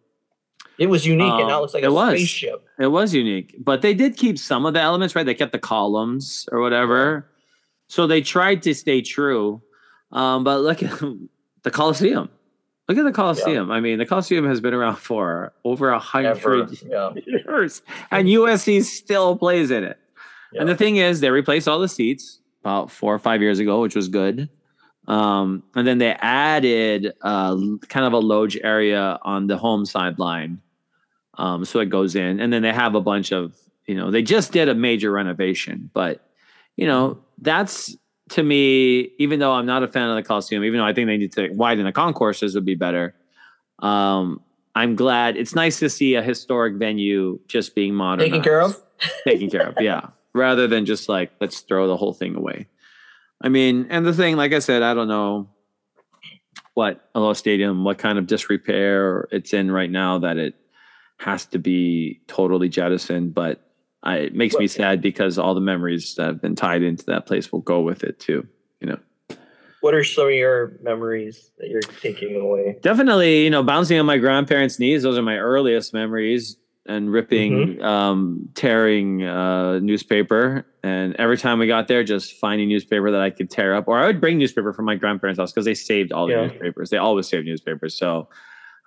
It 0.80 0.88
was 0.90 1.06
unique, 1.06 1.32
Um, 1.32 1.40
and 1.40 1.48
now 1.50 1.58
it 1.60 1.62
looks 1.62 1.74
like 1.74 1.84
it 1.84 1.88
a 1.88 1.94
was. 1.94 2.12
spaceship. 2.20 2.66
it 2.80 2.88
was 2.88 3.14
unique, 3.14 3.56
but 3.60 3.82
they 3.82 3.94
did 3.94 4.16
keep 4.18 4.40
some 4.40 4.66
of 4.66 4.74
the 4.74 4.80
elements, 4.82 5.16
right? 5.16 5.26
They 5.26 5.34
kept 5.36 5.52
the 5.52 5.60
columns 5.60 6.48
or 6.52 6.62
whatever. 6.62 7.30
So 7.88 8.08
they 8.08 8.22
tried 8.22 8.62
to 8.64 8.74
stay 8.74 9.02
true. 9.02 9.62
Um, 10.12 10.44
but 10.44 10.62
look 10.62 10.82
at 10.82 10.92
the 11.64 11.72
Coliseum. 11.72 12.30
Look 12.88 12.98
at 12.98 13.04
the 13.04 13.12
Coliseum. 13.12 13.70
I 13.70 13.80
mean, 13.82 14.00
the 14.00 14.06
Coliseum 14.06 14.46
has 14.48 14.60
been 14.62 14.74
around 14.74 14.96
for 14.96 15.54
over 15.64 15.90
a 15.90 16.00
hundred 16.00 16.72
Yeah. 16.90 17.12
years, 17.26 17.82
and 18.10 18.28
USC 18.28 18.82
still 18.84 19.38
plays 19.38 19.70
in 19.70 19.84
it. 19.84 20.00
Yeah. 20.54 20.62
And 20.62 20.70
the 20.70 20.76
thing 20.76 20.96
is, 20.96 21.20
they 21.20 21.30
replaced 21.30 21.68
all 21.68 21.78
the 21.80 21.88
seats 21.88 22.40
about 22.64 22.90
four 22.90 23.14
or 23.14 23.20
five 23.20 23.42
years 23.42 23.60
ago, 23.60 23.82
which 23.82 23.96
was 23.96 24.08
good. 24.08 24.50
Um, 25.08 25.64
and 25.76 25.86
then 25.88 25.98
they 26.00 26.12
added 26.22 27.14
uh, 27.22 27.56
kind 27.90 28.06
of 28.06 28.14
a 28.14 28.18
loge 28.20 28.58
area 28.64 29.20
on 29.24 29.48
the 29.48 29.58
home 29.58 29.86
sideline. 29.86 30.60
Um, 31.40 31.66
so 31.66 31.80
it 31.80 31.90
goes 31.90 32.16
in, 32.16 32.40
and 32.40 32.52
then 32.54 32.62
they 32.62 32.74
have 32.74 32.96
a 32.96 33.02
bunch 33.02 33.32
of, 33.32 33.56
you 33.88 33.96
know, 33.96 34.12
they 34.12 34.22
just 34.22 34.52
did 34.52 34.68
a 34.70 34.76
major 34.76 35.12
renovation, 35.12 35.90
but 35.94 36.26
you 36.76 36.86
know, 36.86 37.18
that's 37.40 37.96
to 38.32 38.44
me, 38.44 39.12
even 39.18 39.40
though 39.40 39.54
I'm 39.54 39.66
not 39.66 39.82
a 39.84 39.88
fan 39.88 40.10
of 40.10 40.16
the 40.16 40.24
Coliseum, 40.24 40.64
even 40.64 40.80
though 40.80 40.86
I 40.86 40.94
think 40.94 41.08
they 41.08 41.18
need 41.18 41.32
to 41.34 41.50
widen 41.50 41.86
the 41.86 41.92
concourses 41.92 42.54
would 42.56 42.66
be 42.66 42.76
better. 42.76 43.16
Um, 43.80 44.42
I'm 44.76 44.96
glad 44.96 45.36
it's 45.38 45.56
nice 45.56 45.80
to 45.80 45.90
see 45.90 46.16
a 46.16 46.22
historic 46.22 46.76
venue 46.76 47.40
just 47.48 47.74
being 47.74 47.96
modern, 47.96 48.26
Taken 48.26 48.42
care 48.44 48.62
of. 48.62 48.80
taken 49.24 49.50
care 49.50 49.70
of, 49.70 49.76
yeah, 49.80 50.08
rather 50.34 50.68
than 50.68 50.86
just 50.86 51.10
like 51.10 51.32
let's 51.42 51.62
throw 51.62 51.88
the 51.88 51.98
whole 51.98 52.14
thing 52.14 52.36
away. 52.36 52.68
I 53.42 53.50
mean, 53.50 53.88
and 53.90 54.06
the 54.06 54.14
thing, 54.14 54.36
like 54.36 54.54
I 54.54 54.60
said, 54.60 54.84
I 54.84 54.94
don't 54.94 55.08
know 55.08 55.48
what 56.74 57.10
Aloha 57.16 57.34
Stadium, 57.34 57.84
what 57.84 57.98
kind 57.98 58.18
of 58.20 58.28
disrepair 58.28 59.28
it's 59.32 59.54
in 59.54 59.72
right 59.72 59.90
now 59.90 60.20
that 60.20 60.38
it 60.38 60.56
has 61.20 61.46
to 61.48 61.60
be 61.60 62.22
totally 62.28 62.70
jettisoned, 62.70 63.34
but 63.34 63.62
I, 64.04 64.18
it 64.18 64.36
makes 64.36 64.56
me 64.56 64.68
sad 64.68 65.02
because 65.02 65.38
all 65.38 65.54
the 65.54 65.60
memories 65.62 66.16
that 66.16 66.26
have 66.26 66.42
been 66.42 66.56
tied 66.56 66.82
into 66.82 67.06
that 67.08 67.26
place 67.26 67.52
will 67.52 67.60
go 67.62 67.82
with 67.82 68.04
it 68.04 68.20
too. 68.20 68.48
You 68.80 68.88
know, 68.88 69.38
What 69.82 69.94
are 69.94 70.04
some 70.06 70.28
of 70.28 70.34
your 70.34 70.78
memories 70.82 71.52
that 71.58 71.70
you're 71.70 71.82
taking 71.82 72.36
away? 72.40 72.78
definitely, 72.82 73.44
you 73.44 73.50
know, 73.50 73.62
bouncing 73.62 74.00
on 74.00 74.06
my 74.06 74.18
grandparents' 74.18 74.80
knees. 74.80 75.04
Those 75.04 75.18
are 75.18 75.22
my 75.22 75.38
earliest 75.38 75.94
memories. 75.94 76.56
And 76.86 77.12
ripping, 77.14 77.80
um, 77.84 78.50
tearing 78.56 79.22
uh, 79.22 79.78
newspaper, 79.78 80.66
and 80.82 81.16
every 81.18 81.38
time 81.38 81.60
we 81.60 81.68
got 81.68 81.88
there, 81.88 82.04
just 82.04 82.34
finding 82.40 82.68
newspaper 82.68 83.12
that 83.12 83.22
I 83.22 83.30
could 83.30 83.52
tear 83.52 83.76
up, 83.76 83.88
or 83.88 84.00
I 84.00 84.08
would 84.08 84.20
bring 84.20 84.40
newspaper 84.40 84.74
from 84.74 84.86
my 84.86 84.96
grandparents' 84.96 85.38
house 85.40 85.52
because 85.52 85.66
they 85.66 85.76
saved 85.76 86.12
all 86.12 86.26
the 86.26 86.34
Yeah. 86.34 86.48
newspapers. 86.48 86.90
They 86.90 86.98
always 86.98 87.28
saved 87.28 87.46
newspapers, 87.46 87.94
so 87.94 88.28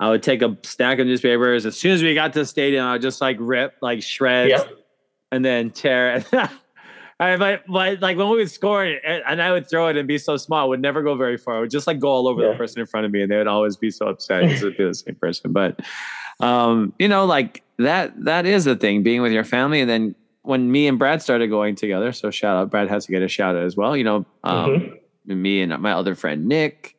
I 0.03 0.09
would 0.11 0.23
take 0.23 0.43
a 0.43 0.57
stack 0.65 0.99
of 0.99 1.07
newspapers. 1.07 1.65
As 1.65 1.77
soon 1.77 1.93
as 1.93 2.03
we 2.03 2.13
got 2.15 2.33
to 2.33 2.41
the 2.41 2.45
stadium, 2.47 2.85
I 2.85 2.95
would 2.95 3.03
just 3.03 3.21
like 3.21 3.37
rip, 3.39 3.75
like 3.81 4.03
shred, 4.03 4.51
Yeah. 4.51 4.65
and 5.31 5.45
then 5.45 5.71
tear 5.71 6.17
it. 6.17 6.27
I 7.21 7.37
but, 7.37 7.63
like 7.69 8.01
when 8.17 8.29
we 8.31 8.37
would 8.39 8.51
score 8.51 8.85
it, 8.85 9.01
and 9.07 9.23
and 9.29 9.41
I 9.41 9.53
would 9.53 9.71
throw 9.71 9.87
it 9.87 9.97
and 9.97 10.09
be 10.09 10.19
so 10.19 10.37
small, 10.37 10.67
it 10.67 10.69
would 10.71 10.83
never 10.83 11.03
go 11.03 11.15
very 11.15 11.37
far. 11.39 11.59
It 11.59 11.61
would 11.61 11.71
just 11.71 11.87
like 11.87 12.01
go 12.01 12.09
all 12.09 12.27
over 12.27 12.43
the 12.43 12.55
person 12.57 12.81
in 12.81 12.87
front 12.87 13.07
of 13.07 13.13
me, 13.13 13.23
and 13.23 13.31
they 13.31 13.37
would 13.37 13.47
always 13.47 13.77
be 13.77 13.93
so 13.93 14.09
upset 14.09 14.43
because 14.49 14.63
it'd 14.63 14.77
be 14.77 14.85
the 14.85 14.95
same 14.95 15.15
person. 15.15 15.53
But 15.53 15.79
um, 16.41 16.93
you 16.99 17.07
know, 17.07 17.25
like 17.25 17.63
that 17.79 18.13
that 18.25 18.45
is 18.45 18.65
the 18.65 18.75
thing, 18.75 19.05
being 19.05 19.23
with 19.23 19.31
your 19.31 19.45
family, 19.45 19.81
and 19.81 19.89
then 19.89 20.17
when 20.43 20.73
me 20.73 20.89
and 20.89 20.99
Brad 20.99 21.23
started 21.23 21.47
going 21.47 21.77
together, 21.77 22.11
so 22.11 22.33
shout 22.33 22.57
out, 22.57 22.71
Brad 22.73 22.89
has 22.89 23.07
to 23.07 23.13
get 23.13 23.23
a 23.23 23.29
shout 23.29 23.55
out 23.55 23.63
as 23.63 23.77
well. 23.77 23.97
You 23.97 24.03
know, 24.03 24.27
um, 24.43 24.99
Mhm. 25.29 25.37
me 25.37 25.63
and 25.63 25.81
my 25.81 25.93
other 25.93 26.17
friend 26.17 26.47
Nick, 26.49 26.97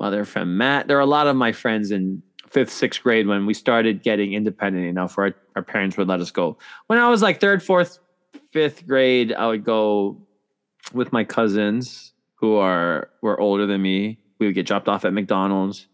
my 0.00 0.08
other 0.08 0.24
friend 0.24 0.58
Matt. 0.58 0.88
There 0.88 0.96
are 0.96 1.00
a 1.00 1.06
lot 1.06 1.28
of 1.28 1.36
my 1.36 1.52
friends 1.52 1.92
in 1.92 2.24
fifth, 2.50 2.70
sixth 2.72 3.02
grade 3.02 3.26
when 3.26 3.46
we 3.46 3.54
started 3.54 4.02
getting 4.02 4.32
independent 4.34 4.86
enough 4.86 5.16
where 5.16 5.26
our, 5.28 5.34
our 5.56 5.62
parents 5.62 5.96
would 5.96 6.08
let 6.08 6.20
us 6.20 6.30
go. 6.30 6.58
When 6.88 6.98
I 6.98 7.08
was 7.08 7.22
like 7.22 7.40
third, 7.40 7.62
fourth, 7.62 7.98
fifth 8.50 8.86
grade, 8.86 9.32
I 9.32 9.46
would 9.46 9.64
go 9.64 10.18
with 10.92 11.12
my 11.12 11.24
cousins 11.24 12.12
who 12.34 12.56
are 12.56 13.10
were 13.22 13.38
older 13.40 13.66
than 13.66 13.80
me. 13.82 14.18
We 14.38 14.46
would 14.46 14.54
get 14.54 14.66
dropped 14.66 14.88
off 14.88 15.04
at 15.04 15.12
McDonald's. 15.12 15.86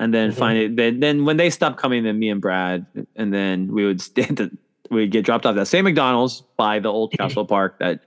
And 0.00 0.12
then 0.12 0.32
Mhm. 0.32 0.34
find 0.34 0.58
it. 0.58 0.76
Then, 0.76 0.98
then 1.00 1.24
when 1.24 1.36
they 1.36 1.50
stopped 1.50 1.76
coming, 1.78 2.02
then 2.02 2.18
me 2.18 2.28
and 2.28 2.40
Brad, 2.40 2.84
and 3.14 3.32
then 3.32 3.72
we 3.72 3.86
would 3.86 4.00
stand. 4.10 4.38
To, 4.38 4.50
we'd 4.90 5.12
get 5.12 5.24
dropped 5.24 5.46
off 5.46 5.50
at 5.50 5.56
that 5.56 5.66
same 5.66 5.84
McDonald's 5.84 6.42
by 6.56 6.80
the 6.80 6.88
old 6.90 7.12
Castle 7.12 7.46
Park. 7.46 7.78
That 7.78 8.00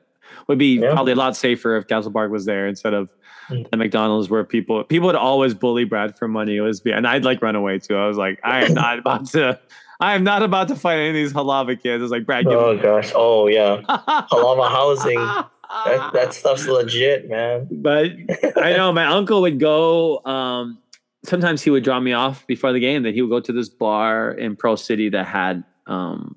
would 0.48 0.58
be 0.58 0.80
Yeah. 0.80 0.92
probably 0.94 1.14
a 1.14 1.16
lot 1.16 1.36
safer 1.36 1.76
if 1.78 1.88
Castle 1.88 2.12
Park 2.12 2.32
was 2.32 2.46
there 2.46 2.68
instead 2.68 2.94
of 2.94 3.10
Mm. 3.50 3.70
the 3.72 3.78
McDonald's 3.78 4.30
where 4.30 4.44
people 4.44 4.84
people 4.84 5.06
would 5.06 5.16
always 5.16 5.54
bully 5.54 5.86
Brad 5.86 6.18
for 6.18 6.28
money. 6.28 6.58
It 6.58 6.62
was 6.62 6.82
be 6.82 6.92
and 6.92 7.08
I'd 7.08 7.24
like 7.24 7.42
run 7.42 7.56
away 7.56 7.80
too. 7.80 7.96
I 7.96 8.06
was 8.06 8.18
like, 8.18 8.40
I 8.44 8.66
am 8.66 8.74
not 8.74 9.00
about 9.00 9.26
to 9.28 9.58
I 10.02 10.16
am 10.16 10.24
not 10.26 10.44
about 10.44 10.68
to 10.68 10.76
fight 10.76 10.98
any 10.98 11.10
of 11.10 11.14
these 11.16 11.32
Halawa 11.34 11.82
kids. 11.82 12.02
I 12.02 12.04
was 12.04 12.12
like, 12.12 12.26
Brad, 12.26 12.46
Oh 12.48 12.76
me 12.76 12.82
gosh. 12.82 13.12
Oh 13.16 13.48
yeah. 13.48 13.82
Halawa 13.88 14.70
housing. 14.70 15.16
That, 15.18 16.10
that 16.14 16.34
stuff's 16.34 16.68
legit, 16.68 17.30
man. 17.30 17.68
but 17.72 18.12
I 18.58 18.74
know 18.74 18.92
my 18.94 19.06
uncle 19.06 19.42
would 19.42 19.60
go. 19.62 20.20
Um, 20.26 20.80
sometimes 21.26 21.62
he 21.62 21.70
would 21.70 21.84
drop 21.84 22.02
me 22.04 22.14
off 22.14 22.46
before 22.48 22.72
the 22.74 22.80
game. 22.80 23.04
Then 23.04 23.14
he 23.14 23.22
would 23.22 23.30
go 23.30 23.40
to 23.40 23.52
this 23.54 23.68
bar 23.70 24.32
in 24.32 24.56
Pearl 24.56 24.78
City 24.78 25.10
that 25.10 25.26
had 25.26 25.64
um, 25.88 26.37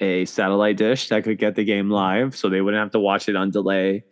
a 0.00 0.24
satellite 0.24 0.76
dish 0.76 1.08
that 1.08 1.24
could 1.24 1.38
get 1.38 1.54
the 1.54 1.64
game 1.64 1.90
live, 1.90 2.36
so 2.36 2.48
they 2.48 2.60
wouldn't 2.60 2.80
have 2.80 2.92
to 2.92 3.00
watch 3.00 3.28
it 3.28 3.36
on 3.36 3.50
delay. 3.50 4.04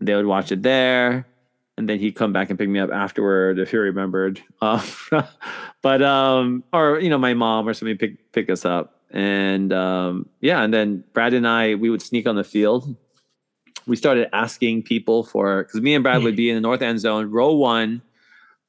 They 0.00 0.14
would 0.14 0.26
watch 0.26 0.52
it 0.52 0.62
there, 0.62 1.26
and 1.76 1.88
then 1.88 1.98
he'd 1.98 2.12
come 2.12 2.32
back 2.32 2.50
and 2.50 2.58
pick 2.58 2.68
me 2.68 2.78
up 2.78 2.90
afterward 2.90 3.58
if 3.58 3.70
he 3.70 3.76
remembered. 3.76 4.42
Uh, 4.60 4.84
but 5.82 6.02
um, 6.02 6.64
or 6.72 6.98
you 6.98 7.10
know, 7.10 7.18
my 7.18 7.34
mom 7.34 7.68
or 7.68 7.74
somebody 7.74 7.96
pick 7.96 8.32
pick 8.32 8.50
us 8.50 8.64
up, 8.64 9.02
and 9.10 9.72
um, 9.72 10.28
yeah, 10.40 10.62
and 10.62 10.72
then 10.72 11.04
Brad 11.12 11.34
and 11.34 11.46
I 11.46 11.74
we 11.74 11.90
would 11.90 12.02
sneak 12.02 12.26
on 12.26 12.36
the 12.36 12.44
field 12.44 12.96
we 13.88 13.96
started 13.96 14.28
asking 14.34 14.82
people 14.82 15.24
for 15.24 15.64
because 15.64 15.80
me 15.80 15.94
and 15.94 16.04
Brad 16.04 16.22
would 16.22 16.36
be 16.44 16.50
in 16.50 16.54
the 16.54 16.60
north 16.60 16.82
end 16.82 17.00
zone, 17.00 17.30
row 17.30 17.54
one, 17.54 18.02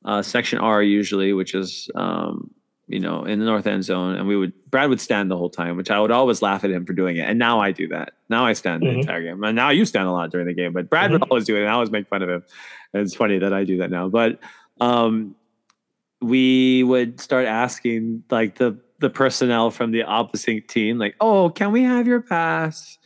uh, 0.05 0.21
section 0.21 0.59
R 0.59 0.81
usually, 0.81 1.33
which 1.33 1.53
is 1.53 1.89
um, 1.93 2.49
you 2.89 2.99
know 2.99 3.23
in 3.23 3.39
the 3.39 3.45
north 3.45 3.65
end 3.67 3.83
zone, 3.85 4.15
and 4.15 4.27
we 4.27 4.35
would 4.35 4.51
Brad 4.69 4.89
would 4.89 4.99
stand 4.99 5.31
the 5.31 5.37
whole 5.37 5.49
time, 5.49 5.77
which 5.77 5.89
I 5.89 5.99
would 6.01 6.11
always 6.11 6.41
laugh 6.41 6.63
at 6.65 6.71
him 6.71 6.85
for 6.85 6.93
doing 6.93 7.15
it, 7.17 7.21
and 7.29 7.39
now 7.39 7.59
I 7.61 7.71
do 7.71 7.87
that. 7.89 8.13
Now 8.29 8.45
I 8.45 8.53
stand 8.53 8.83
the 8.83 8.87
Mhm. 8.89 8.99
entire 9.01 9.23
game, 9.23 9.43
and 9.43 9.55
now 9.55 9.69
you 9.69 9.85
stand 9.85 10.07
a 10.07 10.11
lot 10.11 10.31
during 10.31 10.47
the 10.47 10.53
game, 10.53 10.73
but 10.73 10.89
Brad 10.89 11.11
would 11.11 11.23
always 11.29 11.45
do 11.45 11.55
it, 11.55 11.59
and 11.61 11.69
I 11.69 11.73
always 11.73 11.91
make 11.91 12.07
fun 12.09 12.21
of 12.21 12.29
him. 12.29 12.43
And 12.93 13.03
it's 13.03 13.15
funny 13.15 13.37
that 13.39 13.53
I 13.53 13.63
do 13.63 13.77
that 13.77 13.91
now, 13.91 14.09
but 14.09 14.39
um, 14.81 15.35
we 16.21 16.83
would 16.83 17.19
start 17.21 17.45
asking 17.45 18.23
like 18.29 18.55
the 18.57 18.77
the 18.99 19.09
personnel 19.09 19.71
from 19.71 19.91
the 19.91 20.03
opposite 20.03 20.67
team, 20.67 20.97
like, 20.97 21.15
"Oh, 21.21 21.49
can 21.49 21.71
we 21.71 21.83
have 21.83 22.05
your 22.05 22.21
pass?" 22.21 22.97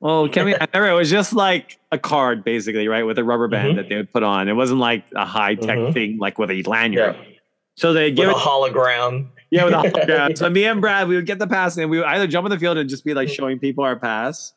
Oh, 0.00 0.26
can 0.28 0.46
we? 0.46 0.54
It 0.74 0.94
was 0.96 1.10
just 1.10 1.32
like 1.34 1.78
a 1.92 1.98
card, 1.98 2.42
basically, 2.42 2.88
right, 2.88 3.02
with 3.04 3.18
a 3.18 3.24
rubber 3.24 3.48
band 3.48 3.72
Mhm. 3.72 3.76
that 3.76 3.88
they 3.90 3.96
would 3.96 4.12
put 4.12 4.22
on. 4.22 4.48
It 4.48 4.54
wasn't 4.54 4.80
like 4.80 5.04
a 5.14 5.26
high 5.26 5.54
tech 5.56 5.78
Mhm. 5.78 5.92
thing, 5.92 6.18
like 6.18 6.38
with 6.38 6.50
a 6.50 6.62
lanyard. 6.62 7.16
Yeah. 7.18 7.31
So 7.74 7.92
they 7.92 8.10
With 8.10 8.16
give 8.16 8.28
a 8.28 8.32
hologram. 8.34 9.28
yeah, 9.50 9.64
with 9.64 9.74
a 9.74 9.76
hologram. 9.78 10.36
So 10.38 10.50
me 10.50 10.64
and 10.64 10.80
Brad, 10.80 11.08
we 11.08 11.16
would 11.16 11.26
get 11.26 11.38
the 11.38 11.46
pass, 11.46 11.76
and 11.76 11.90
we 11.90 11.98
would 11.98 12.06
either 12.06 12.26
jump 12.26 12.44
on 12.44 12.50
the 12.50 12.58
field 12.58 12.76
and 12.78 12.88
just 12.88 13.04
be 13.04 13.14
like 13.14 13.28
showing 13.28 13.58
people 13.58 13.84
our 13.84 13.96
pass, 13.96 14.52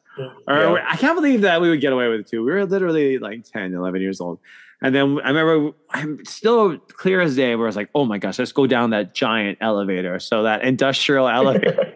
or 0.47 0.55
Yeah. 0.77 0.85
I 0.89 0.97
can't 0.97 1.15
believe 1.15 1.41
that 1.41 1.61
we 1.61 1.69
would 1.69 1.81
get 1.81 1.93
away 1.93 2.07
with 2.09 2.21
it 2.21 2.27
too. 2.27 2.43
We 2.43 2.51
were 2.51 2.65
literally 2.65 3.17
like 3.17 3.43
10, 3.45 3.73
11 3.73 4.01
years 4.01 4.19
old. 4.21 4.39
And 4.81 4.93
then 4.93 5.19
I 5.23 5.29
remember 5.29 5.75
I'm 5.91 6.23
still 6.25 6.77
clear 6.77 7.21
as 7.21 7.35
day 7.37 7.55
where 7.55 7.65
I 7.65 7.69
was 7.69 7.75
like, 7.77 7.89
oh 7.95 8.03
my 8.05 8.17
gosh, 8.17 8.37
let's 8.37 8.51
go 8.51 8.67
down 8.67 8.89
that 8.89 9.15
giant 9.15 9.57
elevator. 9.61 10.19
So 10.19 10.43
that 10.43 10.63
industrial 10.63 11.27
elevator 11.39 11.95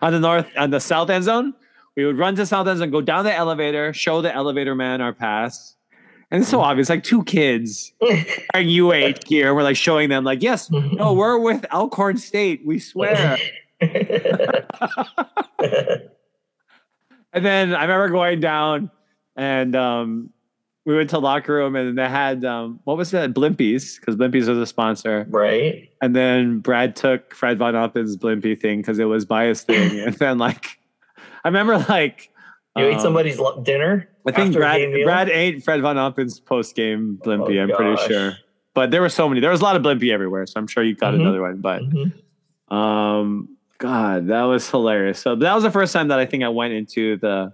on 0.00 0.12
the 0.12 0.18
north 0.20 0.46
on 0.56 0.70
the 0.70 0.80
south 0.80 1.10
end 1.10 1.24
zone. 1.24 1.54
We 1.96 2.06
would 2.06 2.16
run 2.16 2.34
to 2.36 2.46
south 2.46 2.66
end 2.66 2.78
zone, 2.78 2.90
go 2.90 3.00
down 3.02 3.24
the 3.24 3.34
elevator, 3.34 3.92
show 3.92 4.22
the 4.22 4.34
elevator 4.34 4.74
man 4.74 5.00
our 5.02 5.12
pass. 5.12 5.74
And 6.30 6.42
it's 6.42 6.50
so 6.50 6.60
obvious, 6.60 6.90
like 6.90 7.04
two 7.04 7.24
kids 7.24 7.92
wearing 8.00 8.68
UH 8.68 9.20
gear. 9.24 9.54
We're 9.54 9.62
like 9.62 9.76
showing 9.76 10.10
them, 10.10 10.24
like, 10.24 10.42
yes, 10.42 10.70
no, 10.70 11.14
we're 11.14 11.38
with 11.38 11.64
Elkhorn 11.70 12.18
State. 12.18 12.60
We 12.66 12.78
swear. 12.78 13.38
And 17.32 17.44
then 17.44 17.74
I 17.74 17.82
remember 17.82 18.08
going 18.08 18.40
down 18.40 18.90
and 19.36 19.76
um, 19.76 20.30
we 20.84 20.96
went 20.96 21.10
to 21.10 21.18
locker 21.18 21.54
room 21.54 21.76
and 21.76 21.96
they 21.96 22.08
had 22.08 22.44
um, 22.44 22.80
what 22.84 22.96
was 22.96 23.10
that? 23.10 23.34
Blimpies, 23.34 24.00
because 24.00 24.16
Blimpies 24.16 24.48
was 24.48 24.58
a 24.58 24.66
sponsor. 24.66 25.26
right. 25.28 25.88
And 26.00 26.16
then 26.16 26.60
Brad 26.60 26.96
took 26.96 27.34
Fred 27.34 27.58
Von 27.58 27.76
Appen's 27.76 28.16
Blimpie 28.16 28.58
thing 28.58 28.78
because 28.78 28.98
it 28.98 29.04
was 29.04 29.24
bias 29.24 29.62
thing. 29.62 30.00
and 30.06 30.14
then 30.14 30.38
like 30.38 30.78
I 31.44 31.48
remember 31.48 31.78
like 31.88 32.30
You 32.78 32.86
ate 32.86 32.94
um, 32.94 33.00
somebody's 33.00 33.40
dinner. 33.62 34.08
I 34.26 34.32
think 34.32 34.54
Brad? 34.54 34.80
Brad 35.04 35.28
ate 35.30 35.62
Fred 35.64 35.80
Von 35.80 35.96
Appen's 35.98 36.38
post 36.40 36.74
game 36.76 37.18
Blimpie, 37.24 37.58
Oh, 37.58 37.62
I'm 37.62 37.70
pretty 37.70 37.96
sure. 38.06 38.32
But 38.74 38.90
there 38.90 39.00
were 39.00 39.08
so 39.08 39.28
many. 39.28 39.40
There 39.40 39.50
was 39.50 39.60
a 39.60 39.64
lot 39.64 39.74
of 39.76 39.82
Blimpie 39.82 40.12
everywhere, 40.12 40.46
so 40.46 40.60
I'm 40.60 40.66
sure 40.66 40.82
you 40.84 40.94
got 40.94 41.14
Mhm. 41.14 41.20
another 41.20 41.40
one. 41.42 41.60
But 41.60 41.82
Mhm. 41.82 42.12
um, 42.74 43.48
God, 43.78 44.26
that 44.28 44.42
was 44.42 44.68
hilarious. 44.70 45.18
So 45.20 45.34
that 45.36 45.54
was 45.54 45.62
the 45.64 45.70
first 45.70 45.92
time 45.92 46.08
that 46.08 46.18
I 46.18 46.26
think 46.26 46.42
I 46.42 46.48
went 46.48 46.72
into 46.74 47.16
the 47.18 47.52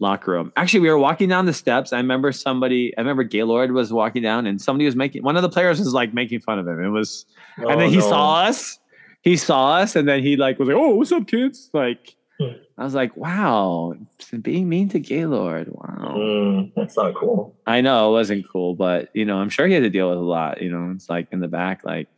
locker 0.00 0.32
room. 0.32 0.52
Actually, 0.56 0.80
we 0.80 0.90
were 0.90 0.98
walking 0.98 1.28
down 1.28 1.46
the 1.46 1.52
steps. 1.52 1.92
I 1.92 1.98
remember 1.98 2.32
somebody. 2.32 2.92
I 2.96 3.00
remember 3.00 3.22
Gaylord 3.22 3.72
was 3.72 3.92
walking 3.92 4.22
down, 4.22 4.46
and 4.46 4.60
somebody 4.60 4.84
was 4.86 4.96
making. 4.96 5.22
One 5.22 5.36
of 5.36 5.42
the 5.42 5.48
players 5.48 5.78
was 5.78 5.94
like 5.94 6.12
making 6.12 6.40
fun 6.40 6.58
of 6.58 6.66
him. 6.66 6.82
It 6.84 6.88
was, 6.90 7.24
Oh, 7.64 7.68
and 7.68 7.80
then 7.80 7.90
he 7.90 7.96
no. 7.98 8.08
saw 8.08 8.42
us. 8.42 8.78
He 9.22 9.36
saw 9.36 9.74
us, 9.76 9.94
and 9.94 10.08
then 10.08 10.20
he 10.22 10.36
like 10.36 10.58
was 10.58 10.68
like, 10.68 10.76
"Oh, 10.76 10.96
what's 10.96 11.12
up, 11.12 11.26
kids?" 11.26 11.70
Like. 11.72 12.16
I 12.40 12.84
was 12.84 12.94
like, 12.94 13.16
"Wow, 13.16 13.94
being 14.40 14.68
mean 14.68 14.88
to 14.90 14.98
Gaylord. 15.00 15.68
Wow." 15.70 16.14
Mm, 16.16 16.72
that's 16.74 16.96
not 16.96 17.14
cool. 17.14 17.56
I 17.66 17.80
know 17.80 18.08
it 18.08 18.12
wasn't 18.12 18.48
cool, 18.50 18.74
but 18.74 19.10
you 19.14 19.24
know, 19.24 19.36
I'm 19.36 19.48
sure 19.50 19.66
he 19.66 19.74
had 19.74 19.82
to 19.84 19.90
deal 19.90 20.08
with 20.08 20.18
a 20.18 20.22
lot. 20.22 20.62
You 20.62 20.70
know, 20.70 20.92
it's 20.94 21.08
like 21.08 21.28
in 21.30 21.40
the 21.40 21.48
back, 21.48 21.84
like 21.84 22.08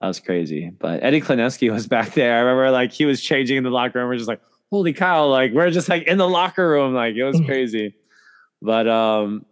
that 0.00 0.06
was 0.06 0.20
crazy. 0.20 0.70
But 0.70 1.02
Eddie 1.02 1.20
Klaneski 1.20 1.70
was 1.70 1.86
back 1.96 2.14
there. 2.14 2.36
I 2.36 2.40
remember 2.40 2.70
like 2.70 2.92
he 2.92 3.04
was 3.04 3.20
changing 3.20 3.56
in 3.56 3.64
the 3.64 3.70
locker 3.70 3.98
room. 3.98 4.08
We're 4.08 4.16
just 4.16 4.28
like, 4.28 4.40
holy 4.70 4.92
cow! 4.92 5.26
Like 5.26 5.52
we're 5.52 5.70
just 5.70 5.88
like 5.88 6.04
in 6.04 6.18
the 6.18 6.28
locker 6.28 6.68
room, 6.68 6.94
like 6.94 7.14
it 7.14 7.24
was 7.24 7.40
crazy. 7.44 7.94
but 8.62 8.88
um, 8.88 9.44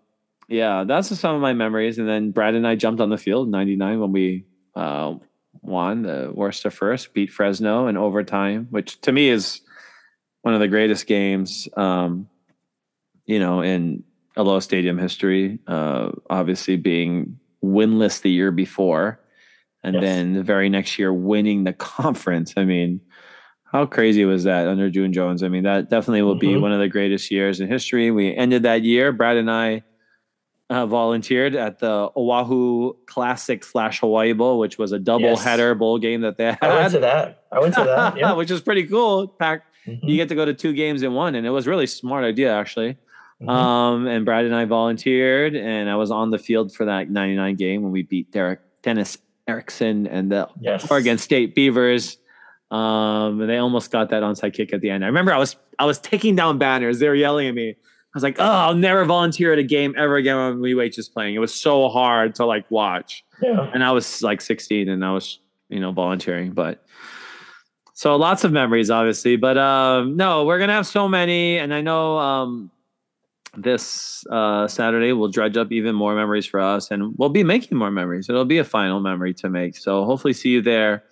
yeah, 0.49 0.85
that's 0.85 1.09
just 1.09 1.21
some 1.21 1.35
of 1.35 1.43
my 1.43 1.53
memories. 1.53 1.99
And 1.99 2.09
then 2.09 2.31
Brad 2.31 2.55
and 2.55 2.67
I 2.67 2.77
jumped 2.77 3.01
on 3.01 3.11
the 3.11 3.19
field 3.19 3.49
in 3.49 3.51
'99 3.51 4.01
when 4.01 4.13
we 4.13 4.47
uh, 4.75 5.15
won 5.67 6.03
the 6.03 6.31
Worcester 6.35 6.71
first, 6.71 7.13
beat 7.15 7.33
Fresno 7.33 7.87
in 7.87 7.97
overtime, 7.97 8.69
which 8.71 9.01
to 9.03 9.13
me 9.13 9.29
is 9.29 9.61
one 10.43 10.55
of 10.55 10.61
the 10.61 10.69
greatest 10.69 11.07
games, 11.07 11.69
um, 11.77 12.29
you 13.25 13.39
know, 13.39 13.63
in 13.63 14.05
Aloha 14.37 14.61
Stadium 14.61 14.99
history. 14.99 15.59
Uh, 15.67 16.11
obviously, 16.31 16.77
being 16.77 17.39
winless 17.65 18.21
the 18.23 18.31
year 18.31 18.53
before, 18.53 19.21
and 19.83 19.95
yes. 19.95 20.03
then 20.03 20.33
the 20.35 20.43
very 20.43 20.69
next 20.69 20.99
year 20.99 21.13
winning 21.13 21.65
the 21.65 21.73
conference. 21.99 22.55
I 22.57 22.65
mean, 22.65 23.01
how 23.65 23.87
crazy 23.87 24.25
was 24.25 24.45
that 24.45 24.69
under 24.69 24.89
June 24.89 25.13
Jones? 25.13 25.43
I 25.43 25.49
mean, 25.49 25.65
that 25.65 25.91
definitely 25.91 26.23
will 26.23 26.37
mm-hmm. 26.37 26.55
be 26.55 26.59
one 26.59 26.73
of 26.73 26.81
the 26.81 26.89
greatest 26.89 27.31
years 27.31 27.61
in 27.61 27.69
history. 27.69 28.11
We 28.11 28.35
ended 28.35 28.63
that 28.63 28.83
year. 28.83 29.13
Brad 29.13 29.37
and 29.37 29.51
I 29.51 29.83
uh, 30.69 30.87
volunteered 30.87 31.55
at 31.55 31.79
the 31.79 32.11
Oahu 32.17 32.95
Classic 33.07 33.63
slash 33.63 34.01
Hawaii 34.01 34.33
Bowl, 34.33 34.59
which 34.59 34.79
was 34.79 34.93
a 34.93 34.99
double 34.99 35.31
yes. 35.31 35.45
header 35.45 35.75
bowl 35.75 35.99
game 35.99 36.23
that 36.23 36.37
they 36.37 36.47
had. 36.47 36.59
I 36.63 36.81
went 36.81 36.93
to 36.93 36.99
that. 37.01 37.45
I 37.53 37.61
went 37.61 37.75
to 37.75 37.85
that. 37.85 38.17
Yeah. 38.17 38.33
which 38.33 38.51
is 38.51 38.61
pretty 38.61 38.87
cool. 38.87 39.29
Pack. 39.29 39.65
Mm-hmm. 39.87 40.07
You 40.07 40.17
get 40.17 40.29
to 40.31 40.35
go 40.35 40.45
to 40.45 40.55
two 40.55 40.73
games 40.73 41.03
in 41.03 41.15
one, 41.15 41.35
and 41.35 41.47
it 41.47 41.51
was 41.51 41.67
really 41.67 41.87
smart 41.87 42.25
idea 42.25 42.53
actually. 42.53 42.97
Mm-hmm. 43.41 43.49
Um, 43.49 44.07
and 44.07 44.25
Brad 44.25 44.45
and 44.45 44.55
I 44.55 44.65
volunteered, 44.65 45.55
and 45.55 45.91
I 45.91 45.97
was 45.97 46.11
on 46.11 46.31
the 46.31 46.39
field 46.39 46.75
for 46.75 46.87
that 46.87 47.11
99 47.11 47.55
game 47.57 47.83
when 47.83 47.93
we 47.93 48.03
beat 48.03 48.33
Derek 48.33 48.61
Dennis 48.83 49.19
Erickson 49.47 50.07
and 50.07 50.33
the 50.33 50.49
yes. 50.61 50.91
Oregon 50.91 51.19
State 51.19 51.55
Beavers. 51.55 52.19
Um, 52.71 53.41
and 53.41 53.49
they 53.49 53.59
almost 53.59 53.93
got 53.93 54.11
that 54.11 54.23
onside 54.23 54.55
kick 54.55 54.73
at 54.73 54.81
the 54.81 54.91
end. 54.91 55.05
I 55.05 55.07
remember 55.07 55.33
I 55.33 55.39
was 55.39 55.57
I 55.79 55.85
was 55.85 55.99
taking 55.99 56.35
down 56.35 56.59
banners. 56.59 56.99
They 56.99 57.09
were 57.09 57.15
yelling 57.15 57.47
at 57.47 57.55
me. 57.55 57.77
I 58.17 58.19
was 58.19 58.23
like, 58.23 58.37
"Oh, 58.39 58.45
I'll 58.45 58.75
never 58.75 59.05
volunteer 59.05 59.53
at 59.53 59.59
a 59.59 59.63
game 59.63 59.95
ever 59.99 60.17
again 60.17 60.59
when 60.59 60.79
UH 60.79 60.97
is 60.97 61.07
playing." 61.07 61.35
It 61.35 61.39
was 61.39 61.53
so 61.53 61.91
hard 61.91 62.35
to 62.37 62.47
like 62.47 62.65
watch. 62.71 63.23
Yeah. 63.43 63.71
And 63.75 63.85
I 63.85 63.93
was 63.93 64.23
like 64.23 64.41
16, 64.41 64.89
and 64.89 65.05
I 65.05 65.13
was 65.13 65.39
you 65.69 65.81
know 65.81 65.93
volunteering, 65.93 66.53
but 66.53 66.83
so 67.93 68.17
lots 68.17 68.43
of 68.43 68.53
memories, 68.53 68.89
obviously. 68.89 69.37
But 69.37 69.59
um, 69.59 70.17
no, 70.17 70.47
we're 70.47 70.59
gonna 70.59 70.73
have 70.73 70.87
so 70.87 71.07
many, 71.07 71.59
and 71.59 71.75
I 71.75 71.83
know 71.83 72.17
um, 72.17 72.71
this 73.55 74.27
uh, 74.31 74.67
Saturday 74.67 75.13
will 75.13 75.29
dredge 75.29 75.59
up 75.59 75.71
even 75.71 75.95
more 75.95 76.15
memories 76.15 76.47
for 76.47 76.59
us, 76.59 76.91
and 76.91 77.15
we'll 77.19 77.29
be 77.29 77.45
making 77.45 77.77
more 77.77 77.91
memories. 77.91 78.31
It'll 78.31 78.47
be 78.47 78.57
a 78.57 78.65
final 78.65 78.99
memory 78.99 79.35
to 79.35 79.51
make. 79.51 79.77
So 79.77 80.07
hopefully, 80.07 80.33
see 80.33 80.49
you 80.49 80.63
there, 80.63 81.05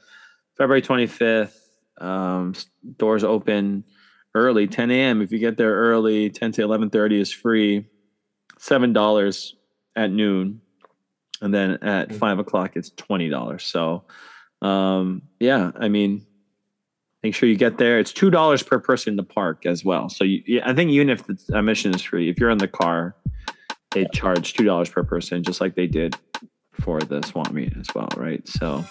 February 0.56 0.80
25th. 0.80 1.52
Um, 1.98 2.54
doors 2.96 3.24
open 3.24 3.84
early, 4.34 4.66
10 4.66 4.90
a.m. 4.90 5.22
If 5.22 5.32
you 5.32 5.38
get 5.38 5.56
there 5.56 5.74
early, 5.74 6.30
10 6.30 6.52
to 6.52 6.62
11:30 6.62 7.20
is 7.20 7.32
free. 7.32 7.86
Seven 8.58 8.92
dollars 8.92 9.56
at 9.96 10.10
noon, 10.10 10.60
and 11.42 11.52
then 11.52 11.72
at 11.82 12.08
mm-hmm. 12.08 12.18
five 12.18 12.38
o'clock 12.38 12.72
it's 12.76 12.90
twenty 12.90 13.28
dollars. 13.28 13.64
So, 13.64 14.04
um, 14.62 15.22
yeah, 15.38 15.72
I 15.78 15.88
mean, 15.88 16.24
make 17.22 17.34
sure 17.34 17.48
you 17.48 17.56
get 17.56 17.78
there. 17.78 17.98
It's 17.98 18.12
two 18.12 18.30
dollars 18.30 18.62
per 18.62 18.78
person 18.78 19.12
in 19.12 19.16
the 19.16 19.22
park 19.22 19.66
as 19.66 19.84
well. 19.84 20.08
So 20.08 20.24
you, 20.24 20.62
I 20.64 20.72
think 20.72 20.90
even 20.92 21.10
if 21.10 21.26
the 21.26 21.38
admission 21.52 21.94
is 21.94 22.02
free, 22.02 22.30
if 22.30 22.38
you're 22.38 22.50
in 22.50 22.58
the 22.58 22.68
car, 22.68 23.16
they 23.90 24.06
charge 24.12 24.54
two 24.54 24.64
dollars 24.64 24.88
per 24.88 25.02
person, 25.02 25.42
just 25.42 25.60
like 25.60 25.74
they 25.74 25.86
did 25.86 26.16
for 26.80 27.00
the 27.00 27.22
swap 27.22 27.50
meet 27.52 27.76
as 27.78 27.94
well, 27.94 28.08
right? 28.16 28.46
So, 28.46 28.84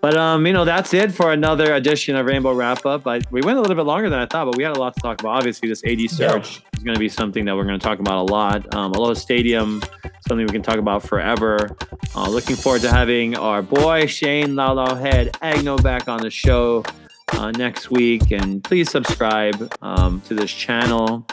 but 0.00 0.16
um, 0.16 0.46
you 0.46 0.52
know, 0.52 0.64
that's 0.64 0.94
it 0.94 1.12
for 1.12 1.32
another 1.32 1.74
edition 1.74 2.16
of 2.16 2.26
Rainbow 2.26 2.52
Wrap 2.52 2.86
Up. 2.86 3.06
I, 3.06 3.20
we 3.30 3.40
went 3.40 3.58
a 3.58 3.60
little 3.60 3.76
bit 3.76 3.84
longer 3.86 4.08
than 4.08 4.18
I 4.18 4.26
thought, 4.26 4.44
but 4.44 4.56
we 4.56 4.62
had 4.62 4.76
a 4.76 4.78
lot 4.78 4.94
to 4.94 5.00
talk 5.00 5.20
about. 5.20 5.36
Obviously, 5.36 5.68
this 5.68 5.82
AD 5.84 6.10
search 6.10 6.60
yeah. 6.60 6.78
is 6.78 6.84
going 6.84 6.94
to 6.94 7.00
be 7.00 7.08
something 7.08 7.44
that 7.44 7.56
we're 7.56 7.64
going 7.64 7.78
to 7.78 7.84
talk 7.84 7.98
about 7.98 8.28
a 8.28 8.32
lot. 8.32 8.74
Um, 8.74 8.92
Aloha 8.92 9.14
Stadium, 9.14 9.82
something 10.28 10.46
we 10.46 10.52
can 10.52 10.62
talk 10.62 10.78
about 10.78 11.02
forever. 11.02 11.76
Uh, 12.14 12.28
looking 12.28 12.56
forward 12.56 12.82
to 12.82 12.90
having 12.90 13.36
our 13.36 13.62
boy 13.62 14.06
Shane 14.06 14.50
Laulau 14.50 14.98
Head 14.98 15.32
Agno 15.42 15.82
back 15.82 16.08
on 16.08 16.20
the 16.20 16.30
show 16.30 16.84
uh, 17.32 17.50
next 17.52 17.90
week. 17.90 18.30
And 18.30 18.62
please 18.62 18.90
subscribe 18.90 19.72
um, 19.82 20.20
to 20.22 20.34
this 20.34 20.52
channel. 20.52 21.26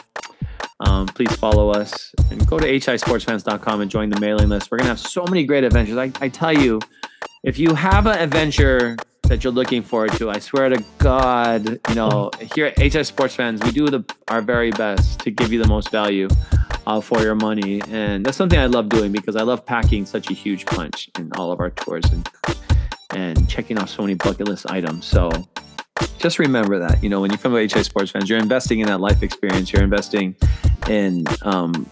Um, 0.80 1.06
please 1.06 1.34
follow 1.36 1.70
us 1.70 2.12
and 2.30 2.46
go 2.46 2.58
to 2.58 2.66
hisportsfans.com 2.66 3.80
and 3.80 3.90
join 3.90 4.10
the 4.10 4.20
mailing 4.20 4.48
list. 4.48 4.70
We're 4.70 4.78
going 4.78 4.86
to 4.86 4.90
have 4.90 5.00
so 5.00 5.24
many 5.24 5.44
great 5.44 5.64
adventures. 5.64 5.96
I, 5.96 6.12
I 6.20 6.28
tell 6.28 6.52
you, 6.52 6.80
if 7.44 7.58
you 7.58 7.74
have 7.74 8.06
an 8.06 8.18
adventure 8.18 8.96
that 9.24 9.44
you're 9.44 9.52
looking 9.52 9.82
forward 9.82 10.12
to, 10.12 10.30
I 10.30 10.38
swear 10.38 10.68
to 10.68 10.84
God, 10.98 11.80
you 11.88 11.94
know, 11.94 12.30
here 12.54 12.66
at 12.66 12.78
HI 12.78 13.02
Sports 13.02 13.34
Fans, 13.34 13.62
we 13.62 13.70
do 13.70 13.88
the, 13.88 14.04
our 14.28 14.40
very 14.40 14.70
best 14.70 15.20
to 15.20 15.30
give 15.30 15.52
you 15.52 15.62
the 15.62 15.68
most 15.68 15.90
value 15.90 16.28
uh, 16.86 17.00
for 17.00 17.20
your 17.22 17.34
money. 17.34 17.82
And 17.88 18.24
that's 18.24 18.36
something 18.36 18.58
I 18.58 18.66
love 18.66 18.88
doing 18.88 19.12
because 19.12 19.36
I 19.36 19.42
love 19.42 19.66
packing 19.66 20.06
such 20.06 20.30
a 20.30 20.34
huge 20.34 20.66
punch 20.66 21.10
in 21.18 21.32
all 21.36 21.52
of 21.52 21.60
our 21.60 21.70
tours 21.70 22.04
and, 22.06 22.28
and 23.10 23.48
checking 23.48 23.78
off 23.78 23.90
so 23.90 24.02
many 24.02 24.14
bucket 24.14 24.48
list 24.48 24.70
items. 24.70 25.04
So 25.04 25.30
just 26.18 26.38
remember 26.38 26.78
that 26.78 27.02
you 27.02 27.08
know 27.08 27.20
when 27.20 27.30
you 27.30 27.38
come 27.38 27.52
to 27.52 27.58
HI 27.58 27.82
Sports 27.82 28.10
Fans, 28.10 28.28
you're 28.28 28.38
investing 28.38 28.80
in 28.80 28.86
that 28.86 29.00
life 29.00 29.22
experience. 29.22 29.72
You're 29.72 29.82
investing 29.82 30.34
in 30.88 31.24
um, 31.42 31.88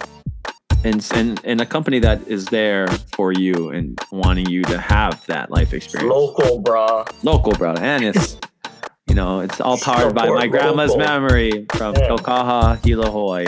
in, 0.85 1.01
in, 1.14 1.39
in 1.45 1.61
a 1.61 1.66
company 1.66 1.99
that 2.01 2.26
is 2.28 2.47
there 2.47 2.87
for 3.14 3.32
you 3.32 3.70
and 3.70 3.99
wanting 4.12 4.47
you 4.47 4.62
to 4.64 4.78
have 4.78 5.24
that 5.26 5.51
life 5.51 5.72
experience. 5.72 6.12
Local, 6.12 6.61
bro. 6.61 7.05
Local, 7.22 7.53
bro, 7.53 7.72
and 7.74 8.05
it's 8.05 8.37
you 9.09 9.14
know 9.14 9.41
it's 9.41 9.61
all 9.61 9.78
powered 9.78 10.14
by 10.14 10.28
my 10.28 10.47
grandma's 10.47 10.91
local. 10.91 11.07
memory 11.07 11.66
from 11.74 11.95
yeah. 11.97 12.76
Hilo, 12.76 13.11
Hawaii, 13.11 13.47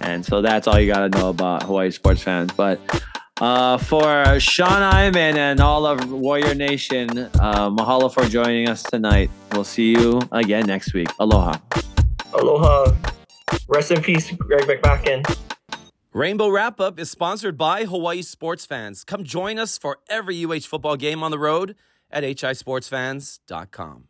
and 0.00 0.24
so 0.24 0.42
that's 0.42 0.66
all 0.66 0.78
you 0.78 0.92
got 0.92 1.12
to 1.12 1.18
know 1.18 1.28
about 1.28 1.62
Hawaii 1.62 1.90
sports 1.90 2.22
fans. 2.22 2.52
But 2.52 2.80
uh, 3.40 3.78
for 3.78 4.38
Sean 4.40 4.82
Iman 4.82 5.38
and 5.38 5.60
all 5.60 5.86
of 5.86 6.10
Warrior 6.10 6.54
Nation, 6.54 7.18
uh, 7.18 7.70
mahalo 7.70 8.12
for 8.12 8.24
joining 8.26 8.68
us 8.68 8.82
tonight. 8.82 9.30
We'll 9.52 9.64
see 9.64 9.92
you 9.92 10.20
again 10.32 10.66
next 10.66 10.92
week. 10.92 11.08
Aloha. 11.20 11.58
Aloha. 12.32 12.92
Rest 13.68 13.92
in 13.92 14.02
peace, 14.02 14.30
Greg 14.32 14.62
McMackin. 14.62 15.24
Rainbow 16.14 16.48
Wrap 16.48 16.78
Up 16.78 17.00
is 17.00 17.10
sponsored 17.10 17.58
by 17.58 17.86
Hawaii 17.86 18.22
Sports 18.22 18.64
Fans. 18.64 19.02
Come 19.02 19.24
join 19.24 19.58
us 19.58 19.76
for 19.76 19.98
every 20.08 20.44
UH 20.44 20.60
football 20.60 20.94
game 20.94 21.24
on 21.24 21.32
the 21.32 21.40
road 21.40 21.74
at 22.08 22.22
hisportsfans.com. 22.22 24.04